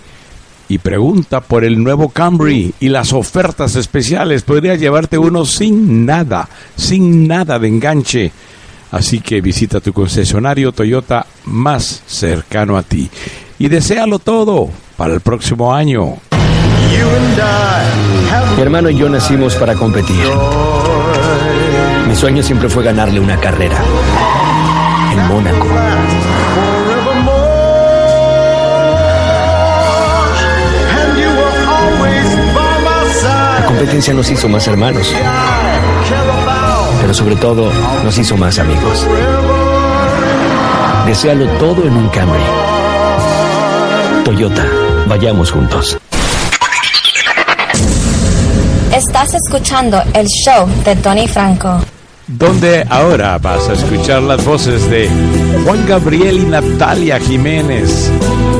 y 0.67 0.79
pregunta 0.79 1.39
por 1.39 1.63
el 1.63 1.81
nuevo 1.81 2.09
Camry 2.09 2.73
y 2.81 2.89
las 2.89 3.13
ofertas 3.13 3.77
especiales. 3.77 4.41
Podrías 4.43 4.81
llevarte 4.81 5.17
uno 5.17 5.45
sin 5.45 6.05
nada, 6.05 6.49
sin 6.75 7.25
nada 7.25 7.57
de 7.57 7.69
enganche. 7.69 8.31
Así 8.91 9.21
que 9.21 9.39
visita 9.39 9.79
tu 9.79 9.93
concesionario 9.93 10.73
Toyota 10.73 11.25
más 11.45 12.03
cercano 12.05 12.75
a 12.75 12.83
ti 12.83 13.09
y 13.59 13.69
deséalo 13.69 14.19
todo 14.19 14.69
para 14.97 15.13
el 15.13 15.21
próximo 15.21 15.73
año. 15.73 16.17
Mi 18.57 18.61
hermano 18.61 18.89
y 18.89 18.97
yo 18.97 19.07
nacimos 19.07 19.55
para 19.55 19.75
competir. 19.75 20.27
Mi 22.13 22.19
sueño 22.19 22.43
siempre 22.43 22.69
fue 22.69 22.83
ganarle 22.83 23.19
una 23.19 23.35
carrera 23.37 23.75
en 25.11 25.27
Mónaco. 25.27 25.67
La 33.59 33.65
competencia 33.65 34.13
nos 34.13 34.29
hizo 34.29 34.47
más 34.47 34.67
hermanos, 34.67 35.11
pero 37.01 37.15
sobre 37.15 37.35
todo 37.35 37.71
nos 38.03 38.15
hizo 38.15 38.37
más 38.37 38.59
amigos. 38.59 39.07
Desealo 41.07 41.47
todo 41.57 41.83
en 41.83 41.95
un 41.97 42.09
Camry. 42.09 42.43
Toyota, 44.23 44.67
vayamos 45.07 45.51
juntos. 45.51 45.97
Estás 48.95 49.33
escuchando 49.33 49.99
el 50.13 50.27
show 50.27 50.69
de 50.85 50.95
Tony 50.97 51.27
Franco 51.27 51.79
donde 52.37 52.85
ahora 52.89 53.37
vas 53.37 53.69
a 53.69 53.73
escuchar 53.73 54.21
las 54.23 54.43
voces 54.45 54.89
de 54.89 55.09
Juan 55.65 55.85
Gabriel 55.87 56.39
y 56.39 56.45
Natalia 56.45 57.19
Jiménez. 57.19 58.11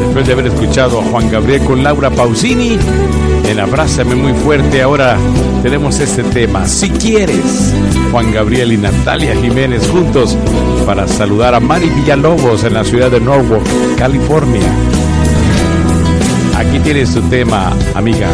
Después 0.06 0.28
de 0.28 0.34
haber 0.34 0.48
escuchado 0.48 1.02
a 1.02 1.04
Juan 1.04 1.30
Gabriel 1.32 1.64
con 1.64 1.84
Laura 1.84 2.10
Pausini, 2.10 2.78
en 3.48 3.60
Abrázame 3.60 4.16
muy 4.16 4.34
fuerte, 4.34 4.82
ahora 4.82 5.18
tenemos 5.64 6.00
este 6.00 6.24
tema. 6.24 6.68
Si 6.68 6.90
quieres, 6.90 7.74
Juan 8.12 8.32
Gabriel 8.32 8.74
y 8.74 8.78
Natalia 8.78 9.36
Jiménez 9.36 9.88
juntos 9.90 10.38
para 10.86 11.08
saludar 11.08 11.56
a 11.56 11.60
Mari 11.60 11.90
Villalobos 11.90 12.64
en 12.64 12.76
la 12.76 12.84
ciudad 12.84 13.10
de 13.12 13.20
Norwalk, 13.20 13.64
California. 13.98 14.62
Aquí 16.56 16.80
tienes 16.80 17.14
tu 17.14 17.22
tema, 17.24 17.76
amiga. 17.96 18.30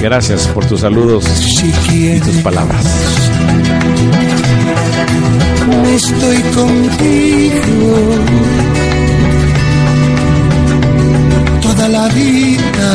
Gracias 0.00 0.46
por 0.48 0.64
tus 0.64 0.80
saludos 0.80 1.24
y 1.92 2.20
tus 2.20 2.36
palabras 2.36 2.84
estoy 5.94 6.42
contigo 6.58 7.96
toda 11.62 11.88
la 11.88 12.08
vida 12.08 12.90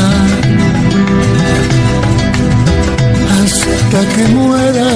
hasta 3.42 4.00
que 4.16 4.28
muera. 4.34 4.92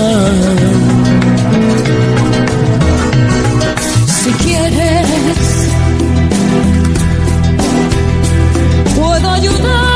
Si 4.08 4.32
quieres, 4.44 5.38
puedo 8.96 9.30
ayudar. 9.32 9.93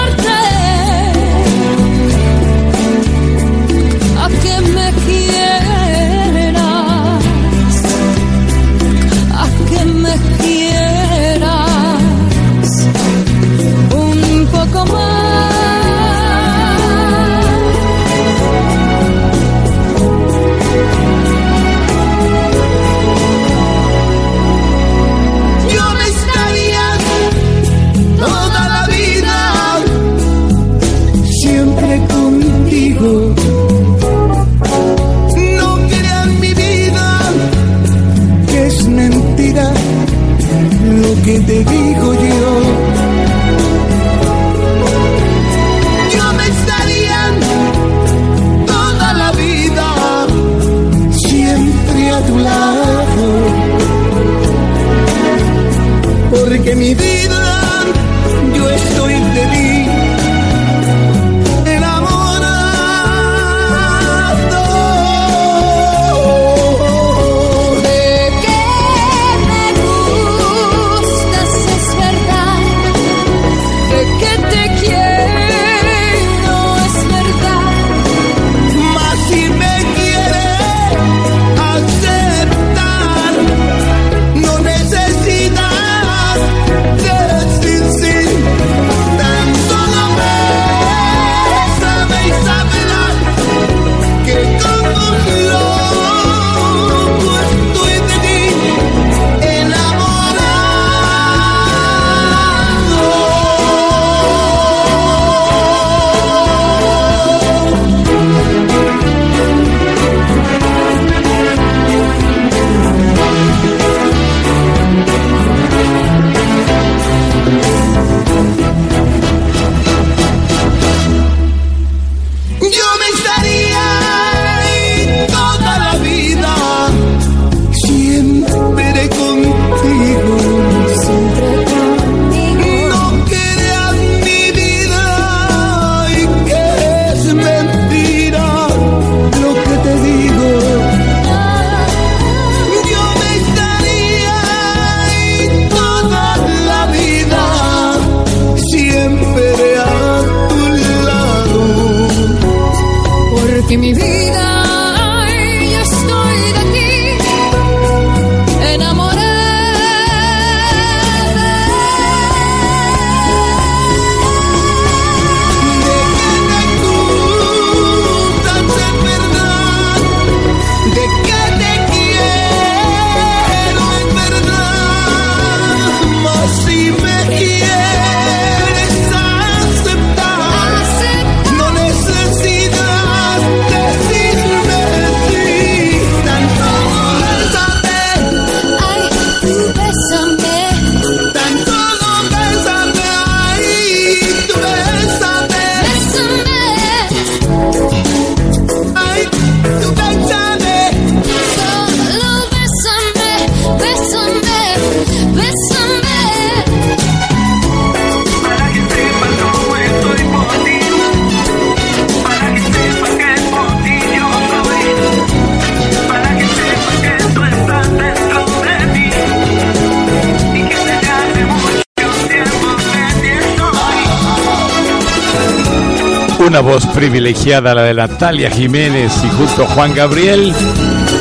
una 226.59 226.71
voz 226.71 226.88
privilegiada, 226.88 227.75
la 227.75 227.84
de 227.84 227.93
Natalia 227.93 228.49
Jiménez 228.49 229.11
y 229.23 229.29
junto 229.29 229.63
a 229.63 229.67
Juan 229.67 229.93
Gabriel. 229.93 230.55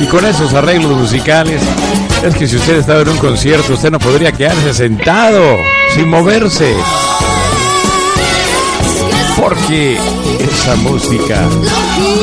Y 0.00 0.06
con 0.06 0.24
esos 0.24 0.54
arreglos 0.54 0.96
musicales, 0.96 1.60
es 2.24 2.34
que 2.34 2.46
si 2.46 2.56
usted 2.56 2.76
estaba 2.76 3.02
en 3.02 3.10
un 3.10 3.18
concierto, 3.18 3.74
usted 3.74 3.90
no 3.90 3.98
podría 3.98 4.32
quedarse 4.32 4.72
sentado, 4.72 5.58
sin 5.94 6.08
moverse. 6.08 6.74
Porque 9.38 9.98
esa 10.40 10.76
música 10.76 11.42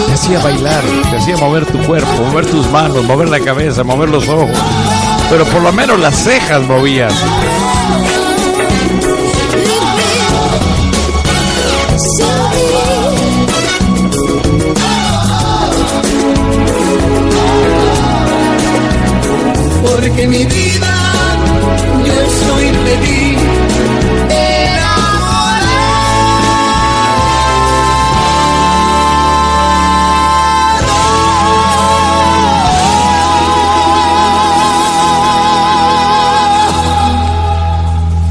te 0.08 0.14
hacía 0.14 0.40
bailar, 0.40 0.84
te 1.12 1.18
hacía 1.18 1.38
mover 1.38 1.68
tu 1.68 1.78
cuerpo, 1.84 2.24
mover 2.24 2.48
tus 2.48 2.68
manos, 2.72 3.04
mover 3.04 3.30
la 3.30 3.40
cabeza, 3.42 3.84
mover 3.84 4.10
los 4.10 4.28
ojos. 4.28 4.58
Pero 5.30 5.46
por 5.46 5.62
lo 5.62 5.72
menos 5.72 6.00
las 6.00 6.16
cejas 6.16 6.62
movías. 6.64 7.14
Mi 20.04 20.46
vida 20.46 20.94
yo 22.06 22.30
soy 22.30 22.66
feliz. 22.84 23.40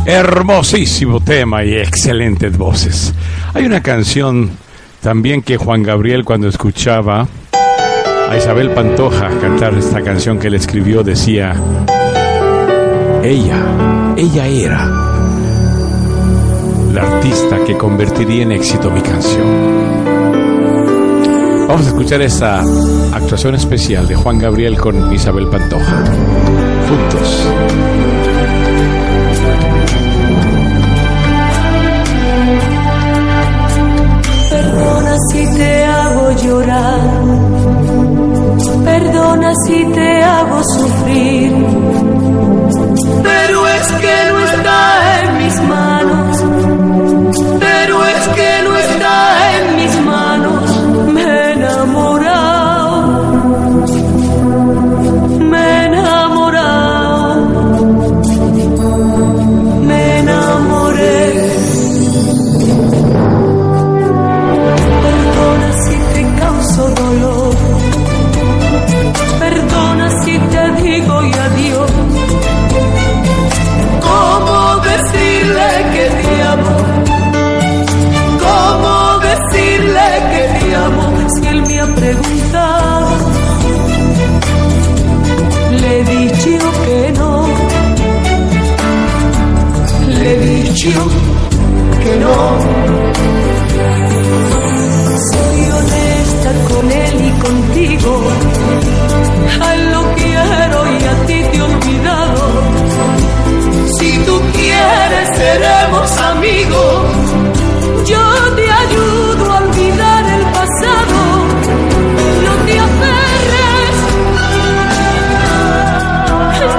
Hermosísimo 0.05 1.21
tema 1.21 1.65
y 1.65 1.73
excelentes 1.75 2.59
voces. 2.59 3.15
Hay 3.55 3.65
una 3.65 3.83
canción 3.83 4.51
también 5.01 5.41
que 5.41 5.57
Juan 5.57 5.83
Gabriel 5.83 6.25
cuando 6.25 6.49
escuchaba 6.49 7.29
a 8.33 8.37
Isabel 8.39 8.71
Pantoja 8.71 9.29
cantar 9.41 9.75
esta 9.75 10.01
canción 10.01 10.39
que 10.39 10.47
él 10.47 10.55
escribió 10.55 11.03
decía, 11.03 11.55
ella, 13.23 14.15
ella 14.17 14.47
era 14.47 14.87
la 16.95 17.03
artista 17.03 17.59
que 17.67 17.77
convertiría 17.77 18.45
en 18.45 18.53
éxito 18.53 18.91
mi 18.91 19.03
canción. 19.03 19.47
Vamos 21.69 21.85
a 21.85 21.89
escuchar 21.89 22.23
esta 22.23 22.61
actuación 23.13 23.55
especial 23.55 24.09
de 24.09 24.15
Juan 24.15 24.39
Gabriel 24.39 24.79
con 24.79 25.13
Isabel 25.13 25.49
Pantoja. 25.49 26.03
Juntos. 26.89 27.49
Perdona 34.51 35.17
si 35.31 35.55
te 35.55 35.85
hago 35.85 36.31
llorar, 36.33 37.22
perdona 39.33 39.53
si 39.67 39.85
te 39.93 40.23
hago 40.23 40.63
sufrir, 40.65 41.53
contigo. 97.73 98.23
A 99.61 99.75
él 99.75 99.93
lo 99.93 100.15
quiero 100.15 100.87
y 100.93 101.05
a 101.05 101.27
ti 101.27 101.43
te 101.51 101.57
he 101.57 101.63
olvidado. 101.63 102.43
Si 103.99 104.19
tú 104.27 104.41
quieres, 104.53 105.29
seremos 105.37 106.11
amigos. 106.19 107.03
Yo 108.07 108.55
te 108.57 108.71
ayudo 108.71 109.53
a 109.53 109.57
olvidar 109.59 110.25
el 110.27 110.43
pasado. 110.59 111.19
No 112.45 112.53
te 112.67 112.79
aferres. 112.89 113.95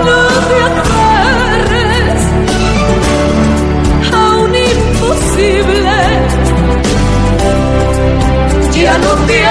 No 0.06 0.22
te 0.50 0.58
aferres 0.82 2.20
a 4.12 4.16
un 4.36 4.56
imposible 4.56 5.94
ya 8.84 8.98
no 8.98 9.14
te 9.28 9.46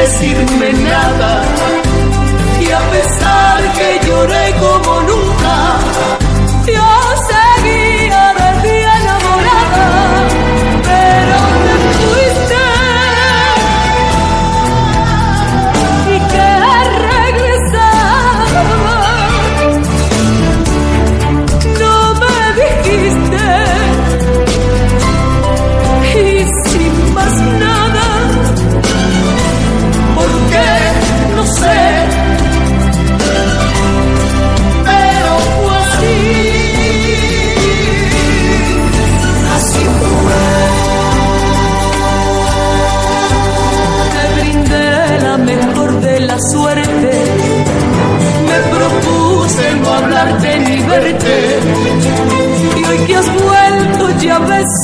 decirme 0.00 0.72
nada. 0.72 1.42
Y 2.60 2.70
a 2.70 2.80
pesar 2.90 3.72
que 3.76 4.06
lloré 4.06 4.54
como 4.60 4.97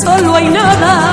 solo 0.05 0.35
hay 0.37 0.49
nada 0.49 1.04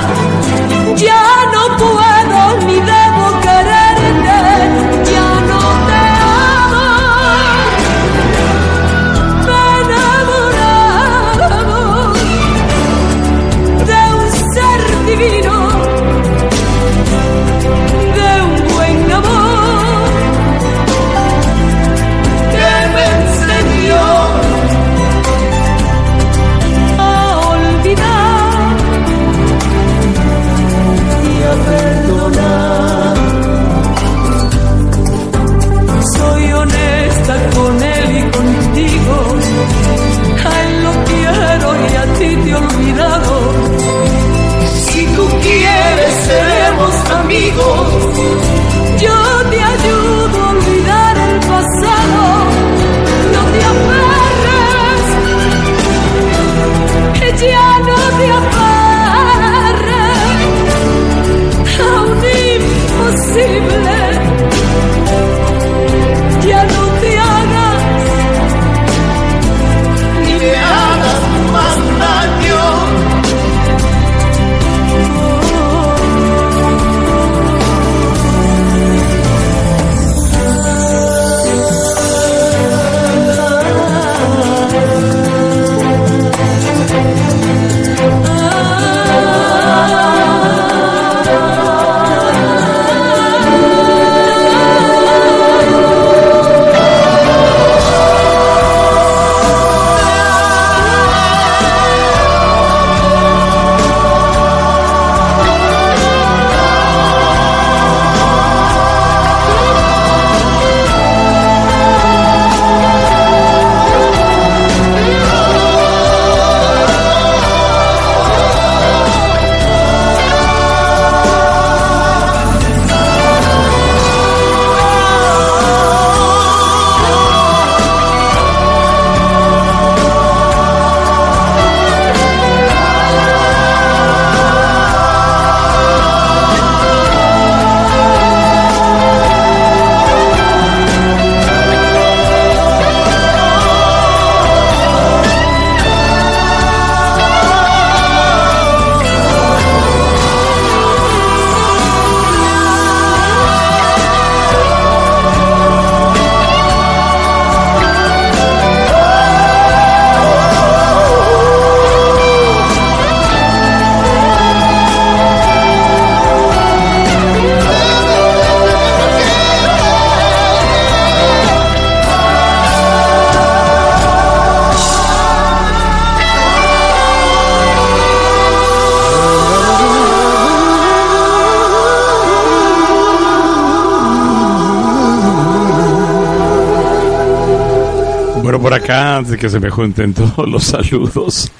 antes 189.22 189.38
que 189.38 189.48
se 189.48 189.60
me 189.60 189.70
junten 189.70 190.14
todos 190.14 190.48
los 190.48 190.64
saludos, 190.64 191.50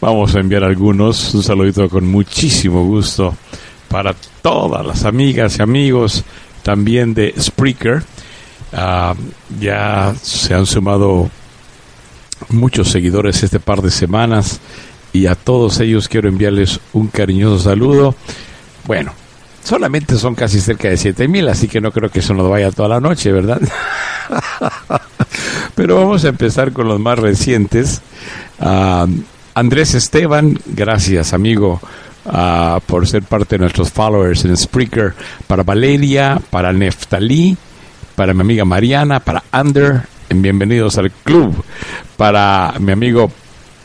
vamos 0.00 0.34
a 0.34 0.40
enviar 0.40 0.64
algunos. 0.64 1.32
Un 1.32 1.44
saludito 1.44 1.88
con 1.88 2.06
muchísimo 2.06 2.84
gusto 2.84 3.36
para 3.88 4.14
todas 4.42 4.84
las 4.84 5.04
amigas 5.04 5.58
y 5.58 5.62
amigos 5.62 6.24
también 6.64 7.14
de 7.14 7.32
Spreaker. 7.38 8.02
Ah, 8.72 9.14
ya 9.60 10.12
se 10.20 10.54
han 10.54 10.66
sumado 10.66 11.30
muchos 12.48 12.90
seguidores 12.90 13.44
este 13.44 13.60
par 13.60 13.80
de 13.80 13.92
semanas 13.92 14.58
y 15.12 15.26
a 15.26 15.36
todos 15.36 15.78
ellos 15.78 16.08
quiero 16.08 16.28
enviarles 16.28 16.80
un 16.94 17.06
cariñoso 17.06 17.60
saludo. 17.60 18.16
Bueno, 18.88 19.12
solamente 19.62 20.16
son 20.16 20.34
casi 20.34 20.60
cerca 20.60 20.88
de 20.88 20.96
7 20.96 21.28
mil, 21.28 21.48
así 21.48 21.68
que 21.68 21.80
no 21.80 21.92
creo 21.92 22.10
que 22.10 22.18
eso 22.18 22.34
nos 22.34 22.50
vaya 22.50 22.72
toda 22.72 22.88
la 22.88 23.00
noche, 23.00 23.30
¿verdad? 23.30 23.60
Pero 25.84 25.96
vamos 25.96 26.24
a 26.24 26.28
empezar 26.28 26.72
con 26.72 26.88
los 26.88 26.98
más 26.98 27.18
recientes. 27.18 28.00
Ah, 28.58 29.06
Andrés 29.54 29.92
Esteban, 29.92 30.58
gracias 30.64 31.34
amigo 31.34 31.78
ah, 32.24 32.80
por 32.86 33.06
ser 33.06 33.22
parte 33.22 33.56
de 33.56 33.58
nuestros 33.58 33.92
followers 33.92 34.46
en 34.46 34.56
Spreaker. 34.56 35.12
Para 35.46 35.62
Valeria, 35.62 36.40
para 36.48 36.72
Neftalí, 36.72 37.54
para 38.16 38.32
mi 38.32 38.40
amiga 38.40 38.64
Mariana, 38.64 39.20
para 39.20 39.42
Ander, 39.52 40.00
bienvenidos 40.30 40.96
al 40.96 41.10
club. 41.10 41.62
Para 42.16 42.72
mi 42.78 42.92
amigo 42.92 43.30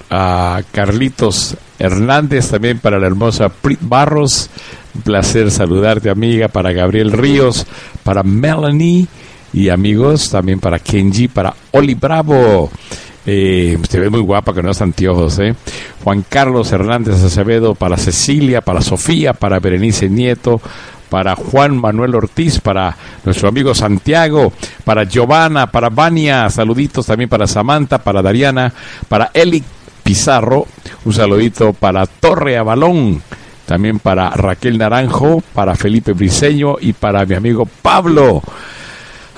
ah, 0.10 0.62
Carlitos 0.72 1.58
Hernández, 1.80 2.48
también 2.48 2.80
para 2.80 2.98
la 2.98 3.08
hermosa 3.08 3.50
Prit 3.50 3.80
Barros. 3.82 4.50
Un 4.96 5.02
placer 5.02 5.52
saludarte, 5.52 6.10
amiga. 6.10 6.48
Para 6.48 6.72
Gabriel 6.72 7.12
Ríos, 7.12 7.68
para 8.06 8.24
Melanie 8.24 9.06
y 9.52 9.68
amigos, 9.68 10.30
también 10.30 10.62
para 10.62 10.80
Kenji, 10.80 11.28
para 11.28 11.54
Oli 11.72 11.96
Bravo. 11.96 12.70
Eh, 13.26 13.78
se 13.88 14.00
ve 14.00 14.10
muy 14.10 14.22
guapa 14.22 14.54
con 14.54 14.66
los 14.66 14.82
anteojos, 14.82 15.38
¿eh? 15.40 15.54
Juan 16.04 16.26
Carlos 16.28 16.72
Hernández 16.72 17.24
Acevedo, 17.24 17.76
para 17.76 17.98
Cecilia, 17.98 18.62
para 18.62 18.82
Sofía, 18.82 19.34
para 19.34 19.60
Berenice 19.60 20.10
Nieto, 20.10 20.62
para 21.10 21.36
Juan 21.36 21.78
Manuel 21.78 22.16
Ortiz, 22.16 22.60
para 22.60 22.96
nuestro 23.26 23.50
amigo 23.50 23.76
Santiago, 23.76 24.54
para 24.84 25.04
Giovanna, 25.04 25.68
para 25.68 25.90
Vania, 25.90 26.50
saluditos 26.50 27.06
también 27.06 27.30
para 27.30 27.48
Samantha, 27.48 28.00
para 28.00 28.22
Dariana, 28.22 28.74
para 29.08 29.32
Eli 29.34 29.64
Pizarro, 30.04 30.66
un 31.06 31.14
saludito 31.14 31.74
para 31.74 32.06
Torre 32.06 32.58
Avalón, 32.58 33.22
también 33.66 34.00
para 34.00 34.30
Raquel 34.32 34.78
Naranjo, 34.78 35.44
para 35.54 35.76
Felipe 35.76 36.14
Briseño 36.14 36.78
y 36.80 36.94
para 36.94 37.26
mi 37.26 37.36
amigo 37.36 37.68
Pablo. 37.82 38.42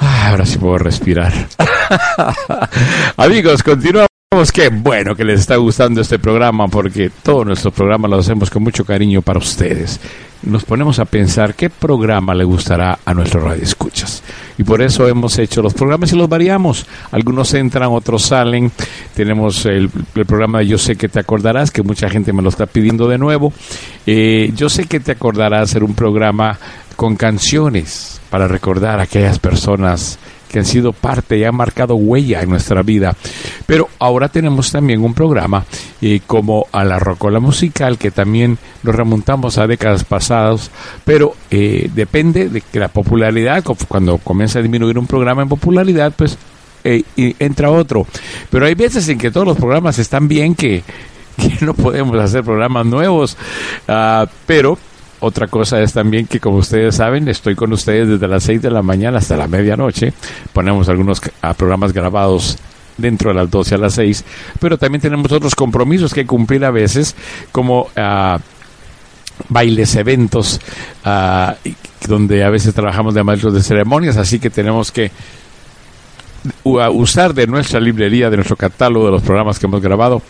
Ah, 0.03 0.30
ahora 0.30 0.48
sí 0.48 0.57
puedo 0.57 0.80
respirar. 0.80 1.32
Amigos, 3.18 3.61
continuamos. 3.61 4.07
Qué 4.52 4.69
bueno 4.69 5.15
que 5.15 5.23
les 5.23 5.41
está 5.41 5.57
gustando 5.57 6.02
este 6.02 6.18
programa 6.18 6.68
porque 6.68 7.11
todos 7.22 7.45
nuestros 7.45 7.72
programas 7.72 8.10
los 8.10 8.26
hacemos 8.26 8.49
con 8.49 8.64
mucho 8.64 8.84
cariño 8.84 9.22
para 9.22 9.38
ustedes. 9.38 9.99
Nos 10.41 10.64
ponemos 10.64 10.98
a 10.98 11.06
pensar 11.06 11.53
qué 11.53 11.69
programa 11.69 12.34
le 12.34 12.44
gustará 12.45 12.98
a 13.06 13.14
nuestro 13.14 13.41
radio 13.41 13.61
escuchas. 13.61 14.23
Y 14.57 14.64
por 14.64 14.82
eso 14.82 15.07
hemos 15.07 15.38
hecho 15.38 15.61
los 15.61 15.76
programas 15.76 16.11
y 16.14 16.15
los 16.15 16.28
variamos. 16.28 16.88
Algunos 17.11 17.53
entran, 17.53 17.91
otros 17.91 18.23
salen. 18.23 18.72
Tenemos 19.14 19.68
el, 19.68 19.91
programa 20.26 20.60
de 20.60 20.68
Yo 20.68 20.80
sé 20.80 20.95
que 20.95 21.10
te 21.10 21.19
acordarás, 21.19 21.69
que 21.69 21.84
mucha 21.84 22.10
gente 22.10 22.34
me 22.34 22.41
lo 22.41 22.49
está 22.49 22.65
pidiendo 22.65 23.07
de 23.07 23.19
nuevo. 23.19 23.53
Eh, 24.07 24.52
Yo 24.56 24.68
sé 24.68 24.86
que 24.86 24.99
te 24.99 25.11
acordarás 25.11 25.69
ser 25.69 25.84
un 25.84 25.94
programa 25.94 26.57
con 26.95 27.15
canciones 27.18 28.20
para 28.32 28.48
recordar 28.48 28.99
a 28.99 29.03
aquellas 29.03 29.38
personas 29.38 30.18
que 30.49 30.60
han 30.60 30.66
sido 30.66 30.91
parte 30.91 31.38
y 31.38 31.44
han 31.44 31.56
marcado 31.56 31.95
huella 31.95 32.41
en 32.41 32.49
nuestra 32.49 32.82
vida. 32.82 33.16
Pero 33.66 33.90
ahora 33.99 34.30
tenemos 34.30 34.72
también 34.72 35.03
un 35.03 35.14
programa 35.14 35.66
eh, 36.02 36.22
como 36.26 36.66
a 36.72 36.84
la 36.84 36.98
Rocola 36.98 37.40
Musical, 37.40 37.98
que 37.98 38.10
también 38.10 38.58
nos 38.84 38.95
remontamos 38.95 39.58
a 39.58 39.68
décadas 39.68 40.03
pasadas, 40.03 40.72
pero 41.06 41.36
eh, 41.52 41.90
depende 41.94 42.49
de 42.49 42.62
que 42.62 42.80
la 42.80 42.88
popularidad, 42.88 43.64
cuando 43.88 44.18
comienza 44.18 44.60
a 44.60 44.62
disminuir 44.62 44.98
un 44.98 45.08
programa 45.08 45.44
en 45.44 45.49
popularidad, 45.49 46.12
pues 46.16 46.38
eh, 46.84 47.03
y 47.16 47.36
entra 47.40 47.70
otro. 47.70 48.08
Pero 48.49 48.66
hay 48.66 48.76
veces 48.76 49.08
en 49.10 49.18
que 49.18 49.32
todos 49.32 49.45
los 49.45 49.58
programas 49.58 49.99
están 49.99 50.28
bien 50.28 50.56
que, 50.56 50.84
no 51.62 51.74
podemos 51.74 52.18
hacer 52.20 52.44
programas 52.44 52.86
nuevos, 52.86 53.38
uh, 53.88 54.26
pero 54.45 54.78
otra 55.22 55.48
cosa 55.48 55.80
es 55.81 55.93
también 55.93 56.26
que, 56.26 56.39
como 56.39 56.57
ustedes 56.57 56.95
saben, 56.95 57.27
estoy 57.27 57.56
con 57.56 57.72
ustedes 57.72 58.07
desde 58.07 58.27
las 58.27 58.43
6 58.43 58.61
de 58.61 58.72
la 58.72 58.81
mañana 58.81 59.19
hasta 59.19 59.38
la 59.38 59.48
medianoche. 59.48 60.14
Ponemos 60.52 60.89
algunos 60.89 61.22
programas 61.57 61.93
grabados 61.93 62.57
dentro 62.98 63.30
de 63.30 63.35
las 63.35 63.49
12 63.49 63.76
a 63.76 63.77
las 63.77 63.93
6, 63.93 64.26
pero 64.60 64.80
también 64.80 65.02
tenemos 65.02 65.31
otros 65.31 65.53
compromisos 65.53 66.14
que 66.14 66.26
cumplir 66.26 66.65
a 66.65 66.72
veces, 66.72 67.15
como 67.52 67.84
uh, 67.84 68.39
bailes, 69.48 69.95
eventos, 69.95 70.60
uh, 71.06 71.53
donde 72.07 72.43
a 72.43 72.49
veces 72.49 72.73
trabajamos 72.73 73.14
de 73.14 73.23
maestros 73.23 73.53
de 73.53 73.61
ceremonias, 73.61 74.18
así 74.18 74.39
que 74.39 74.49
tenemos 74.49 74.91
que 74.91 75.11
usar 76.64 77.35
de 77.35 77.45
nuestra 77.45 77.80
librería, 77.80 78.31
de 78.31 78.38
nuestro 78.38 78.56
catálogo 78.56 79.06
de 79.06 79.11
los 79.11 79.22
programas 79.22 79.60
que 79.60 79.68
hemos 79.68 79.81
grabado 79.81 80.23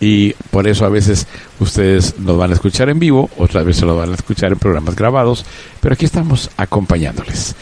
y 0.00 0.32
por 0.50 0.68
eso 0.68 0.84
a 0.84 0.88
veces 0.88 1.26
ustedes 1.58 2.18
nos 2.18 2.36
van 2.36 2.50
a 2.50 2.54
escuchar 2.54 2.88
en 2.88 2.98
vivo, 2.98 3.30
otras 3.36 3.64
veces 3.64 3.82
lo 3.82 3.96
van 3.96 4.12
a 4.12 4.14
escuchar 4.14 4.52
en 4.52 4.58
programas 4.58 4.94
grabados, 4.94 5.44
pero 5.80 5.94
aquí 5.94 6.04
estamos 6.04 6.50
acompañándoles. 6.56 7.56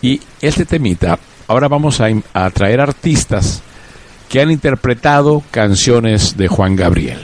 Y 0.00 0.20
este 0.40 0.64
temita, 0.64 1.18
ahora 1.46 1.68
vamos 1.68 2.00
a, 2.00 2.06
a 2.32 2.50
traer 2.50 2.80
artistas 2.80 3.62
que 4.28 4.40
han 4.40 4.50
interpretado 4.50 5.42
canciones 5.50 6.36
de 6.36 6.48
Juan 6.48 6.76
Gabriel. 6.76 7.20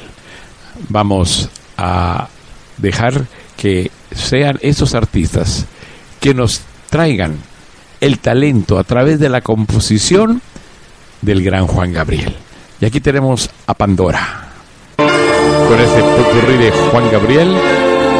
Vamos 0.89 1.49
a 1.77 2.29
dejar 2.77 3.27
que 3.57 3.91
sean 4.15 4.59
esos 4.63 4.95
artistas 4.95 5.67
que 6.21 6.35
nos 6.35 6.61
traigan 6.91 7.39
el 8.01 8.19
talento 8.19 8.79
a 8.79 8.85
través 8.85 9.19
de 9.21 9.29
la 9.29 9.41
composición 9.41 10.43
del 11.23 11.43
gran 11.43 11.67
Juan 11.67 11.93
Gabriel. 11.93 12.35
Y 12.81 12.87
aquí 12.87 13.01
tenemos 13.01 13.51
a 13.67 13.75
Pandora 13.75 14.50
con 15.69 15.81
este 15.81 16.01
popurrí 16.03 16.57
de 16.57 16.71
Juan 16.91 17.11
Gabriel, 17.11 17.55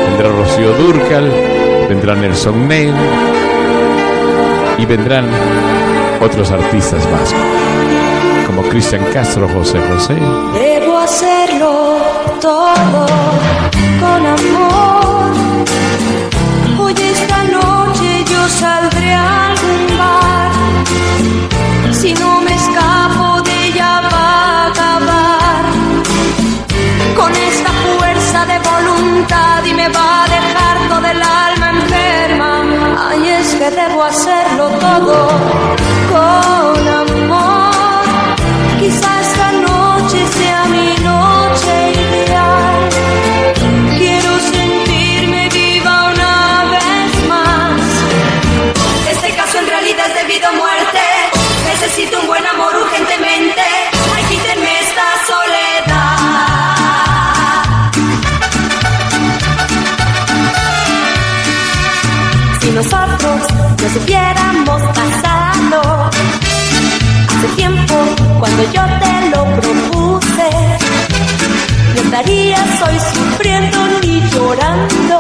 vendrá 0.09 0.29
Rocío 0.29 0.73
Durcal, 0.75 1.31
vendrá 1.89 2.15
Nelson 2.15 2.69
Neil 2.69 2.95
y 4.79 4.87
vendrán 4.87 5.27
otros 6.21 6.51
artistas 6.51 7.07
más, 7.11 7.35
como 8.47 8.63
Cristian 8.63 9.05
Castro, 9.13 9.49
José 9.49 9.79
José. 9.93 10.15
Debo 10.15 10.99
hacerlo 10.99 11.99
todo 12.41 13.07
con 14.01 14.27
amor. 14.27 15.33
Hoy 16.79 16.95
esta 16.95 17.45
noche 17.45 18.25
yo 18.31 18.49
saldré 18.49 19.13
a 19.13 19.49
algún 19.49 19.99
bar. 19.99 20.53
Si 21.93 22.13
no 22.15 22.40
y 29.67 29.75
me 29.75 29.89
va 29.89 30.25
a 30.25 30.29
dejar 30.29 30.89
todo 30.89 31.07
el 31.07 31.23
alma 31.23 31.71
enferma. 31.71 33.09
Ay, 33.11 33.29
es 33.29 33.55
que 33.55 33.71
debo 33.71 34.03
hacerlo 34.05 34.69
todo 34.87 35.29
con 36.11 36.89
amor. 36.89 38.05
Quizá 38.79 39.20
nosotros 63.91 63.97
nos 63.97 63.97
hubiéramos 63.97 64.83
pasado 64.83 66.11
hace 67.29 67.49
tiempo 67.57 67.95
cuando 68.39 68.63
yo 68.73 68.83
te 69.01 69.31
lo 69.31 69.45
propuse, 69.57 70.51
no 71.95 72.01
estarías 72.03 72.83
hoy 72.83 72.99
sufriendo 73.15 73.79
ni 74.03 74.21
llorando 74.31 75.19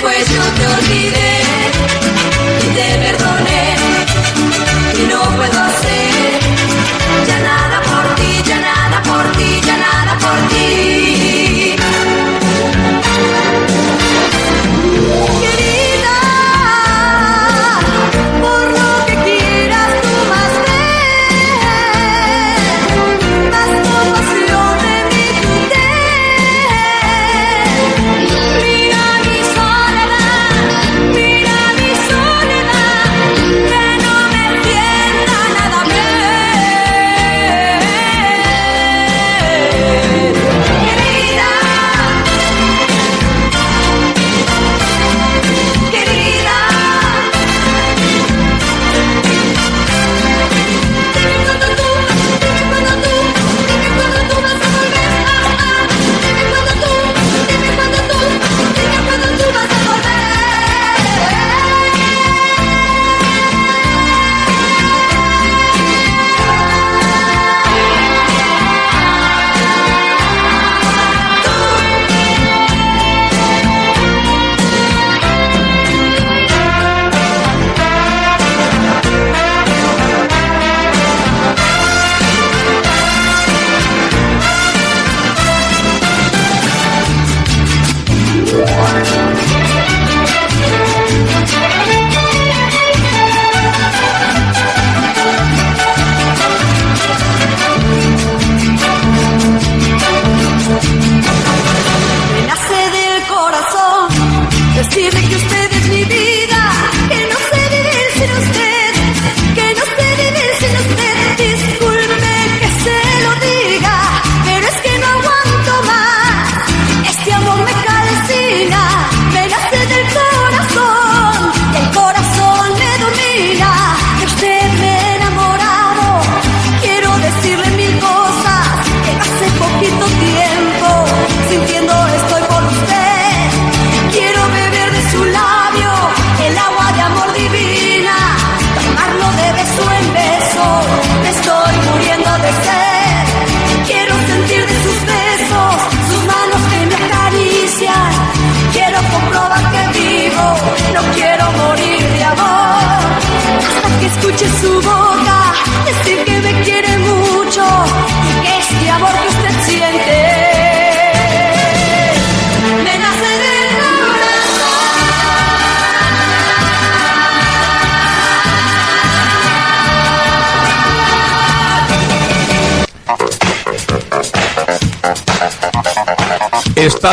pues 0.00 0.28
yo 0.28 0.45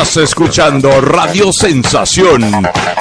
Estás 0.04 0.18
escuchando 0.18 1.00
Radio 1.00 1.54
Sensación. 1.54 2.44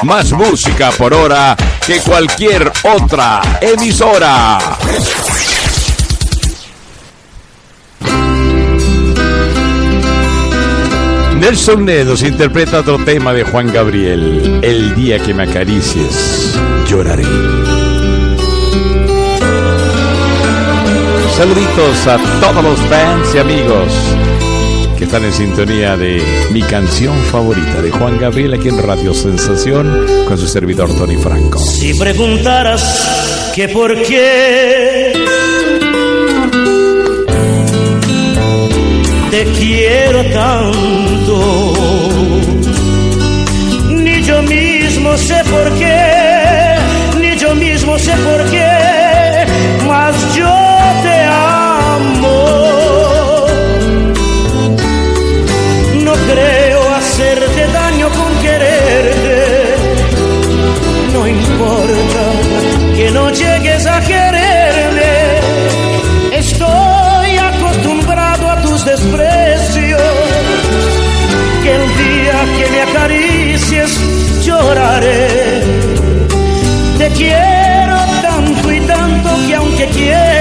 Más 0.04 0.32
música 0.32 0.92
por 0.92 1.12
hora 1.12 1.56
que 1.84 1.96
cualquier 1.96 2.70
otra 2.84 3.58
emisora. 3.60 4.56
Nelson 11.40 11.84
Nedos 11.84 12.22
interpreta 12.22 12.78
otro 12.78 13.04
tema 13.04 13.32
de 13.32 13.42
Juan 13.42 13.72
Gabriel. 13.72 14.60
El 14.62 14.94
día 14.94 15.18
que 15.18 15.34
me 15.34 15.42
acaricies, 15.42 16.54
lloraré. 16.88 17.26
Saluditos 21.36 22.06
a 22.06 22.16
todos 22.40 22.62
los 22.62 22.78
fans 22.82 23.34
y 23.34 23.38
amigos 23.38 23.92
que 25.02 25.06
están 25.06 25.24
en 25.24 25.32
sintonía 25.32 25.96
de 25.96 26.22
mi 26.52 26.62
canción 26.62 27.16
favorita 27.24 27.82
de 27.82 27.90
Juan 27.90 28.20
Gabriel 28.20 28.54
aquí 28.54 28.68
en 28.68 28.78
Radio 28.78 29.12
Sensación 29.12 30.06
con 30.28 30.38
su 30.38 30.46
servidor 30.46 30.94
Tony 30.96 31.16
Franco. 31.16 31.58
Si 31.58 31.92
preguntaras 31.94 33.50
que 33.52 33.68
por 33.70 34.00
qué 34.04 35.12
te 39.32 39.44
quiero 39.58 40.24
tanto, 40.26 41.72
ni 43.88 44.22
yo 44.22 44.40
mismo 44.42 45.18
sé 45.18 45.42
por 45.50 45.78
qué, 45.78 46.76
ni 47.18 47.36
yo 47.38 47.56
mismo 47.56 47.98
sé 47.98 48.12
por 48.12 48.50
qué, 48.52 49.46
mas 49.84 50.36
yo 50.36 50.61
creo 56.32 56.94
hacerte 56.94 57.66
daño 57.68 58.08
con 58.10 58.32
quererte. 58.42 59.74
No 61.12 61.26
importa 61.26 62.24
que 62.96 63.10
no 63.10 63.30
llegues 63.30 63.86
a 63.86 64.00
quererme. 64.00 65.14
Estoy 66.32 67.30
acostumbrado 67.50 68.50
a 68.50 68.56
tus 68.62 68.84
desprecios. 68.84 70.02
Que 71.62 71.74
el 71.80 71.86
día 72.04 72.38
que 72.56 72.70
me 72.72 72.80
acaricies 72.82 73.90
lloraré. 74.44 75.62
Te 76.98 77.08
quiero 77.10 77.96
tanto 78.22 78.72
y 78.72 78.80
tanto 78.80 79.28
que 79.46 79.54
aunque 79.54 79.86
quiera 79.88 80.31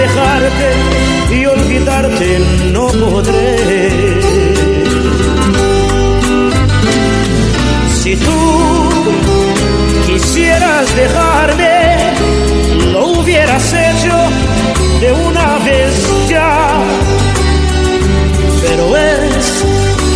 dejarte 0.00 0.68
y 1.36 1.46
olvidarte 1.46 2.38
no 2.72 2.86
podré. 2.88 4.20
Si 8.00 8.16
tú 8.16 8.40
quisieras 10.06 10.84
dejarme, 10.96 11.76
lo 12.92 13.08
hubieras 13.18 13.64
hecho 13.72 14.16
de 15.02 15.12
una 15.12 15.58
vez 15.68 15.94
ya. 16.28 16.72
Pero 18.62 18.96
es 18.96 19.64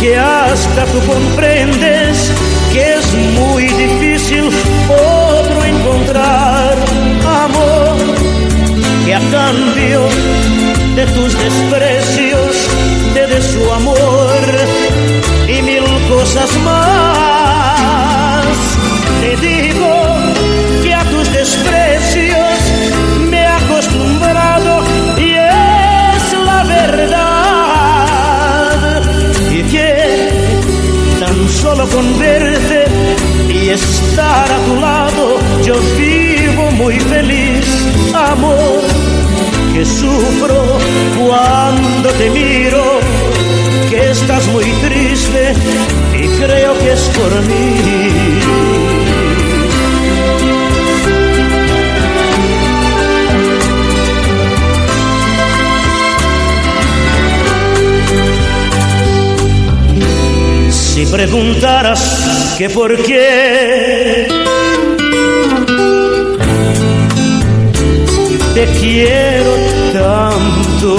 que 0.01 0.17
hasta 0.17 0.85
tú 0.85 0.99
comprendes 1.13 2.31
que 2.73 2.95
es 2.95 3.05
muy 3.39 3.63
difícil 3.67 4.49
otro 4.89 5.63
encontrar 5.63 6.74
a 9.15 9.19
cambio 9.31 10.01
de 10.95 11.05
tus 11.07 11.31
desprecios 11.37 12.67
te 13.13 13.27
dé 13.27 13.41
su 13.41 13.71
amor 13.71 14.41
y 15.47 15.61
mil 15.61 15.83
cosas 16.09 16.49
más. 16.65 18.45
Te 19.21 19.37
digo 19.37 19.91
que 20.83 20.93
a 20.93 21.03
tus 21.05 21.31
desprecios 21.31 22.57
me 23.29 23.37
he 23.43 23.47
acostumbrado 23.47 24.83
y 25.17 25.29
es 25.31 26.33
la 26.49 26.63
verdad. 26.63 27.31
Y 29.49 29.63
que 29.63 29.89
tan 31.21 31.49
solo 31.61 31.87
con 31.87 32.19
verte 32.19 32.85
y 33.49 33.69
estar 33.69 34.51
a 34.51 34.57
tu 34.65 34.75
lado 34.81 35.39
yo 35.63 35.75
vivo 35.97 36.24
muy 36.77 36.99
feliz, 36.99 37.65
amor, 38.13 38.81
que 39.73 39.85
sufro 39.85 40.77
cuando 41.17 42.09
te 42.09 42.29
miro, 42.29 42.99
que 43.89 44.11
estás 44.11 44.47
muy 44.47 44.65
triste 44.65 45.53
y 46.17 46.27
creo 46.43 46.77
que 46.79 46.91
es 46.93 47.09
por 47.09 47.31
mí. 47.41 47.75
Si 60.71 61.05
preguntaras 61.07 62.55
que 62.57 62.69
por 62.69 62.95
qué 63.03 64.27
te 68.55 68.65
quiero 68.79 69.51
tanto, 69.91 70.91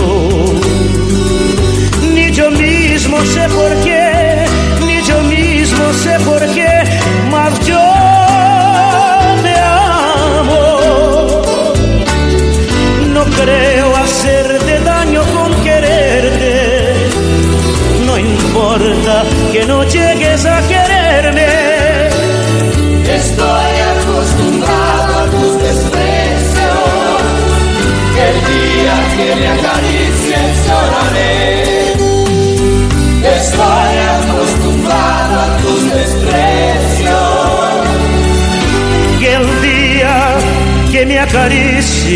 ni 2.14 2.30
yo 2.30 2.50
mismo 2.50 3.18
sé 3.24 3.48
por 3.48 3.72
qué, 3.82 4.44
ni 4.86 5.02
yo 5.02 5.22
mismo 5.22 5.84
sé 6.04 6.18
por 6.20 6.42
qué, 6.54 6.68
mas 7.30 7.58
yo 7.66 7.82
te 9.42 9.54
amo. 10.38 10.62
No 13.14 13.24
creo 13.24 13.75
que 40.96 41.04
me 41.04 41.18
acaricies 41.18 42.06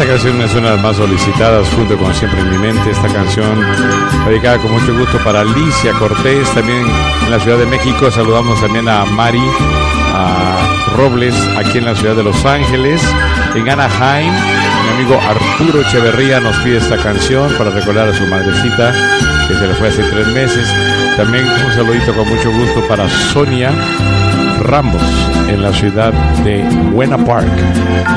Esa 0.00 0.08
canción 0.08 0.40
es 0.40 0.54
una 0.54 0.70
de 0.70 0.76
las 0.76 0.82
más 0.82 0.96
solicitadas 0.96 1.68
junto 1.74 1.94
con 1.98 2.14
Siempre 2.14 2.40
en 2.40 2.48
mi 2.48 2.56
mente. 2.56 2.90
Esta 2.90 3.06
canción 3.08 3.60
dedicada 4.24 4.56
con 4.56 4.72
mucho 4.72 4.96
gusto 4.96 5.18
para 5.18 5.42
Alicia 5.42 5.92
Cortés, 5.92 6.48
también 6.54 6.86
en 7.22 7.30
la 7.30 7.38
Ciudad 7.38 7.58
de 7.58 7.66
México. 7.66 8.10
Saludamos 8.10 8.58
también 8.62 8.88
a 8.88 9.04
Mari, 9.04 9.42
a 10.14 10.56
Robles, 10.96 11.34
aquí 11.58 11.76
en 11.76 11.84
la 11.84 11.94
ciudad 11.94 12.16
de 12.16 12.22
Los 12.22 12.46
Ángeles. 12.46 13.02
En 13.54 13.68
Anaheim, 13.68 14.32
mi 14.32 14.88
amigo 14.94 15.20
Arturo 15.20 15.82
Echeverría 15.82 16.40
nos 16.40 16.56
pide 16.60 16.78
esta 16.78 16.96
canción 16.96 17.52
para 17.58 17.68
recordar 17.68 18.08
a 18.08 18.14
su 18.14 18.24
madrecita 18.24 18.94
que 19.48 19.54
se 19.54 19.66
le 19.66 19.74
fue 19.74 19.88
hace 19.88 20.02
tres 20.04 20.28
meses. 20.28 20.66
También 21.18 21.44
un 21.46 21.74
saludito 21.74 22.14
con 22.14 22.26
mucho 22.26 22.50
gusto 22.50 22.88
para 22.88 23.06
Sonia 23.06 23.70
Ramos 24.60 25.02
en 25.48 25.62
la 25.62 25.72
ciudad 25.72 26.12
de 26.44 26.62
Buena 26.92 27.18
Park. 27.18 27.48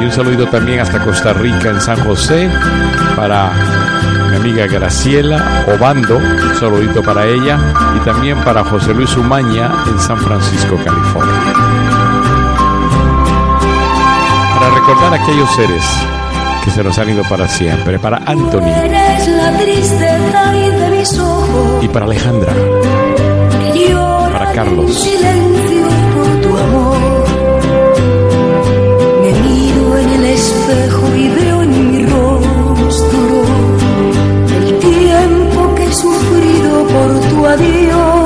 Y 0.01 0.05
un 0.05 0.11
saludito 0.11 0.45
también 0.47 0.79
hasta 0.79 1.03
Costa 1.03 1.33
Rica 1.33 1.69
en 1.69 1.81
San 1.81 1.97
José 2.05 2.49
para 3.15 3.51
mi 4.29 4.35
amiga 4.35 4.67
Graciela 4.67 5.65
Obando, 5.67 6.17
un 6.17 6.55
saludito 6.59 7.01
para 7.03 7.25
ella 7.25 7.57
y 7.95 7.99
también 8.05 8.37
para 8.43 8.63
José 8.63 8.93
Luis 8.93 9.15
Umaña 9.15 9.71
en 9.87 9.99
San 9.99 10.17
Francisco, 10.17 10.77
California. 10.83 11.33
Para 14.55 14.69
recordar 14.75 15.13
a 15.13 15.23
aquellos 15.23 15.55
seres 15.55 15.83
que 16.63 16.71
se 16.71 16.83
nos 16.83 16.97
han 16.97 17.09
ido 17.09 17.23
para 17.23 17.47
siempre, 17.47 17.99
para 17.99 18.17
Anthony 18.25 18.71
y 20.55 20.69
de 20.69 20.89
mis 20.91 21.19
ojos 21.19 21.83
y 21.83 21.87
para 21.87 22.05
Alejandra, 22.05 22.53
para 24.31 24.51
Carlos. 24.53 25.07
Por 37.43 37.57
tu 37.57 38.22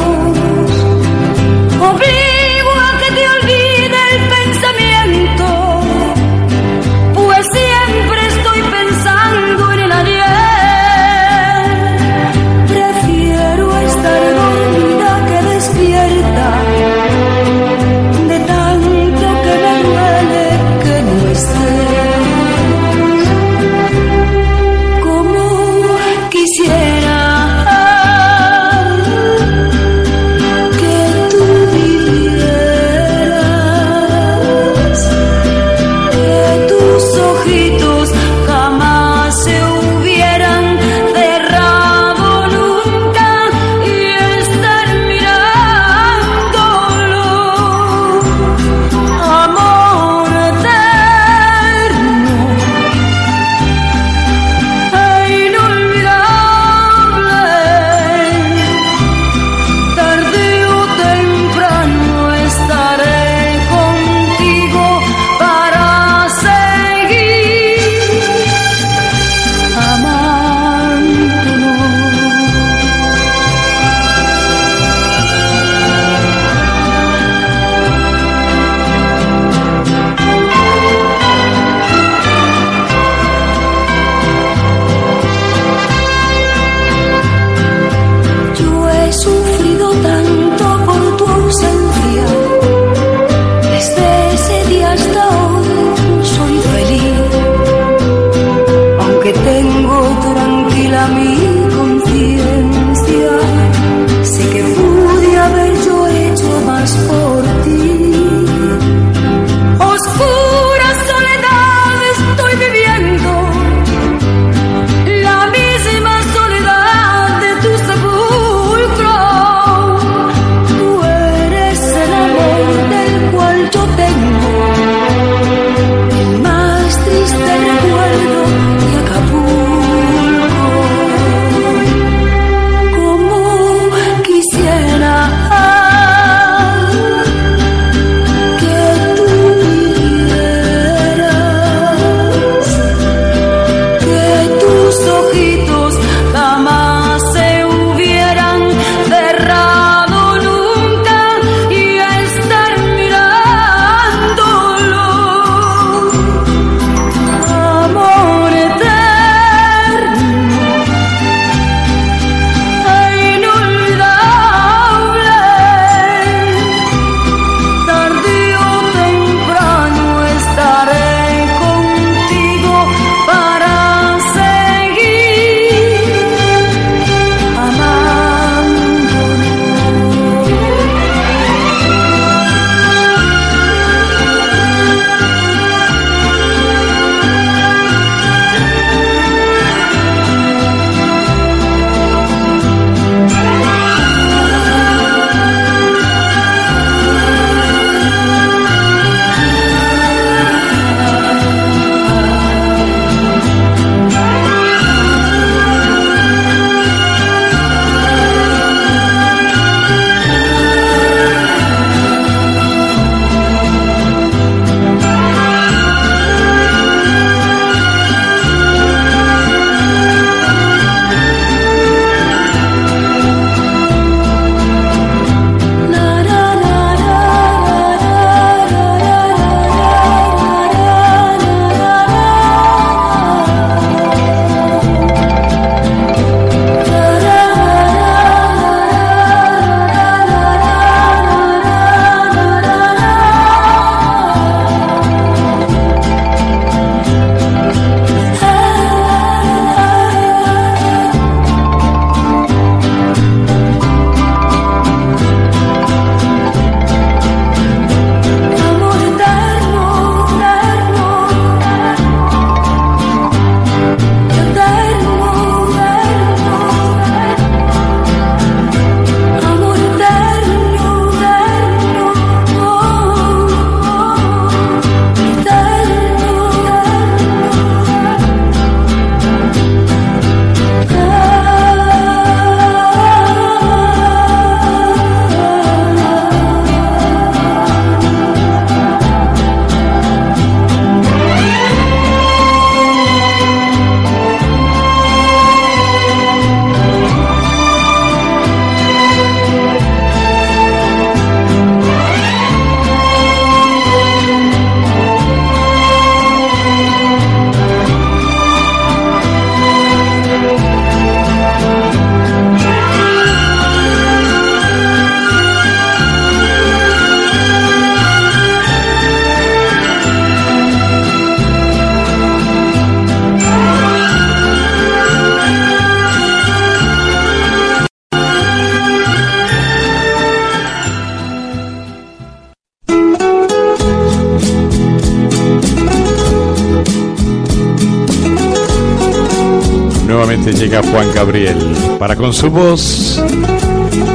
Juan 340.82 341.14
Gabriel 341.14 341.58
para 341.98 342.16
con 342.16 342.34
su 342.34 342.50
voz 342.50 343.22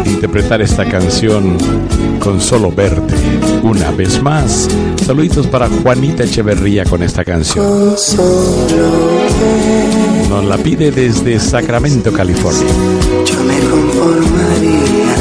interpretar 0.06 0.62
esta 0.62 0.84
canción 0.88 1.56
con 2.20 2.40
solo 2.40 2.70
verte 2.70 3.14
una 3.62 3.90
vez 3.90 4.22
más. 4.22 4.68
Saluditos 5.04 5.48
para 5.48 5.68
Juanita 5.68 6.22
Echeverría 6.22 6.84
con 6.84 7.02
esta 7.02 7.24
canción. 7.24 7.96
Nos 10.28 10.44
la 10.44 10.56
pide 10.58 10.92
desde 10.92 11.40
Sacramento, 11.40 12.12
California. 12.12 12.72
Yo 13.24 13.42
me 13.42 13.58
conformaría 13.68 15.16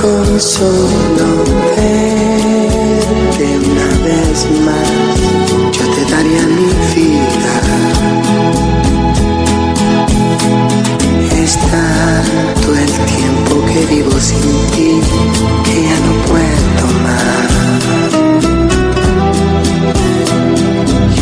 con 0.00 0.40
solo 0.40 1.44
verte 1.76 3.46
una 3.58 3.88
vez 4.04 4.46
más. 4.64 5.14
Yo 5.72 5.84
te 5.94 6.04
daría 6.10 6.46
mi 6.46 6.66
vida. 6.94 7.23
Vivo 13.90 14.18
sin 14.18 14.40
ti 14.74 15.00
que 15.64 15.74
ya 15.88 15.98
no 16.06 16.12
puedo 16.28 16.84
más. 17.04 17.50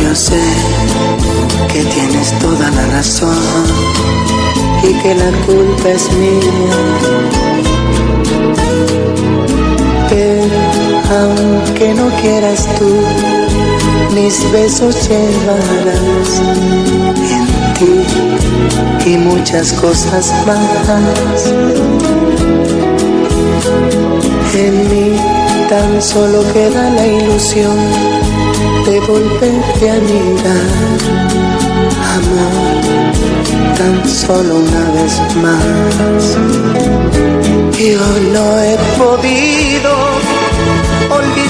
Yo 0.01 0.15
sé 0.15 0.43
que 1.71 1.83
tienes 1.83 2.27
toda 2.39 2.69
la 2.71 2.85
razón 2.87 3.65
y 4.83 4.93
que 5.01 5.15
la 5.15 5.31
culpa 5.45 5.89
es 5.89 6.11
mía. 6.13 6.79
Pero 10.09 10.59
aunque 11.19 11.93
no 11.93 12.07
quieras 12.21 12.67
tú, 12.77 12.91
mis 14.13 14.51
besos 14.51 14.95
llevarás 15.09 16.41
y 19.05 19.17
muchas 19.17 19.73
cosas 19.73 20.33
más. 20.45 21.51
En 24.55 24.89
mí 24.89 25.17
tan 25.69 26.01
solo 26.01 26.43
queda 26.53 26.89
la 26.91 27.07
ilusión 27.07 27.77
de 28.85 28.99
volverte 29.01 29.89
a 29.89 29.95
mirar, 29.95 30.99
amor, 32.15 32.81
tan 33.77 34.09
solo 34.09 34.55
una 34.55 34.91
vez 34.91 35.19
más. 35.41 36.37
Yo 37.77 38.05
no 38.33 38.59
he 38.59 38.77
podido 38.97 39.91
olvidar 41.09 41.42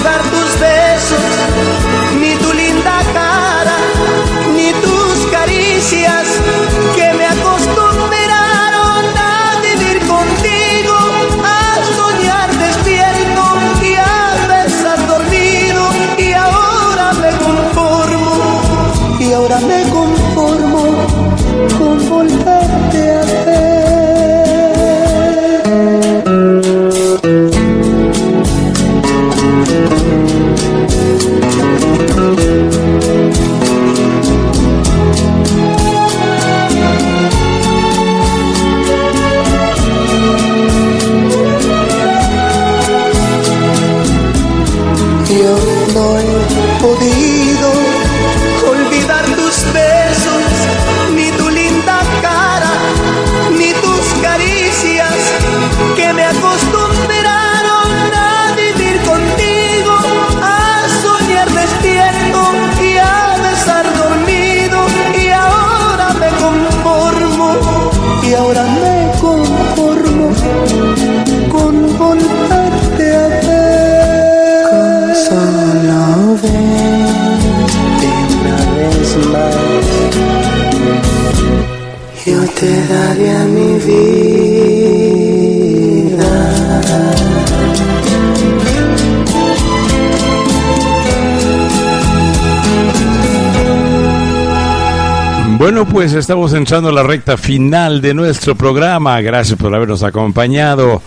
Bueno, 95.64 95.86
pues 95.86 96.12
estamos 96.12 96.52
entrando 96.52 96.90
a 96.90 96.92
la 96.92 97.02
recta 97.02 97.38
final 97.38 98.02
de 98.02 98.12
nuestro 98.12 98.54
programa. 98.54 99.18
Gracias 99.22 99.58
por 99.58 99.74
habernos 99.74 100.02
acompañado. 100.02 101.00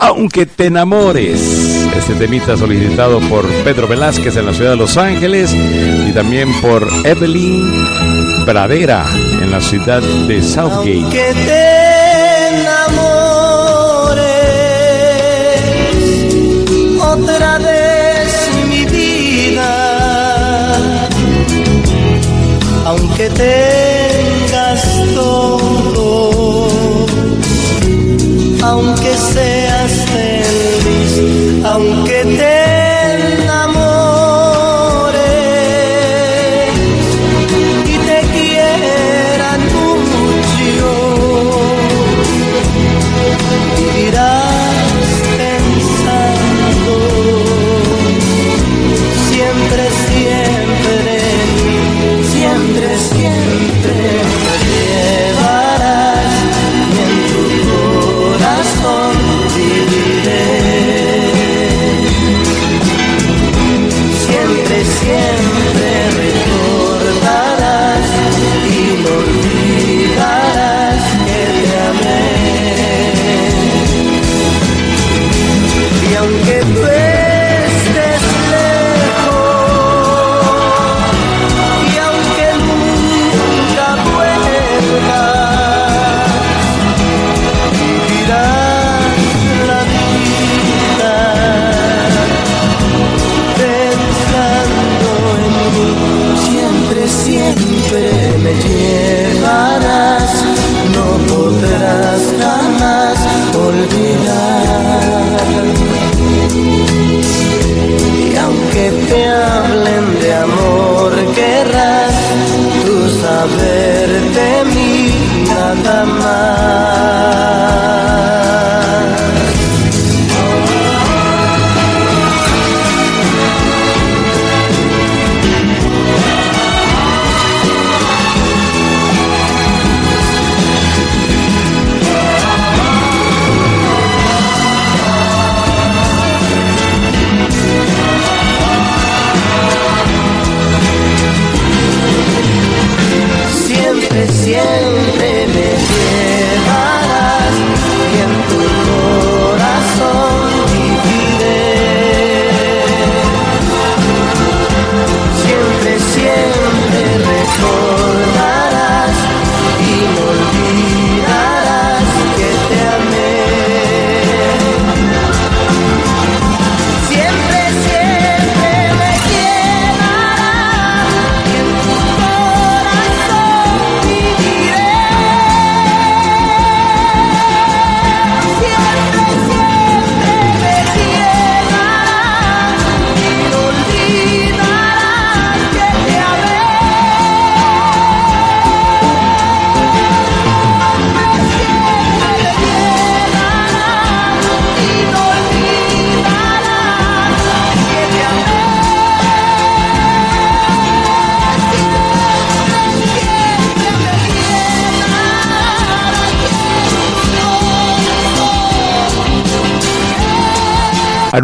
Aunque 0.00 0.46
te 0.46 0.66
enamores. 0.66 1.40
Este 1.96 2.14
temita 2.14 2.56
solicitado 2.56 3.20
por 3.20 3.46
Pedro 3.62 3.86
Velázquez 3.86 4.36
en 4.36 4.46
la 4.46 4.52
ciudad 4.52 4.70
de 4.72 4.76
Los 4.78 4.96
Ángeles 4.96 5.54
y 5.54 6.10
también 6.12 6.48
por 6.60 6.84
Evelyn 7.04 7.86
Pradera 8.44 9.06
en 9.40 9.52
la 9.52 9.60
ciudad 9.60 10.02
de 10.02 10.42
Southgate. 10.42 11.10
Que 11.12 11.32
te 11.46 12.48
enamores 12.48 13.14
otra 17.00 17.58
vez 17.58 18.50
mi 18.68 18.86
vida, 18.86 19.68
aunque 22.86 23.30
tengas 23.30 23.83
todo, 25.14 26.68
aunque 28.62 29.16
seas 29.32 29.92
feliz, 30.12 31.64
aunque 31.64 32.24
te 32.38 32.53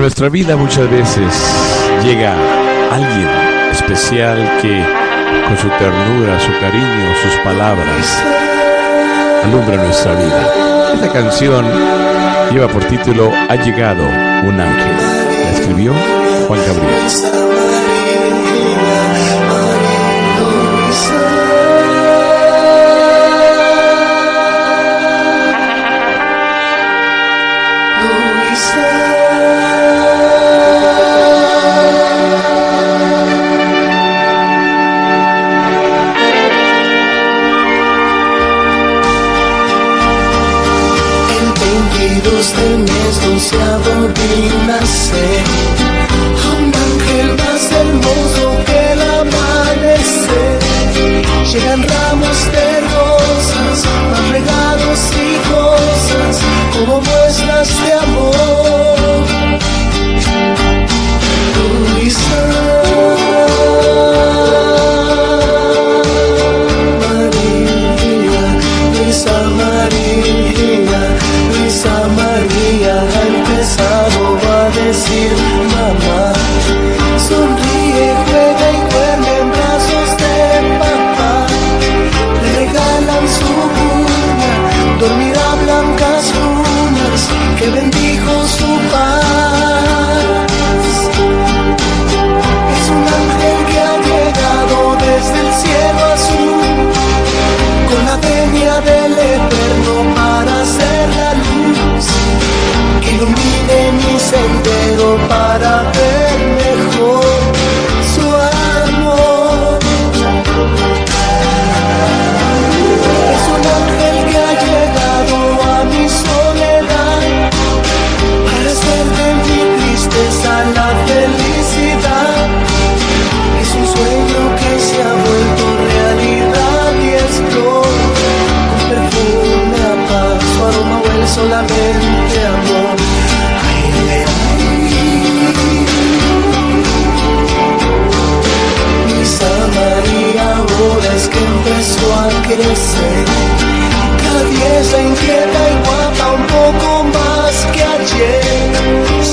nuestra 0.00 0.30
vida 0.30 0.56
muchas 0.56 0.90
veces 0.90 1.26
llega 2.02 2.34
alguien 2.90 3.28
especial 3.70 4.38
que 4.62 4.82
con 5.46 5.58
su 5.58 5.68
ternura, 5.78 6.40
su 6.40 6.52
cariño, 6.58 7.14
sus 7.22 7.34
palabras 7.44 8.22
alumbra 9.44 9.76
nuestra 9.76 10.14
vida. 10.14 10.94
Esta 10.94 11.12
canción 11.12 11.66
lleva 12.50 12.68
por 12.68 12.82
título 12.84 13.30
Ha 13.48 13.56
llegado 13.56 14.02
un 14.02 14.58
ángel. 14.58 14.96
La 15.44 15.50
escribió 15.50 15.92
Juan 16.48 16.60
Gabriel. 16.66 17.69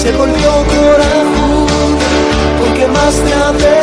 se 0.08 0.14
volvió 0.14 0.50
corajuda 0.50 1.98
porque 2.60 2.88
más 2.88 3.16
te 3.26 3.34
advertí. 3.34 3.77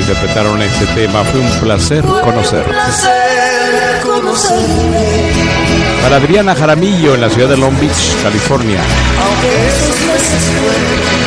Interpretaron 0.00 0.60
este 0.62 0.86
tema. 0.86 1.24
Fue 1.24 1.40
un 1.40 1.50
placer 1.60 2.04
conocer. 2.04 2.64
placer 2.64 4.00
conocerte. 4.02 4.64
Para 6.02 6.16
Adriana 6.16 6.54
Jaramillo 6.54 7.14
en 7.14 7.20
la 7.20 7.30
ciudad 7.30 7.48
de 7.48 7.56
Long 7.56 7.78
Beach, 7.78 8.16
California. 8.22 8.80
Aunque 9.22 9.66
esos 9.68 10.00
meses 10.06 10.42
fueron 10.58 11.20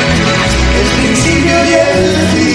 el 0.80 0.88
principio 1.00 1.64
y 1.64 1.74
el 1.74 2.28
fin 2.34 2.53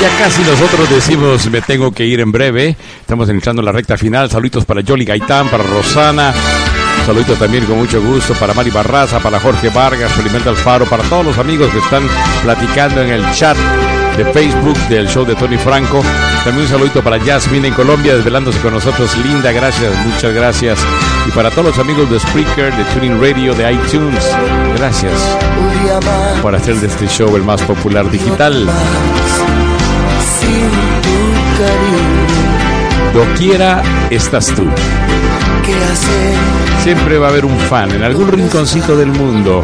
ya 0.00 0.08
casi 0.18 0.42
nosotros 0.42 0.88
decimos 0.90 1.50
me 1.50 1.60
tengo 1.60 1.90
que 1.90 2.04
ir 2.04 2.20
en 2.20 2.30
breve. 2.30 2.76
Estamos 3.00 3.28
entrando 3.28 3.60
en 3.62 3.66
la 3.66 3.72
recta 3.72 3.96
final. 3.96 4.30
Saluditos 4.30 4.64
para 4.64 4.82
Jolly 4.86 5.04
Gaitán, 5.04 5.48
para 5.48 5.64
Rosana. 5.64 6.32
Saluditos 7.04 7.38
también 7.38 7.64
con 7.64 7.78
mucho 7.78 8.00
gusto 8.02 8.34
para 8.34 8.54
Mari 8.54 8.70
Barraza, 8.70 9.18
para 9.18 9.40
Jorge 9.40 9.70
Vargas, 9.70 10.12
Felimenta 10.12 10.50
Alfaro, 10.50 10.84
para 10.86 11.02
todos 11.04 11.24
los 11.24 11.38
amigos 11.38 11.72
que 11.72 11.78
están 11.78 12.02
platicando 12.42 13.02
en 13.02 13.10
el 13.10 13.32
chat 13.32 13.56
de 14.16 14.24
Facebook 14.26 14.76
del 14.88 15.08
show 15.08 15.24
de 15.24 15.34
Tony 15.34 15.56
Franco. 15.56 16.02
También 16.44 16.66
un 16.66 16.68
saludito 16.68 17.02
para 17.02 17.18
Jasmine 17.18 17.68
en 17.68 17.74
Colombia, 17.74 18.14
desvelándose 18.14 18.60
con 18.60 18.74
nosotros. 18.74 19.16
Linda, 19.24 19.52
gracias, 19.52 19.92
muchas 20.06 20.34
gracias. 20.34 20.78
Y 21.26 21.30
para 21.30 21.50
todos 21.50 21.68
los 21.68 21.78
amigos 21.78 22.10
de 22.10 22.20
Spreaker, 22.20 22.76
de 22.76 22.84
Tuning 22.92 23.20
Radio, 23.20 23.54
de 23.54 23.72
iTunes, 23.72 24.36
gracias 24.76 25.12
por 26.42 26.54
hacer 26.54 26.76
de 26.76 26.88
este 26.88 27.08
show 27.08 27.34
el 27.36 27.42
más 27.42 27.62
popular 27.62 28.10
digital. 28.10 28.68
Doquiera 33.18 33.82
estás 34.10 34.46
tú. 34.46 34.62
Siempre 36.84 37.18
va 37.18 37.26
a 37.26 37.30
haber 37.30 37.44
un 37.44 37.58
fan 37.58 37.90
en 37.90 38.04
algún 38.04 38.28
rinconcito 38.28 38.96
del 38.96 39.08
mundo 39.08 39.60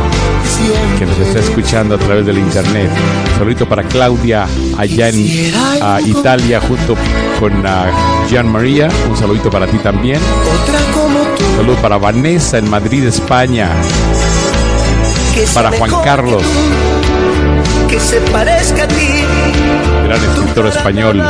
que 0.98 1.06
nos 1.06 1.16
está 1.20 1.38
escuchando 1.38 1.94
a 1.94 1.98
través 1.98 2.26
del 2.26 2.38
internet. 2.38 2.90
Saludito 3.38 3.68
para 3.68 3.84
Claudia 3.84 4.48
allá 4.76 5.08
en 5.08 5.52
ah, 5.80 6.00
Italia 6.04 6.60
junto 6.62 6.96
con 7.38 7.64
ah, 7.64 8.24
Gian 8.28 8.50
María. 8.50 8.88
Un 9.08 9.16
saludito 9.16 9.50
para 9.50 9.68
ti 9.68 9.78
también. 9.78 10.18
Saludo 11.56 11.76
para 11.76 11.96
Vanessa 11.96 12.58
en 12.58 12.68
Madrid, 12.68 13.04
España. 13.06 13.70
Para 15.54 15.70
Juan 15.70 15.92
Carlos, 16.02 16.42
Que 17.88 18.00
se 18.00 18.20
parezca 18.32 18.82
a 18.82 18.88
ti. 18.88 19.24
gran 20.02 20.24
escritor 20.24 20.66
español. 20.66 21.22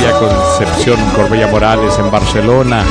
María 0.00 0.18
Concepción 0.18 0.98
Corbella 1.14 1.46
Morales 1.48 1.98
en 1.98 2.10
Barcelona. 2.10 2.82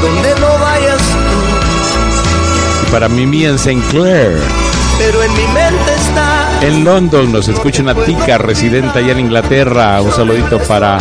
Donde 0.00 0.40
no 0.40 0.58
vayas 0.60 0.98
tú. 0.98 2.86
Y 2.86 2.90
para 2.92 3.08
Mimi 3.08 3.44
en 3.44 3.56
St. 3.56 3.82
Clair. 3.90 4.38
Pero 4.98 5.20
en 5.24 5.32
mi 5.32 5.48
mente 5.48 5.94
está. 5.96 6.60
En 6.60 6.84
London 6.84 7.32
nos 7.32 7.48
escucha 7.48 7.82
una 7.82 7.96
tica 7.96 8.38
residente 8.38 9.00
allá 9.00 9.12
en 9.12 9.20
Inglaterra. 9.20 10.00
Un 10.00 10.12
saludito 10.12 10.60
para 10.60 10.98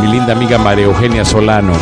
mi 0.00 0.06
linda 0.06 0.32
amiga 0.32 0.58
María 0.58 0.84
Eugenia 0.84 1.24
Solano. 1.24 1.72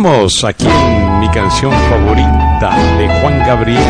Continuamos 0.00 0.44
aquí 0.44 0.64
en 0.64 1.20
mi 1.20 1.28
canción 1.28 1.70
favorita 1.90 2.74
de 2.96 3.06
Juan 3.20 3.38
Gabriel. 3.40 3.82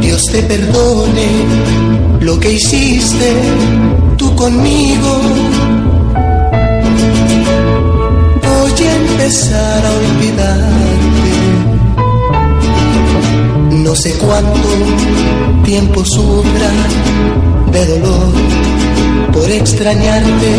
Dios 0.00 0.22
te 0.32 0.42
perdone 0.44 1.28
lo 2.20 2.40
que 2.40 2.52
hiciste 2.52 3.42
tú 4.16 4.34
conmigo. 4.36 5.20
Voy 8.42 8.86
a 8.86 8.96
empezar 8.96 9.84
a 9.84 9.92
olvidarte. 9.92 10.94
No 13.82 13.94
sé 13.94 14.14
cuánto 14.14 14.68
tiempo 15.62 16.02
sufra 16.06 16.70
de 17.70 17.86
dolor 17.98 18.63
por 19.32 19.50
extrañarte. 19.50 20.50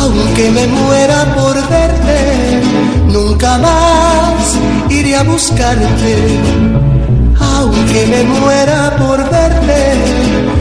Aunque 0.00 0.50
me 0.50 0.66
muera 0.66 1.34
por 1.34 1.54
verte, 1.68 2.18
nunca 3.08 3.58
más 3.58 4.56
iré 4.90 5.16
a 5.16 5.22
buscarte 5.24 6.76
aunque 7.58 8.06
me 8.06 8.22
muera 8.24 8.96
por 8.96 9.18
verte, 9.30 9.80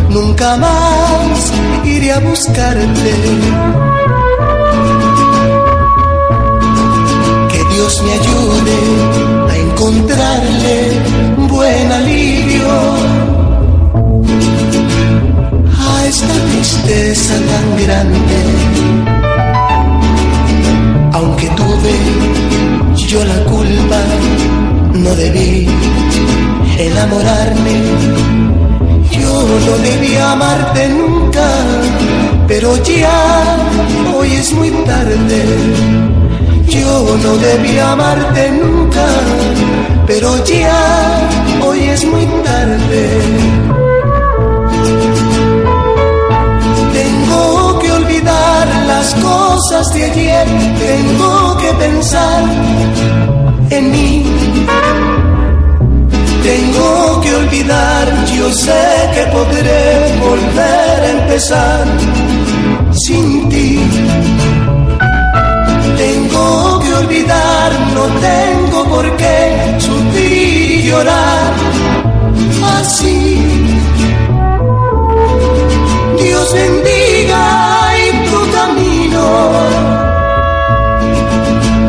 nunca 0.09 0.55
más 0.57 1.51
iré 1.83 2.11
a 2.13 2.19
buscarte. 2.19 3.13
Que 7.51 7.61
Dios 7.73 8.01
me 8.03 8.11
ayude 8.19 8.77
a 9.51 9.57
encontrarle 9.57 10.77
buen 11.49 11.91
alivio 11.91 13.24
esta 16.15 16.33
tristeza 16.49 17.33
tan 17.51 17.67
grande. 17.83 18.39
Aunque 21.11 21.47
tuve 21.59 21.95
yo 22.95 23.21
la 23.25 23.39
culpa, 23.43 23.99
no 24.93 25.09
debí 25.15 25.67
enamorarme. 26.77 27.75
Yo 29.11 29.33
no 29.67 29.77
debía 29.89 30.31
amarte 30.31 30.87
nunca, 30.87 31.47
pero 32.47 32.81
ya 32.83 33.19
hoy 34.15 34.35
es 34.35 34.53
muy 34.53 34.69
tarde. 34.91 35.39
Yo 36.69 37.17
no 37.23 37.31
debía 37.49 37.91
amarte 37.91 38.51
nunca, 38.51 39.05
pero 40.07 40.29
ya 40.45 40.79
hoy 41.61 41.79
es 41.89 42.05
muy 42.05 42.25
tarde. 42.45 43.84
Las 49.05 49.13
cosas 49.23 49.93
de 49.93 50.03
ayer, 50.03 50.47
tengo 50.79 51.57
que 51.57 51.71
pensar 51.73 52.43
en 53.69 53.91
mí 53.91 54.25
tengo 56.43 57.21
que 57.21 57.35
olvidar, 57.35 58.07
yo 58.35 58.51
sé 58.51 58.83
que 59.13 59.23
podré 59.31 60.17
volver 60.19 60.97
a 61.03 61.11
empezar 61.21 61.85
sin 62.93 63.49
ti. 63.49 63.79
Tengo 65.97 66.79
que 66.83 66.93
olvidar, 66.93 67.71
no 67.95 68.03
tengo 68.29 68.85
por 68.89 69.17
qué 69.17 69.75
sufrir 69.79 70.71
y 70.71 70.83
llorar 70.83 71.53
así. 72.79 73.43
Dios 76.19 76.53
bendiga. 76.53 77.64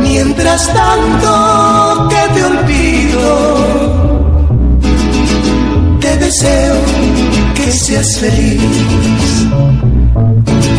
Mientras 0.02 0.72
tanto 0.72 2.08
que 2.08 2.34
te 2.34 2.44
olvido 2.44 3.86
deseo 6.26 6.74
que 7.54 7.70
seas 7.70 8.18
feliz. 8.18 9.46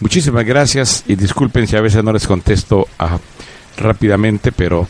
Muchísimas 0.00 0.44
gracias 0.44 1.04
y 1.06 1.16
disculpen 1.16 1.66
si 1.66 1.76
a 1.76 1.82
veces 1.82 2.02
no 2.02 2.12
les 2.12 2.26
contesto 2.26 2.88
ah, 2.98 3.18
rápidamente, 3.76 4.52
pero 4.52 4.88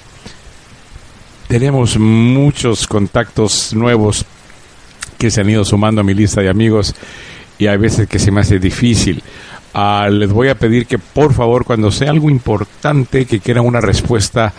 tenemos 1.50 1.98
muchos 1.98 2.86
contactos 2.86 3.74
nuevos 3.74 4.24
que 5.18 5.32
se 5.32 5.40
han 5.40 5.50
ido 5.50 5.64
sumando 5.64 6.00
a 6.00 6.04
mi 6.04 6.14
lista 6.14 6.40
de 6.40 6.48
amigos 6.48 6.94
y 7.58 7.66
hay 7.66 7.76
veces 7.76 8.08
que 8.08 8.20
se 8.20 8.30
me 8.30 8.40
hace 8.40 8.60
difícil. 8.60 9.20
Ah, 9.74 10.08
les 10.12 10.30
voy 10.30 10.46
a 10.46 10.54
pedir 10.54 10.86
que 10.86 10.98
por 10.98 11.34
favor 11.34 11.64
cuando 11.64 11.90
sea 11.90 12.12
algo 12.12 12.30
importante 12.30 13.26
que 13.26 13.40
quieran 13.40 13.66
una 13.66 13.80
respuesta 13.80 14.52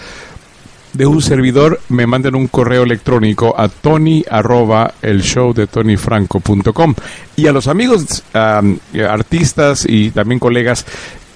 de 0.92 1.06
un 1.06 1.22
servidor 1.22 1.80
me 1.88 2.06
manden 2.06 2.36
un 2.36 2.48
correo 2.48 2.84
electrónico 2.84 3.56
a 3.58 3.70
tony 3.70 4.26
arroba 4.30 4.94
el 5.02 5.22
show 5.24 5.54
de 5.54 5.68
tonyfranco.com 5.68 6.94
y 7.38 7.48
a 7.48 7.54
los 7.54 7.70
amigos 7.70 8.22
ah, 8.34 8.62
artistas 9.10 9.86
y 9.88 10.12
también 10.12 10.40
colegas 10.40 10.86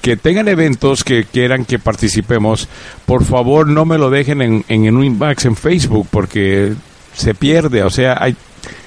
que 0.05 0.17
tengan 0.17 0.47
eventos 0.47 1.03
que 1.03 1.23
quieran 1.23 1.65
que 1.65 1.79
participemos, 1.79 2.69
por 3.07 3.23
favor 3.23 3.67
no 3.67 3.85
me 3.85 3.97
lo 3.97 4.11
dejen 4.11 4.39
en, 4.43 4.63
en, 4.67 4.95
un 4.95 5.03
inbox 5.03 5.45
en 5.45 5.55
Facebook 5.55 6.07
porque 6.11 6.73
se 7.15 7.33
pierde, 7.33 7.81
o 7.81 7.89
sea, 7.89 8.15
hay, 8.21 8.35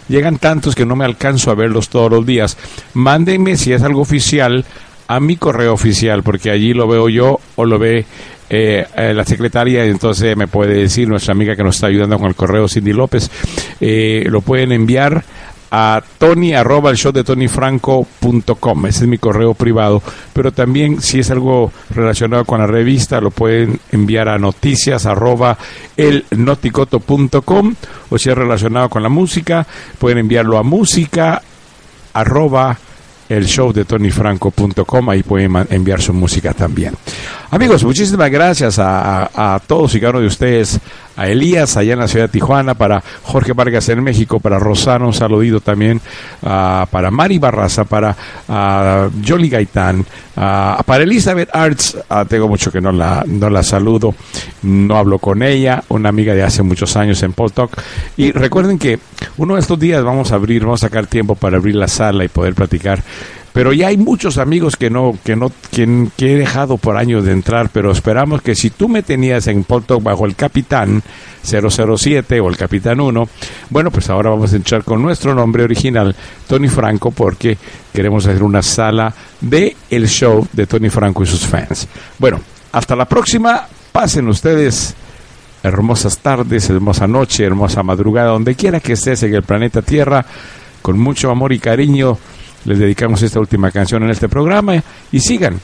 llegan 0.08 0.38
tantos 0.38 0.76
que 0.76 0.86
no 0.86 0.94
me 0.94 1.04
alcanzo 1.04 1.50
a 1.50 1.56
verlos 1.56 1.88
todos 1.88 2.08
los 2.08 2.24
días. 2.24 2.56
Mándenme 2.94 3.56
si 3.56 3.72
es 3.72 3.82
algo 3.82 4.00
oficial 4.00 4.64
a 5.08 5.18
mi 5.18 5.36
correo 5.36 5.72
oficial, 5.72 6.22
porque 6.22 6.52
allí 6.52 6.72
lo 6.72 6.86
veo 6.86 7.08
yo 7.08 7.40
o 7.56 7.64
lo 7.64 7.80
ve 7.80 8.06
eh, 8.48 8.86
eh, 8.96 9.12
la 9.12 9.24
secretaria, 9.24 9.84
entonces 9.86 10.36
me 10.36 10.46
puede 10.46 10.74
decir 10.74 11.08
nuestra 11.08 11.32
amiga 11.32 11.56
que 11.56 11.64
nos 11.64 11.74
está 11.74 11.88
ayudando 11.88 12.16
con 12.20 12.28
el 12.28 12.36
correo, 12.36 12.68
Cindy 12.68 12.92
López, 12.92 13.28
eh, 13.80 14.22
lo 14.28 14.40
pueden 14.40 14.70
enviar 14.70 15.24
a 15.70 16.02
tony 16.18 16.54
arroba 16.54 16.90
el 16.90 16.96
show 16.96 17.12
de 17.12 17.24
tonyfranco.com. 17.24 18.86
Ese 18.86 19.04
es 19.04 19.08
mi 19.08 19.18
correo 19.18 19.54
privado. 19.54 20.02
Pero 20.32 20.52
también 20.52 21.00
si 21.00 21.20
es 21.20 21.30
algo 21.30 21.72
relacionado 21.90 22.44
con 22.44 22.60
la 22.60 22.66
revista, 22.66 23.20
lo 23.20 23.30
pueden 23.30 23.78
enviar 23.92 24.28
a 24.28 24.38
noticias 24.38 25.04
arroba 25.06 25.58
elnoticoto.com 25.96 27.74
o 28.10 28.18
si 28.18 28.30
es 28.30 28.36
relacionado 28.38 28.88
con 28.88 29.02
la 29.02 29.08
música, 29.08 29.66
pueden 29.98 30.18
enviarlo 30.18 30.58
a 30.58 30.62
música 30.62 31.42
arroba 32.14 32.78
el 33.28 33.44
show 33.46 33.74
de 33.74 33.84
tonyfranco.com, 33.84 35.10
ahí 35.10 35.22
pueden 35.22 35.54
enviar 35.68 36.00
su 36.00 36.14
música 36.14 36.54
también. 36.54 36.94
Amigos, 37.50 37.84
muchísimas 37.84 38.30
gracias 38.30 38.78
a, 38.78 39.24
a- 39.26 39.54
a 39.54 39.58
todos 39.60 39.94
y 39.94 40.00
cada 40.00 40.12
uno 40.12 40.20
de 40.20 40.26
ustedes, 40.28 40.80
a 41.18 41.26
Elías 41.26 41.76
allá 41.76 41.94
en 41.94 41.98
la 41.98 42.06
ciudad 42.06 42.26
de 42.26 42.32
Tijuana, 42.32 42.74
para 42.74 43.02
Jorge 43.24 43.52
Vargas 43.52 43.88
en 43.88 44.04
México, 44.04 44.38
para 44.38 44.60
Rosana, 44.60 45.04
un 45.04 45.12
saludito 45.12 45.60
también, 45.60 46.00
ah, 46.44 46.86
para 46.88 47.10
Mari 47.10 47.38
Barraza, 47.38 47.84
para 47.84 48.14
Jolly 49.26 49.48
Gaitán, 49.48 50.06
ah, 50.36 50.80
para 50.86 51.02
Elizabeth 51.02 51.48
Arts, 51.52 51.98
tengo 52.28 52.46
mucho 52.46 52.70
que 52.70 52.80
no 52.80 52.92
la, 52.92 53.24
no 53.26 53.50
la 53.50 53.64
saludo, 53.64 54.14
no 54.62 54.96
hablo 54.96 55.18
con 55.18 55.42
ella, 55.42 55.82
una 55.88 56.08
amiga 56.08 56.34
de 56.34 56.44
hace 56.44 56.62
muchos 56.62 56.96
años 56.96 57.20
en 57.24 57.32
Paul 57.32 57.50
Talk. 57.50 57.72
Y 58.16 58.30
recuerden 58.30 58.78
que 58.78 59.00
uno 59.38 59.54
de 59.54 59.60
estos 59.60 59.78
días 59.78 60.04
vamos 60.04 60.30
a 60.30 60.36
abrir, 60.36 60.62
vamos 60.62 60.84
a 60.84 60.86
sacar 60.86 61.08
tiempo 61.08 61.34
para 61.34 61.56
abrir 61.56 61.74
la 61.74 61.88
sala 61.88 62.24
y 62.24 62.28
poder 62.28 62.54
platicar. 62.54 63.02
Pero 63.52 63.72
ya 63.72 63.88
hay 63.88 63.96
muchos 63.96 64.38
amigos 64.38 64.76
que 64.76 64.90
no, 64.90 65.16
que 65.24 65.34
no, 65.34 65.50
que, 65.70 66.08
que 66.16 66.32
he 66.32 66.36
dejado 66.36 66.76
por 66.76 66.96
años 66.96 67.24
de 67.24 67.32
entrar, 67.32 67.70
pero 67.72 67.90
esperamos 67.90 68.42
que 68.42 68.54
si 68.54 68.70
tú 68.70 68.88
me 68.88 69.02
tenías 69.02 69.46
en 69.46 69.64
Talk 69.64 70.02
bajo 70.02 70.26
el 70.26 70.36
Capitán 70.36 71.02
007 71.42 72.40
o 72.40 72.48
el 72.48 72.56
Capitán 72.56 73.00
1, 73.00 73.28
bueno, 73.70 73.90
pues 73.90 74.10
ahora 74.10 74.30
vamos 74.30 74.52
a 74.52 74.56
entrar 74.56 74.84
con 74.84 75.02
nuestro 75.02 75.34
nombre 75.34 75.64
original, 75.64 76.14
Tony 76.46 76.68
Franco, 76.68 77.10
porque 77.10 77.56
queremos 77.92 78.26
hacer 78.26 78.42
una 78.42 78.62
sala 78.62 79.12
de 79.40 79.76
el 79.90 80.08
show 80.08 80.46
de 80.52 80.66
Tony 80.66 80.90
Franco 80.90 81.22
y 81.22 81.26
sus 81.26 81.46
fans. 81.46 81.88
Bueno, 82.18 82.40
hasta 82.72 82.94
la 82.94 83.06
próxima, 83.06 83.66
pasen 83.92 84.28
ustedes 84.28 84.94
hermosas 85.62 86.18
tardes, 86.18 86.70
hermosa 86.70 87.06
noche, 87.06 87.44
hermosa 87.44 87.82
madrugada, 87.82 88.30
donde 88.30 88.54
quiera 88.54 88.80
que 88.80 88.92
estés 88.92 89.22
en 89.22 89.34
el 89.34 89.42
planeta 89.42 89.82
Tierra, 89.82 90.24
con 90.82 90.98
mucho 90.98 91.30
amor 91.30 91.52
y 91.52 91.58
cariño, 91.58 92.18
les 92.64 92.78
dedicamos 92.78 93.22
esta 93.22 93.40
última 93.40 93.70
canción 93.70 94.02
en 94.02 94.10
este 94.10 94.28
programa 94.28 94.82
y 95.12 95.20
sigan. 95.20 95.60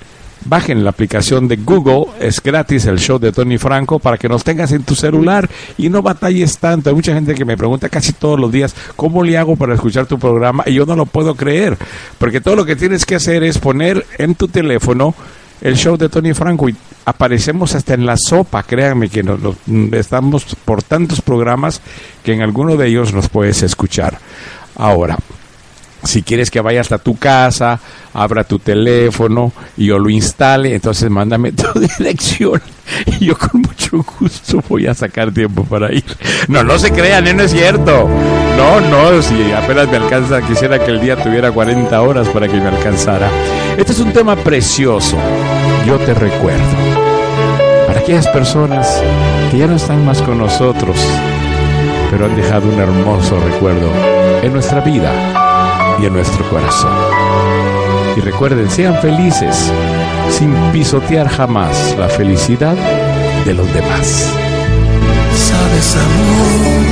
Bajen 0.46 0.84
la 0.84 0.90
aplicación 0.90 1.48
de 1.48 1.56
Google, 1.56 2.06
es 2.20 2.42
gratis 2.42 2.84
el 2.84 2.98
show 2.98 3.18
de 3.18 3.32
Tony 3.32 3.56
Franco 3.56 3.98
para 3.98 4.18
que 4.18 4.28
nos 4.28 4.44
tengas 4.44 4.72
en 4.72 4.82
tu 4.82 4.94
celular 4.94 5.48
y 5.78 5.88
no 5.88 6.02
batalles 6.02 6.58
tanto. 6.58 6.90
Hay 6.90 6.94
mucha 6.96 7.14
gente 7.14 7.34
que 7.34 7.46
me 7.46 7.56
pregunta 7.56 7.88
casi 7.88 8.12
todos 8.12 8.38
los 8.38 8.52
días, 8.52 8.74
¿cómo 8.94 9.22
le 9.22 9.38
hago 9.38 9.56
para 9.56 9.72
escuchar 9.74 10.04
tu 10.04 10.18
programa? 10.18 10.62
Y 10.66 10.74
yo 10.74 10.84
no 10.84 10.96
lo 10.96 11.06
puedo 11.06 11.34
creer, 11.34 11.78
porque 12.18 12.42
todo 12.42 12.56
lo 12.56 12.66
que 12.66 12.76
tienes 12.76 13.06
que 13.06 13.14
hacer 13.14 13.42
es 13.42 13.56
poner 13.56 14.04
en 14.18 14.34
tu 14.34 14.46
teléfono 14.48 15.14
el 15.62 15.76
show 15.76 15.96
de 15.96 16.10
Tony 16.10 16.34
Franco 16.34 16.68
y 16.68 16.76
aparecemos 17.06 17.74
hasta 17.74 17.94
en 17.94 18.04
la 18.04 18.18
sopa, 18.18 18.64
créanme 18.64 19.08
que 19.08 19.22
nos, 19.22 19.40
nos- 19.40 19.56
estamos 19.92 20.44
por 20.66 20.82
tantos 20.82 21.22
programas 21.22 21.80
que 22.22 22.34
en 22.34 22.42
alguno 22.42 22.76
de 22.76 22.88
ellos 22.88 23.14
nos 23.14 23.30
puedes 23.30 23.62
escuchar. 23.62 24.18
Ahora, 24.76 25.16
si 26.04 26.22
quieres 26.22 26.50
que 26.50 26.60
vaya 26.60 26.80
hasta 26.80 26.98
tu 26.98 27.16
casa, 27.16 27.80
abra 28.12 28.44
tu 28.44 28.58
teléfono 28.58 29.52
y 29.76 29.86
yo 29.86 29.98
lo 29.98 30.10
instale, 30.10 30.74
entonces 30.74 31.10
mándame 31.10 31.52
tu 31.52 31.78
dirección 31.78 32.60
y 33.06 33.26
yo 33.26 33.38
con 33.38 33.62
mucho 33.62 34.04
gusto 34.20 34.62
voy 34.68 34.86
a 34.86 34.94
sacar 34.94 35.32
tiempo 35.32 35.64
para 35.64 35.92
ir. 35.92 36.04
No, 36.48 36.62
no 36.62 36.78
se 36.78 36.92
crean, 36.92 37.26
¿eh? 37.26 37.34
no 37.34 37.42
es 37.42 37.52
cierto. 37.52 38.08
No, 38.56 38.80
no, 38.80 39.20
si 39.22 39.52
apenas 39.52 39.88
me 39.88 39.96
alcanza, 39.96 40.42
quisiera 40.42 40.78
que 40.78 40.90
el 40.90 41.00
día 41.00 41.16
tuviera 41.16 41.50
40 41.50 42.00
horas 42.00 42.28
para 42.28 42.46
que 42.46 42.54
me 42.54 42.68
alcanzara. 42.68 43.28
Este 43.76 43.92
es 43.92 43.98
un 43.98 44.12
tema 44.12 44.36
precioso. 44.36 45.16
Yo 45.86 45.98
te 45.98 46.14
recuerdo. 46.14 46.64
Para 47.86 48.00
aquellas 48.00 48.28
personas 48.28 49.02
que 49.50 49.58
ya 49.58 49.66
no 49.66 49.76
están 49.76 50.04
más 50.04 50.22
con 50.22 50.38
nosotros, 50.38 50.96
pero 52.10 52.26
han 52.26 52.36
dejado 52.36 52.68
un 52.68 52.78
hermoso 52.78 53.38
recuerdo 53.40 53.90
en 54.42 54.52
nuestra 54.52 54.80
vida 54.80 55.43
y 56.00 56.06
en 56.06 56.12
nuestro 56.12 56.48
corazón. 56.50 56.92
Y 58.16 58.20
recuerden, 58.20 58.70
sean 58.70 58.96
felices 59.00 59.72
sin 60.30 60.52
pisotear 60.72 61.28
jamás 61.28 61.94
la 61.98 62.08
felicidad 62.08 62.76
de 63.44 63.54
los 63.54 63.72
demás. 63.74 64.26
Sabes, 65.36 65.96
amor, 65.96 66.84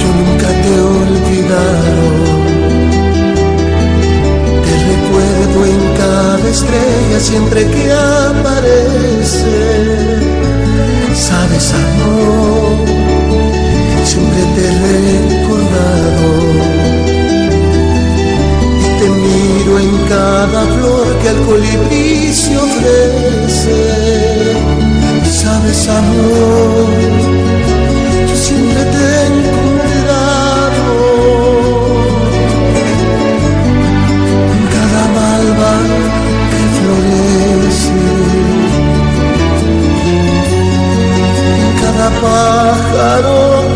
yo 0.00 0.08
nunca 0.20 0.48
te 0.62 0.68
he 0.68 0.80
olvidado. 0.80 2.06
Te 4.64 4.74
recuerdo 4.92 5.58
en 5.66 5.80
cada 5.96 6.48
estrella 6.48 7.20
siempre 7.20 7.66
que 7.70 7.92
aparece. 7.92 9.56
Sabes, 11.14 11.72
amor, 11.74 12.76
siempre 14.04 14.42
te 14.54 15.32
he 15.32 15.35
cada 20.08 20.62
flor 20.74 21.06
que 21.20 21.28
el 21.28 21.40
colibrí 21.46 22.32
se 22.32 22.56
ofrece. 22.56 23.80
Sabes, 25.42 25.88
amor, 25.88 26.86
yo 28.28 28.36
siempre 28.36 28.84
te 28.84 29.26
en 34.54 34.62
cada 34.74 35.02
malva 35.18 35.72
que 36.50 36.62
florece, 36.76 38.00
en 41.62 41.70
cada 41.82 42.08
pájaro 42.22 43.75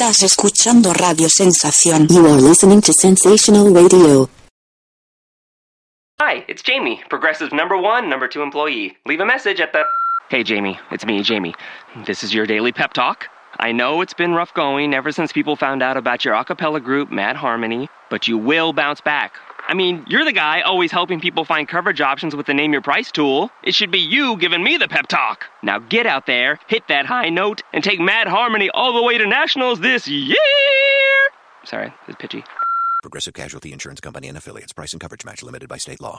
Estás 0.00 0.22
escuchando 0.22 0.94
Radio 0.94 1.28
Sensación. 1.28 2.06
You 2.08 2.24
are 2.24 2.40
listening 2.40 2.80
to 2.80 2.90
Sensational 2.90 3.70
Radio. 3.70 4.30
Hi, 6.18 6.42
it's 6.48 6.62
Jamie, 6.62 7.02
Progressive 7.10 7.52
number 7.52 7.76
one, 7.76 8.08
number 8.08 8.26
two 8.26 8.40
employee. 8.40 8.96
Leave 9.04 9.20
a 9.20 9.26
message 9.26 9.60
at 9.60 9.74
the. 9.74 9.82
Hey, 10.30 10.42
Jamie, 10.42 10.80
it's 10.90 11.04
me, 11.04 11.22
Jamie. 11.22 11.54
This 12.06 12.22
is 12.22 12.32
your 12.32 12.46
daily 12.46 12.72
pep 12.72 12.94
talk. 12.94 13.28
I 13.58 13.72
know 13.72 14.00
it's 14.00 14.14
been 14.14 14.32
rough 14.32 14.54
going 14.54 14.94
ever 14.94 15.12
since 15.12 15.34
people 15.34 15.54
found 15.54 15.82
out 15.82 15.98
about 15.98 16.24
your 16.24 16.32
a 16.32 16.46
cappella 16.46 16.80
group, 16.80 17.10
Mad 17.10 17.36
Harmony, 17.36 17.90
but 18.08 18.26
you 18.26 18.38
will 18.38 18.72
bounce 18.72 19.02
back. 19.02 19.34
I 19.70 19.74
mean, 19.74 20.04
you're 20.08 20.24
the 20.24 20.32
guy 20.32 20.62
always 20.62 20.90
helping 20.90 21.20
people 21.20 21.44
find 21.44 21.68
coverage 21.68 22.00
options 22.00 22.34
with 22.34 22.46
the 22.46 22.54
Name 22.54 22.72
Your 22.72 22.82
Price 22.82 23.12
tool. 23.12 23.52
It 23.62 23.72
should 23.72 23.92
be 23.92 24.00
you 24.00 24.36
giving 24.36 24.64
me 24.64 24.78
the 24.78 24.88
pep 24.88 25.06
talk. 25.06 25.44
Now 25.62 25.78
get 25.78 26.06
out 26.06 26.26
there, 26.26 26.58
hit 26.66 26.88
that 26.88 27.06
high 27.06 27.28
note, 27.28 27.62
and 27.72 27.84
take 27.84 28.00
Mad 28.00 28.26
Harmony 28.26 28.68
all 28.70 28.92
the 28.92 29.02
way 29.04 29.16
to 29.16 29.28
nationals 29.28 29.78
this 29.78 30.08
year! 30.08 30.34
Sorry, 31.62 31.94
it's 32.08 32.16
pitchy. 32.18 32.42
Progressive 33.02 33.34
Casualty 33.34 33.72
Insurance 33.72 34.00
Company 34.00 34.26
and 34.26 34.36
affiliates. 34.36 34.72
Price 34.72 34.92
and 34.92 35.00
coverage 35.00 35.24
match 35.24 35.40
limited 35.44 35.68
by 35.68 35.76
state 35.76 36.00
law. 36.00 36.18